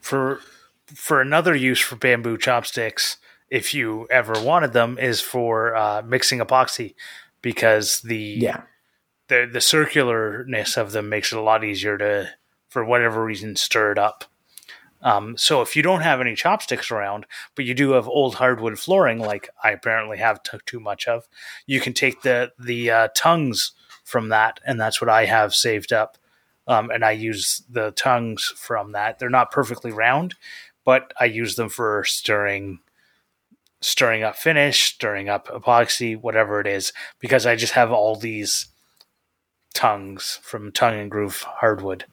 For 0.00 0.40
for 0.86 1.20
another 1.20 1.54
use 1.54 1.78
for 1.80 1.96
bamboo 1.96 2.38
chopsticks, 2.38 3.18
if 3.50 3.74
you 3.74 4.08
ever 4.10 4.34
wanted 4.42 4.72
them, 4.72 4.98
is 4.98 5.20
for 5.20 5.76
uh, 5.76 6.02
mixing 6.02 6.40
epoxy, 6.40 6.94
because 7.42 8.00
the 8.02 8.16
Yeah. 8.40 8.62
The 9.30 9.48
the 9.50 9.60
circularness 9.60 10.76
of 10.76 10.92
them 10.92 11.08
makes 11.08 11.32
it 11.32 11.38
a 11.38 11.42
lot 11.42 11.64
easier 11.64 11.96
to, 11.96 12.28
for 12.68 12.84
whatever 12.84 13.24
reason, 13.24 13.56
stir 13.56 13.92
it 13.92 13.98
up. 13.98 14.24
Um, 15.02 15.38
so 15.38 15.62
if 15.62 15.76
you 15.76 15.82
don't 15.82 16.02
have 16.02 16.20
any 16.20 16.34
chopsticks 16.34 16.90
around, 16.90 17.24
but 17.54 17.64
you 17.64 17.72
do 17.72 17.92
have 17.92 18.06
old 18.06 18.34
hardwood 18.34 18.78
flooring, 18.78 19.18
like 19.18 19.48
I 19.64 19.70
apparently 19.70 20.18
have 20.18 20.42
t- 20.42 20.58
too 20.66 20.80
much 20.80 21.08
of, 21.08 21.26
you 21.66 21.80
can 21.80 21.94
take 21.94 22.20
the 22.20 22.52
the 22.58 22.90
uh, 22.90 23.08
tongues 23.16 23.72
from 24.04 24.28
that, 24.28 24.60
and 24.66 24.78
that's 24.78 25.00
what 25.00 25.08
I 25.08 25.24
have 25.24 25.54
saved 25.54 25.92
up. 25.92 26.18
Um, 26.66 26.90
and 26.90 27.04
I 27.04 27.12
use 27.12 27.62
the 27.70 27.92
tongues 27.92 28.52
from 28.56 28.92
that. 28.92 29.18
They're 29.18 29.30
not 29.30 29.50
perfectly 29.50 29.90
round, 29.90 30.34
but 30.84 31.12
I 31.18 31.24
use 31.24 31.56
them 31.56 31.68
for 31.68 32.04
stirring, 32.04 32.80
stirring 33.80 34.22
up 34.22 34.36
finish, 34.36 34.94
stirring 34.94 35.28
up 35.28 35.48
epoxy, 35.48 36.20
whatever 36.20 36.60
it 36.60 36.66
is, 36.66 36.92
because 37.18 37.46
I 37.46 37.56
just 37.56 37.72
have 37.72 37.90
all 37.90 38.16
these 38.16 38.68
tongues 39.74 40.40
from 40.42 40.72
tongue 40.72 40.98
and 40.98 41.10
groove 41.10 41.42
hardwood. 41.42 42.04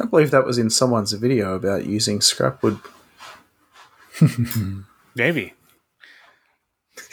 I 0.00 0.06
believe 0.06 0.30
that 0.30 0.46
was 0.46 0.58
in 0.58 0.70
someone's 0.70 1.12
video 1.12 1.54
about 1.54 1.86
using 1.86 2.20
scrap 2.20 2.62
wood. 2.62 2.78
Maybe. 5.14 5.54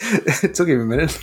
it 0.00 0.54
took 0.54 0.68
him 0.68 0.80
a 0.80 0.84
minute. 0.84 1.18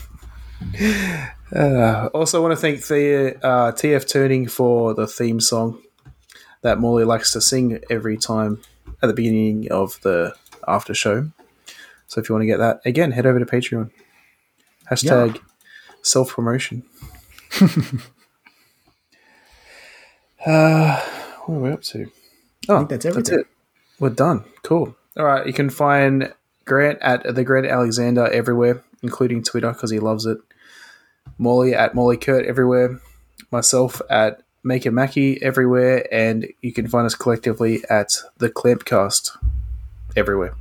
Uh, 1.56 2.10
also, 2.14 2.40
I 2.40 2.42
want 2.42 2.52
to 2.54 2.62
thank 2.62 2.86
the 2.88 3.38
uh, 3.44 3.72
TF 3.72 4.08
Turning 4.08 4.48
for 4.48 4.94
the 4.94 5.08
theme 5.08 5.40
song 5.40 5.82
that 6.62 6.80
Morley 6.80 7.06
likes 7.06 7.32
to 7.32 7.42
sing 7.42 7.80
every 7.90 8.18
time 8.18 8.62
at 9.02 9.08
the 9.08 9.14
beginning 9.14 9.72
of 9.72 10.00
the 10.02 10.36
after 10.68 10.94
show. 10.94 11.32
So, 12.08 12.22
if 12.22 12.30
you 12.30 12.36
want 12.36 12.44
to 12.44 12.48
get 12.48 12.58
that, 12.58 12.82
again, 12.86 13.12
head 13.12 13.26
over 13.26 13.40
to 13.40 13.46
Patreon. 13.46 13.92
Hashtag 14.90 15.40
self 16.02 16.32
promotion. 16.32 16.84
Uh, 20.46 21.02
what 21.46 21.56
are 21.56 21.60
we 21.60 21.72
up 21.72 21.82
to? 21.82 22.10
Oh, 22.70 22.78
think 22.80 22.90
that's 22.90 23.06
everything. 23.06 23.40
it. 23.40 23.48
We're 24.00 24.10
done. 24.12 24.46
Cool. 24.64 24.96
All 25.18 25.26
right. 25.26 25.46
You 25.46 25.54
can 25.54 25.70
find 25.70 26.34
Grant 26.66 27.00
at 27.02 27.36
the 27.36 27.44
Grant 27.44 27.68
Alexander 27.68 28.28
everywhere, 28.28 28.84
including 29.04 29.44
Twitter 29.44 29.72
because 29.72 29.92
he 29.92 30.00
loves 30.00 30.26
it. 30.26 30.38
Morley 31.38 31.74
at 31.74 31.96
Morley 31.96 32.18
Kert 32.18 32.46
everywhere. 32.46 33.02
Myself 33.52 34.02
at 34.10 34.42
Maker 34.64 34.92
Mackie 34.92 35.42
everywhere, 35.42 36.08
and 36.12 36.48
you 36.62 36.74
can 36.74 36.88
find 36.88 37.06
us 37.06 37.16
collectively 37.16 37.84
at 37.90 38.14
the 38.38 38.50
Clampcast 38.50 39.38
everywhere, 40.16 40.56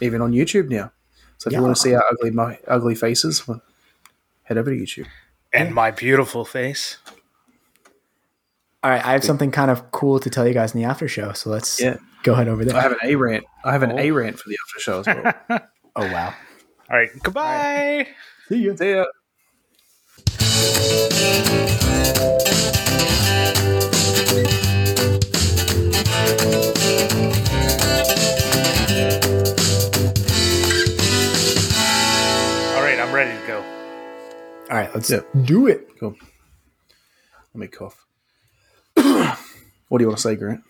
even 0.00 0.20
on 0.20 0.32
YouTube 0.32 0.68
now. 0.68 0.90
So 1.38 1.48
if 1.48 1.54
you 1.54 1.62
want 1.62 1.76
to 1.76 1.80
see 1.80 1.94
our 1.94 2.04
ugly, 2.10 2.30
my 2.32 2.58
ugly 2.66 2.96
faces, 2.96 3.46
well, 3.46 3.62
head 4.44 4.58
over 4.58 4.74
to 4.74 4.76
YouTube. 4.76 5.06
And 5.52 5.74
my 5.74 5.90
beautiful 5.90 6.44
face. 6.44 6.98
All 8.82 8.90
right, 8.90 9.04
I 9.04 9.12
have 9.12 9.24
something 9.24 9.50
kind 9.50 9.70
of 9.70 9.90
cool 9.90 10.20
to 10.20 10.30
tell 10.30 10.46
you 10.46 10.54
guys 10.54 10.74
in 10.74 10.80
the 10.80 10.86
after 10.86 11.08
show. 11.08 11.32
So 11.32 11.50
let's 11.50 11.80
Yeah. 11.80 11.96
go 12.22 12.34
ahead 12.34 12.48
over 12.48 12.64
there. 12.64 12.76
I 12.76 12.82
have 12.82 12.92
an 12.92 12.98
A 13.02 13.16
rant. 13.16 13.44
I 13.64 13.72
have 13.72 13.82
an 13.82 13.98
A 13.98 14.10
oh. 14.10 14.14
rant 14.14 14.38
for 14.38 14.48
the 14.48 14.56
after 14.68 14.80
show 14.80 15.00
as 15.00 15.06
well. 15.06 15.60
oh 15.96 16.12
wow. 16.12 16.34
All 16.90 16.96
right. 16.96 17.10
Goodbye. 17.22 18.08
See 18.48 18.58
you. 18.58 18.76
See 18.76 18.92
ya. 18.92 19.04
All 34.70 34.76
right, 34.76 34.94
let's 34.94 35.10
Yeah. 35.10 35.20
do 35.44 35.66
it. 35.66 35.88
Cool. 35.98 36.14
Let 37.54 37.60
me 37.60 37.66
cough. 37.68 38.04
what 38.94 39.98
do 39.98 40.02
you 40.02 40.06
want 40.08 40.18
to 40.18 40.22
say, 40.22 40.36
Grant? 40.36 40.62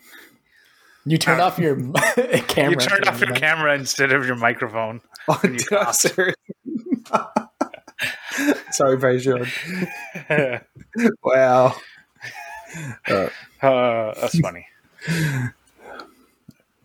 You 1.05 1.17
turned 1.17 1.41
off 1.41 1.57
your 1.59 1.75
camera. 2.47 2.71
You 2.71 2.75
turned 2.77 3.05
off 3.07 3.19
your 3.19 3.33
camera 3.33 3.73
instead 3.75 4.11
of 4.11 4.25
your 4.25 4.35
microphone. 4.35 5.01
Oh, 5.27 5.39
you 5.43 5.57
did 5.57 5.73
I 5.73 5.83
coughed. 5.85 5.95
seriously? 5.95 6.35
Sorry, 8.71 8.97
Patreon. 8.97 9.49
Wow. 11.23 11.75
Uh, 13.07 13.29
that's 13.61 14.39
funny. 14.39 14.65